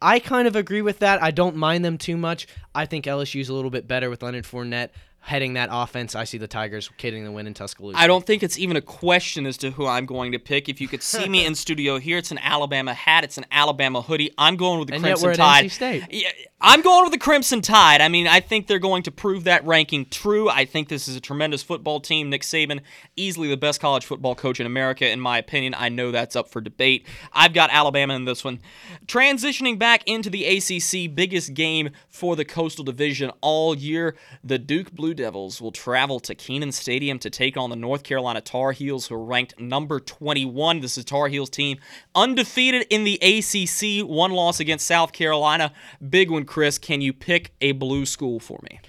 I 0.00 0.20
kind 0.20 0.46
of 0.46 0.54
agree 0.56 0.82
with 0.82 1.00
that. 1.00 1.22
I 1.22 1.30
don't 1.30 1.56
mind 1.56 1.84
them 1.84 1.98
too 1.98 2.16
much. 2.16 2.46
I 2.74 2.86
think 2.86 3.06
LSU's 3.06 3.48
a 3.48 3.54
little 3.54 3.70
bit 3.70 3.88
better 3.88 4.08
with 4.10 4.22
Leonard 4.22 4.44
Fournette 4.44 4.90
heading 5.20 5.54
that 5.54 5.68
offense. 5.70 6.14
I 6.14 6.24
see 6.24 6.38
the 6.38 6.48
Tigers 6.48 6.90
getting 6.96 7.24
the 7.24 7.30
win 7.30 7.46
in 7.46 7.54
Tuscaloosa. 7.54 7.98
I 7.98 8.06
don't 8.06 8.24
think 8.24 8.42
it's 8.42 8.58
even 8.58 8.76
a 8.76 8.80
question 8.80 9.44
as 9.46 9.58
to 9.58 9.70
who 9.70 9.86
I'm 9.86 10.06
going 10.06 10.32
to 10.32 10.38
pick. 10.38 10.68
If 10.68 10.80
you 10.80 10.88
could 10.88 11.02
see 11.02 11.28
me 11.28 11.44
in 11.44 11.54
studio 11.56 11.98
here, 11.98 12.16
it's 12.18 12.30
an 12.30 12.38
Alabama 12.38 12.94
hat, 12.94 13.24
it's 13.24 13.36
an 13.36 13.44
Alabama 13.50 14.00
hoodie. 14.00 14.32
I'm 14.38 14.56
going 14.56 14.78
with 14.78 14.88
the 14.88 14.94
and 14.94 15.02
Crimson 15.02 15.34
Tide. 15.34 15.64
At 15.64 15.70
NC 15.70 15.72
State. 15.72 16.24
I'm 16.60 16.82
going 16.82 17.04
with 17.04 17.12
the 17.12 17.18
Crimson 17.18 17.60
Tide. 17.60 18.00
I 18.00 18.08
mean, 18.08 18.26
I 18.26 18.40
think 18.40 18.66
they're 18.66 18.78
going 18.78 19.04
to 19.04 19.12
prove 19.12 19.44
that 19.44 19.64
ranking 19.64 20.06
true. 20.06 20.48
I 20.48 20.64
think 20.64 20.88
this 20.88 21.06
is 21.06 21.14
a 21.14 21.20
tremendous 21.20 21.62
football 21.62 22.00
team. 22.00 22.30
Nick 22.30 22.42
Saban, 22.42 22.80
easily 23.14 23.48
the 23.48 23.56
best 23.56 23.80
college 23.80 24.06
football 24.06 24.34
coach 24.34 24.58
in 24.58 24.66
America, 24.66 25.08
in 25.08 25.20
my 25.20 25.38
opinion. 25.38 25.74
I 25.76 25.88
know 25.88 26.10
that's 26.10 26.34
up 26.34 26.48
for 26.48 26.60
debate. 26.60 27.06
I've 27.32 27.52
got 27.52 27.70
Alabama 27.70 28.14
in 28.14 28.24
this 28.24 28.44
one. 28.44 28.60
Transitioning 29.06 29.78
back 29.78 30.02
into 30.06 30.30
the 30.30 30.46
ACC, 30.46 31.14
biggest 31.14 31.54
game 31.54 31.90
for 32.08 32.34
the 32.34 32.44
Coastal 32.44 32.84
Division 32.84 33.30
all 33.40 33.74
year, 33.74 34.16
the 34.42 34.58
Duke 34.58 34.90
Blue 34.92 35.07
Devils 35.14 35.60
will 35.60 35.72
travel 35.72 36.20
to 36.20 36.34
Kenan 36.34 36.72
Stadium 36.72 37.18
to 37.18 37.30
take 37.30 37.56
on 37.56 37.70
the 37.70 37.76
North 37.76 38.02
Carolina 38.02 38.40
Tar 38.40 38.72
Heels, 38.72 39.06
who 39.06 39.14
are 39.14 39.24
ranked 39.24 39.58
number 39.58 40.00
21. 40.00 40.80
This 40.80 40.98
is 40.98 41.04
Tar 41.04 41.28
Heels 41.28 41.50
team 41.50 41.78
undefeated 42.14 42.86
in 42.90 43.04
the 43.04 43.14
ACC, 43.22 44.08
one 44.08 44.32
loss 44.32 44.60
against 44.60 44.86
South 44.86 45.12
Carolina. 45.12 45.72
Big 46.08 46.30
one, 46.30 46.44
Chris. 46.44 46.78
Can 46.78 47.00
you 47.00 47.12
pick 47.12 47.52
a 47.60 47.72
blue 47.72 48.06
school 48.06 48.40
for 48.40 48.60
me? 48.70 48.80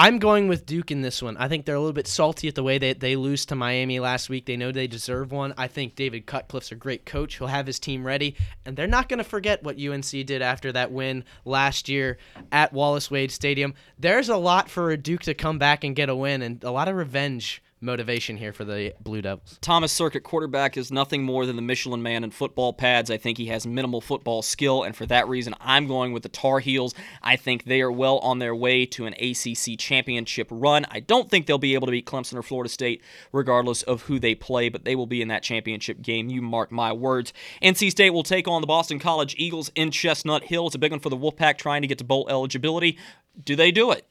I'm 0.00 0.20
going 0.20 0.46
with 0.46 0.64
Duke 0.64 0.92
in 0.92 1.02
this 1.02 1.20
one. 1.20 1.36
I 1.38 1.48
think 1.48 1.64
they're 1.64 1.74
a 1.74 1.80
little 1.80 1.92
bit 1.92 2.06
salty 2.06 2.46
at 2.46 2.54
the 2.54 2.62
way 2.62 2.78
that 2.78 3.00
they 3.00 3.16
lose 3.16 3.44
to 3.46 3.56
Miami 3.56 3.98
last 3.98 4.30
week. 4.30 4.46
They 4.46 4.56
know 4.56 4.70
they 4.70 4.86
deserve 4.86 5.32
one. 5.32 5.52
I 5.58 5.66
think 5.66 5.96
David 5.96 6.24
Cutcliffe's 6.24 6.70
a 6.70 6.76
great 6.76 7.04
coach. 7.04 7.34
He'll 7.34 7.48
have 7.48 7.66
his 7.66 7.80
team 7.80 8.06
ready, 8.06 8.36
and 8.64 8.76
they're 8.76 8.86
not 8.86 9.08
going 9.08 9.18
to 9.18 9.24
forget 9.24 9.64
what 9.64 9.76
UNC 9.76 10.08
did 10.08 10.40
after 10.40 10.70
that 10.70 10.92
win 10.92 11.24
last 11.44 11.88
year 11.88 12.18
at 12.52 12.72
Wallace 12.72 13.10
Wade 13.10 13.32
Stadium. 13.32 13.74
There's 13.98 14.28
a 14.28 14.36
lot 14.36 14.70
for 14.70 14.92
a 14.92 14.96
Duke 14.96 15.22
to 15.22 15.34
come 15.34 15.58
back 15.58 15.82
and 15.82 15.96
get 15.96 16.08
a 16.08 16.14
win, 16.14 16.42
and 16.42 16.62
a 16.62 16.70
lot 16.70 16.86
of 16.86 16.94
revenge 16.94 17.60
motivation 17.80 18.36
here 18.36 18.52
for 18.52 18.64
the 18.64 18.94
Blue 19.00 19.22
Devils. 19.22 19.58
Thomas 19.60 19.92
Sirk 19.92 20.16
at 20.16 20.22
quarterback 20.22 20.76
is 20.76 20.90
nothing 20.90 21.22
more 21.22 21.46
than 21.46 21.56
the 21.56 21.62
Michelin 21.62 22.02
man 22.02 22.24
in 22.24 22.30
football 22.30 22.72
pads. 22.72 23.10
I 23.10 23.16
think 23.16 23.38
he 23.38 23.46
has 23.46 23.66
minimal 23.66 24.00
football 24.00 24.42
skill, 24.42 24.82
and 24.82 24.94
for 24.94 25.06
that 25.06 25.28
reason, 25.28 25.54
I'm 25.60 25.86
going 25.86 26.12
with 26.12 26.22
the 26.22 26.28
Tar 26.28 26.60
Heels. 26.60 26.94
I 27.22 27.36
think 27.36 27.64
they 27.64 27.80
are 27.80 27.92
well 27.92 28.18
on 28.18 28.38
their 28.38 28.54
way 28.54 28.86
to 28.86 29.06
an 29.06 29.14
ACC 29.14 29.78
championship 29.78 30.48
run. 30.50 30.86
I 30.90 31.00
don't 31.00 31.30
think 31.30 31.46
they'll 31.46 31.58
be 31.58 31.74
able 31.74 31.86
to 31.86 31.92
beat 31.92 32.06
Clemson 32.06 32.34
or 32.34 32.42
Florida 32.42 32.68
State, 32.68 33.02
regardless 33.32 33.82
of 33.82 34.02
who 34.02 34.18
they 34.18 34.34
play, 34.34 34.68
but 34.68 34.84
they 34.84 34.96
will 34.96 35.06
be 35.06 35.22
in 35.22 35.28
that 35.28 35.42
championship 35.42 36.02
game. 36.02 36.28
You 36.28 36.42
mark 36.42 36.72
my 36.72 36.92
words. 36.92 37.32
NC 37.62 37.90
State 37.90 38.10
will 38.10 38.22
take 38.22 38.48
on 38.48 38.60
the 38.60 38.66
Boston 38.66 38.98
College 38.98 39.34
Eagles 39.38 39.70
in 39.74 39.90
Chestnut 39.90 40.44
Hill. 40.44 40.66
It's 40.66 40.74
a 40.74 40.78
big 40.78 40.90
one 40.90 41.00
for 41.00 41.10
the 41.10 41.16
Wolfpack 41.16 41.58
trying 41.58 41.82
to 41.82 41.88
get 41.88 41.98
to 41.98 42.04
bowl 42.04 42.26
eligibility. 42.28 42.98
Do 43.44 43.54
they 43.54 43.70
do 43.70 43.92
it? 43.92 44.04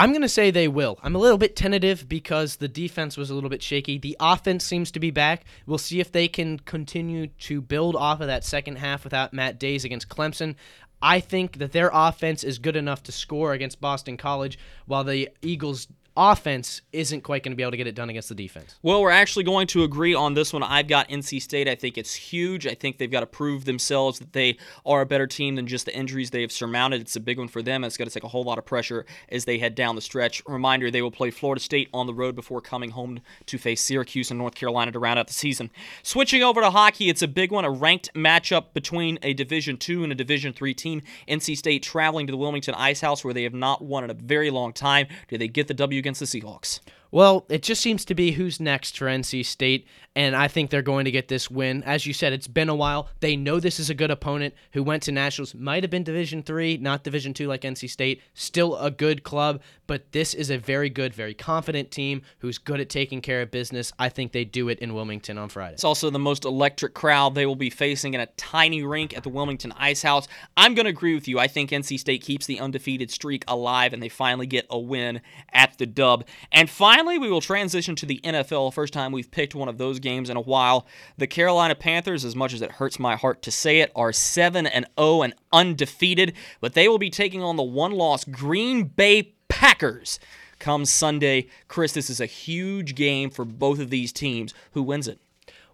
I'm 0.00 0.12
going 0.12 0.22
to 0.22 0.30
say 0.30 0.50
they 0.50 0.66
will. 0.66 0.98
I'm 1.02 1.14
a 1.14 1.18
little 1.18 1.36
bit 1.36 1.54
tentative 1.54 2.08
because 2.08 2.56
the 2.56 2.68
defense 2.68 3.18
was 3.18 3.28
a 3.28 3.34
little 3.34 3.50
bit 3.50 3.62
shaky. 3.62 3.98
The 3.98 4.16
offense 4.18 4.64
seems 4.64 4.90
to 4.92 4.98
be 4.98 5.10
back. 5.10 5.44
We'll 5.66 5.76
see 5.76 6.00
if 6.00 6.10
they 6.10 6.26
can 6.26 6.58
continue 6.60 7.26
to 7.26 7.60
build 7.60 7.96
off 7.96 8.22
of 8.22 8.26
that 8.26 8.42
second 8.42 8.76
half 8.76 9.04
without 9.04 9.34
Matt 9.34 9.60
Dayes 9.60 9.84
against 9.84 10.08
Clemson. 10.08 10.54
I 11.02 11.20
think 11.20 11.58
that 11.58 11.72
their 11.72 11.90
offense 11.92 12.44
is 12.44 12.58
good 12.58 12.76
enough 12.76 13.02
to 13.02 13.12
score 13.12 13.52
against 13.52 13.82
Boston 13.82 14.16
College, 14.16 14.58
while 14.86 15.04
the 15.04 15.28
Eagles' 15.42 15.86
offense 16.20 16.82
isn't 16.92 17.22
quite 17.22 17.42
going 17.42 17.52
to 17.52 17.56
be 17.56 17.62
able 17.62 17.70
to 17.70 17.78
get 17.78 17.86
it 17.86 17.94
done 17.94 18.10
against 18.10 18.28
the 18.28 18.34
defense. 18.34 18.78
Well, 18.82 19.00
we're 19.00 19.10
actually 19.10 19.44
going 19.44 19.66
to 19.68 19.84
agree 19.84 20.14
on 20.14 20.34
this 20.34 20.52
one. 20.52 20.62
I've 20.62 20.86
got 20.86 21.08
NC 21.08 21.40
State. 21.40 21.66
I 21.66 21.74
think 21.74 21.96
it's 21.96 22.14
huge. 22.14 22.66
I 22.66 22.74
think 22.74 22.98
they've 22.98 23.10
got 23.10 23.20
to 23.20 23.26
prove 23.26 23.64
themselves 23.64 24.18
that 24.18 24.34
they 24.34 24.58
are 24.84 25.00
a 25.00 25.06
better 25.06 25.26
team 25.26 25.54
than 25.54 25.66
just 25.66 25.86
the 25.86 25.96
injuries 25.96 26.28
they 26.28 26.42
have 26.42 26.52
surmounted. 26.52 27.00
It's 27.00 27.16
a 27.16 27.20
big 27.20 27.38
one 27.38 27.48
for 27.48 27.62
them. 27.62 27.84
It's 27.84 27.96
going 27.96 28.06
to 28.06 28.12
take 28.12 28.22
a 28.22 28.28
whole 28.28 28.44
lot 28.44 28.58
of 28.58 28.66
pressure 28.66 29.06
as 29.30 29.46
they 29.46 29.56
head 29.56 29.74
down 29.74 29.94
the 29.94 30.02
stretch. 30.02 30.42
Reminder, 30.46 30.90
they 30.90 31.00
will 31.00 31.10
play 31.10 31.30
Florida 31.30 31.60
State 31.60 31.88
on 31.94 32.06
the 32.06 32.12
road 32.12 32.36
before 32.36 32.60
coming 32.60 32.90
home 32.90 33.20
to 33.46 33.56
face 33.56 33.80
Syracuse 33.80 34.30
and 34.30 34.36
North 34.36 34.54
Carolina 34.54 34.92
to 34.92 34.98
round 34.98 35.18
out 35.18 35.26
the 35.26 35.32
season. 35.32 35.70
Switching 36.02 36.42
over 36.42 36.60
to 36.60 36.70
hockey, 36.70 37.08
it's 37.08 37.22
a 37.22 37.28
big 37.28 37.50
one, 37.50 37.64
a 37.64 37.70
ranked 37.70 38.12
matchup 38.12 38.74
between 38.74 39.18
a 39.22 39.32
Division 39.32 39.78
2 39.78 40.04
and 40.04 40.12
a 40.12 40.16
Division 40.16 40.52
3 40.52 40.74
team. 40.74 41.00
NC 41.26 41.56
State 41.56 41.82
traveling 41.82 42.26
to 42.26 42.30
the 42.30 42.36
Wilmington 42.36 42.74
Ice 42.74 43.00
House 43.00 43.24
where 43.24 43.32
they 43.32 43.44
have 43.44 43.54
not 43.54 43.82
won 43.82 44.04
in 44.04 44.10
a 44.10 44.14
very 44.14 44.50
long 44.50 44.74
time. 44.74 45.06
Do 45.28 45.38
they 45.38 45.48
get 45.48 45.66
the 45.66 45.74
W 45.74 46.02
against 46.10 46.32
the 46.32 46.40
Seahawks? 46.40 46.80
Well, 47.10 47.44
it 47.48 47.62
just 47.62 47.80
seems 47.82 48.04
to 48.06 48.14
be 48.14 48.32
who's 48.32 48.60
next 48.60 48.96
for 48.96 49.06
NC 49.06 49.44
State, 49.44 49.86
and 50.14 50.36
I 50.36 50.48
think 50.48 50.70
they're 50.70 50.82
going 50.82 51.04
to 51.04 51.10
get 51.10 51.28
this 51.28 51.50
win. 51.50 51.82
As 51.84 52.06
you 52.06 52.12
said, 52.12 52.32
it's 52.32 52.46
been 52.46 52.68
a 52.68 52.74
while. 52.74 53.08
They 53.20 53.36
know 53.36 53.58
this 53.58 53.80
is 53.80 53.90
a 53.90 53.94
good 53.94 54.10
opponent 54.10 54.54
who 54.72 54.82
went 54.82 55.02
to 55.04 55.12
nationals. 55.12 55.54
Might 55.54 55.82
have 55.82 55.90
been 55.90 56.04
Division 56.04 56.42
three, 56.42 56.76
not 56.76 57.02
Division 57.02 57.34
two 57.34 57.48
like 57.48 57.62
NC 57.62 57.90
State. 57.90 58.22
Still 58.34 58.76
a 58.76 58.90
good 58.90 59.24
club, 59.24 59.60
but 59.86 60.12
this 60.12 60.34
is 60.34 60.50
a 60.50 60.58
very 60.58 60.88
good, 60.88 61.12
very 61.12 61.34
confident 61.34 61.90
team 61.90 62.22
who's 62.38 62.58
good 62.58 62.80
at 62.80 62.88
taking 62.88 63.20
care 63.20 63.42
of 63.42 63.50
business. 63.50 63.92
I 63.98 64.08
think 64.08 64.30
they 64.30 64.44
do 64.44 64.68
it 64.68 64.78
in 64.78 64.94
Wilmington 64.94 65.36
on 65.36 65.48
Friday. 65.48 65.74
It's 65.74 65.84
also 65.84 66.10
the 66.10 66.18
most 66.18 66.44
electric 66.44 66.94
crowd 66.94 67.34
they 67.34 67.46
will 67.46 67.56
be 67.56 67.70
facing 67.70 68.14
in 68.14 68.20
a 68.20 68.26
tiny 68.36 68.84
rink 68.84 69.16
at 69.16 69.24
the 69.24 69.28
Wilmington 69.28 69.72
Ice 69.76 70.02
House. 70.02 70.28
I'm 70.56 70.74
going 70.74 70.84
to 70.84 70.90
agree 70.90 71.14
with 71.14 71.26
you. 71.26 71.38
I 71.40 71.48
think 71.48 71.70
NC 71.70 71.98
State 71.98 72.22
keeps 72.22 72.46
the 72.46 72.60
undefeated 72.60 73.10
streak 73.10 73.44
alive 73.48 73.92
and 73.92 74.02
they 74.02 74.08
finally 74.08 74.46
get 74.46 74.66
a 74.70 74.78
win 74.78 75.20
at 75.52 75.76
the 75.78 75.86
dub. 75.86 76.24
And 76.52 76.70
finally, 76.70 76.99
we 77.06 77.30
will 77.30 77.40
transition 77.40 77.96
to 77.96 78.06
the 78.06 78.20
NFL. 78.22 78.72
First 78.72 78.92
time 78.92 79.12
we've 79.12 79.30
picked 79.30 79.54
one 79.54 79.68
of 79.68 79.78
those 79.78 79.98
games 79.98 80.30
in 80.30 80.36
a 80.36 80.40
while. 80.40 80.86
The 81.18 81.26
Carolina 81.26 81.74
Panthers, 81.74 82.24
as 82.24 82.36
much 82.36 82.52
as 82.52 82.62
it 82.62 82.72
hurts 82.72 82.98
my 82.98 83.16
heart 83.16 83.42
to 83.42 83.50
say 83.50 83.80
it, 83.80 83.92
are 83.94 84.12
7 84.12 84.66
and 84.66 84.86
0 84.98 85.22
and 85.22 85.34
undefeated, 85.52 86.34
but 86.60 86.74
they 86.74 86.88
will 86.88 86.98
be 86.98 87.10
taking 87.10 87.42
on 87.42 87.56
the 87.56 87.62
one-loss 87.62 88.24
Green 88.24 88.84
Bay 88.84 89.34
Packers 89.48 90.20
come 90.58 90.84
Sunday. 90.84 91.48
Chris, 91.68 91.92
this 91.92 92.10
is 92.10 92.20
a 92.20 92.26
huge 92.26 92.94
game 92.94 93.30
for 93.30 93.44
both 93.44 93.80
of 93.80 93.90
these 93.90 94.12
teams. 94.12 94.54
Who 94.72 94.82
wins 94.82 95.08
it? 95.08 95.18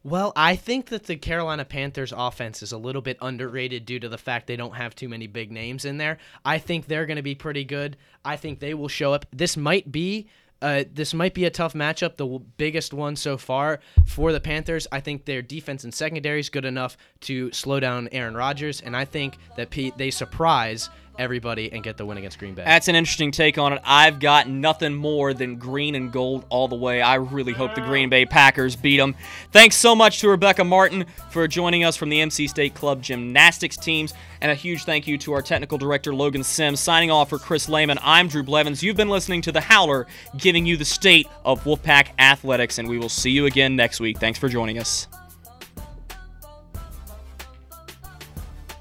Well, 0.03 0.33
I 0.37 0.55
think 0.55 0.87
that 0.87 1.07
the 1.07 1.17
Carolina 1.17 1.65
Panthers 1.65 2.12
offense 2.17 2.62
is 2.62 2.71
a 2.71 2.79
little 2.79 3.03
bit 3.03 3.19
underrated 3.21 3.85
due 3.85 3.99
to 3.99 4.09
the 4.09 4.17
fact 4.17 4.47
they 4.47 4.55
don't 4.55 4.77
have 4.77 4.95
too 4.95 5.09
many 5.09 5.27
big 5.27 5.51
names 5.51 5.85
in 5.85 5.97
there. 5.97 6.19
I 6.45 6.59
think 6.59 6.87
they're 6.87 7.07
going 7.07 7.17
to 7.17 7.23
be 7.23 7.35
pretty 7.35 7.65
good. 7.65 7.97
I 8.25 8.37
think 8.37 8.61
they 8.61 8.73
will 8.73 8.87
show 8.87 9.12
up. 9.12 9.27
This 9.33 9.57
might 9.57 9.91
be 9.91 10.29
uh, 10.62 10.85
this 10.92 11.12
might 11.12 11.35
be 11.35 11.45
a 11.45 11.51
tough 11.51 11.75
matchup, 11.75 12.16
the 12.16 12.27
biggest 12.57 12.95
one 12.95 13.16
so 13.16 13.37
far 13.37 13.81
for 14.07 14.33
the 14.33 14.40
Panthers. 14.40 14.87
I 14.90 15.01
think 15.01 15.25
their 15.25 15.42
defense 15.42 15.85
and 15.85 15.92
secondary 15.92 16.40
is 16.40 16.49
good 16.49 16.64
enough 16.64 16.97
to 17.23 17.53
slow 17.53 17.81
down 17.81 18.09
Aaron 18.12 18.35
Rodgers, 18.35 18.81
and 18.81 18.97
I 18.97 19.05
think 19.05 19.37
that 19.57 19.71
Pete, 19.71 19.97
they 19.99 20.11
surprise 20.11 20.88
everybody 21.19 21.73
and 21.73 21.83
get 21.83 21.97
the 21.97 22.05
win 22.05 22.19
against 22.19 22.39
Green 22.39 22.55
Bay. 22.55 22.65
That's 22.65 22.89
an 22.89 22.95
interesting 22.95 23.31
take 23.31 23.59
on 23.59 23.73
it. 23.73 23.81
I've 23.85 24.21
got 24.21 24.49
nothing 24.49 24.95
more 24.95 25.35
than 25.35 25.57
green 25.57 25.95
and 25.95 26.13
gold 26.13 26.45
all 26.49 26.69
the 26.69 26.77
way. 26.77 27.03
I 27.03 27.15
really 27.17 27.53
hope 27.53 27.75
the 27.75 27.81
Green 27.81 28.09
Bay 28.09 28.27
Packers 28.27 28.77
beat 28.77 28.99
them. 28.99 29.15
Thanks 29.53 29.77
so 29.77 29.95
much 29.95 30.21
to 30.21 30.29
Rebecca 30.29 30.65
Martin 30.65 31.07
for 31.31 31.47
joining 31.49 31.85
us 31.85 31.97
from 31.97 32.09
the 32.09 32.19
NC 32.19 32.49
State 32.49 32.75
Club 32.75 33.03
gymnastics 33.03 33.77
teams. 33.77 34.15
And 34.41 34.51
a 34.51 34.55
huge 34.55 34.85
thank 34.85 35.07
you 35.07 35.17
to 35.19 35.33
our 35.33 35.43
technical 35.43 35.79
director, 35.79 36.15
Logan 36.15 36.45
Sims. 36.45 36.81
Signing 36.81 37.11
off 37.11 37.31
for 37.31 37.39
Chris 37.39 37.69
Lehman, 37.69 37.99
I'm 38.03 38.29
Drew 38.29 38.43
Blevins. 38.43 38.83
You've 38.83 38.97
been 38.97 39.09
listening 39.09 39.43
to 39.43 39.53
The 39.53 39.61
Howler, 39.61 40.07
giving 40.37 40.67
you 40.67 40.77
the 40.77 40.85
state 40.85 41.27
of 41.45 41.63
Wolfpack 41.65 42.09
athletics, 42.19 42.79
and 42.79 42.89
we 42.89 42.99
will 42.99 43.09
see 43.09 43.31
you 43.31 43.47
again 43.47 43.77
next 43.77 44.01
week. 44.01 44.19
Thanks 44.19 44.39
for 44.39 44.49
joining 44.49 44.79
us. 44.79 45.09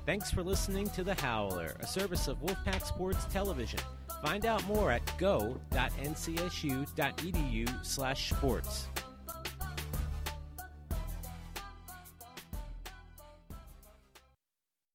Thanks 0.06 0.30
for 0.30 0.44
listening 0.44 0.88
to 0.92 1.04
The 1.04 1.16
Howler, 1.16 1.76
a 1.80 1.88
service 1.88 2.28
of 2.28 2.38
Wolfpack 2.40 2.86
Sports 2.86 3.26
Television. 3.26 3.80
Find 4.22 4.46
out 4.46 4.64
more 4.68 4.92
at 4.92 5.02
go.ncsu.edu 5.18 5.66
slash 7.86 8.30
sports. 8.30 8.88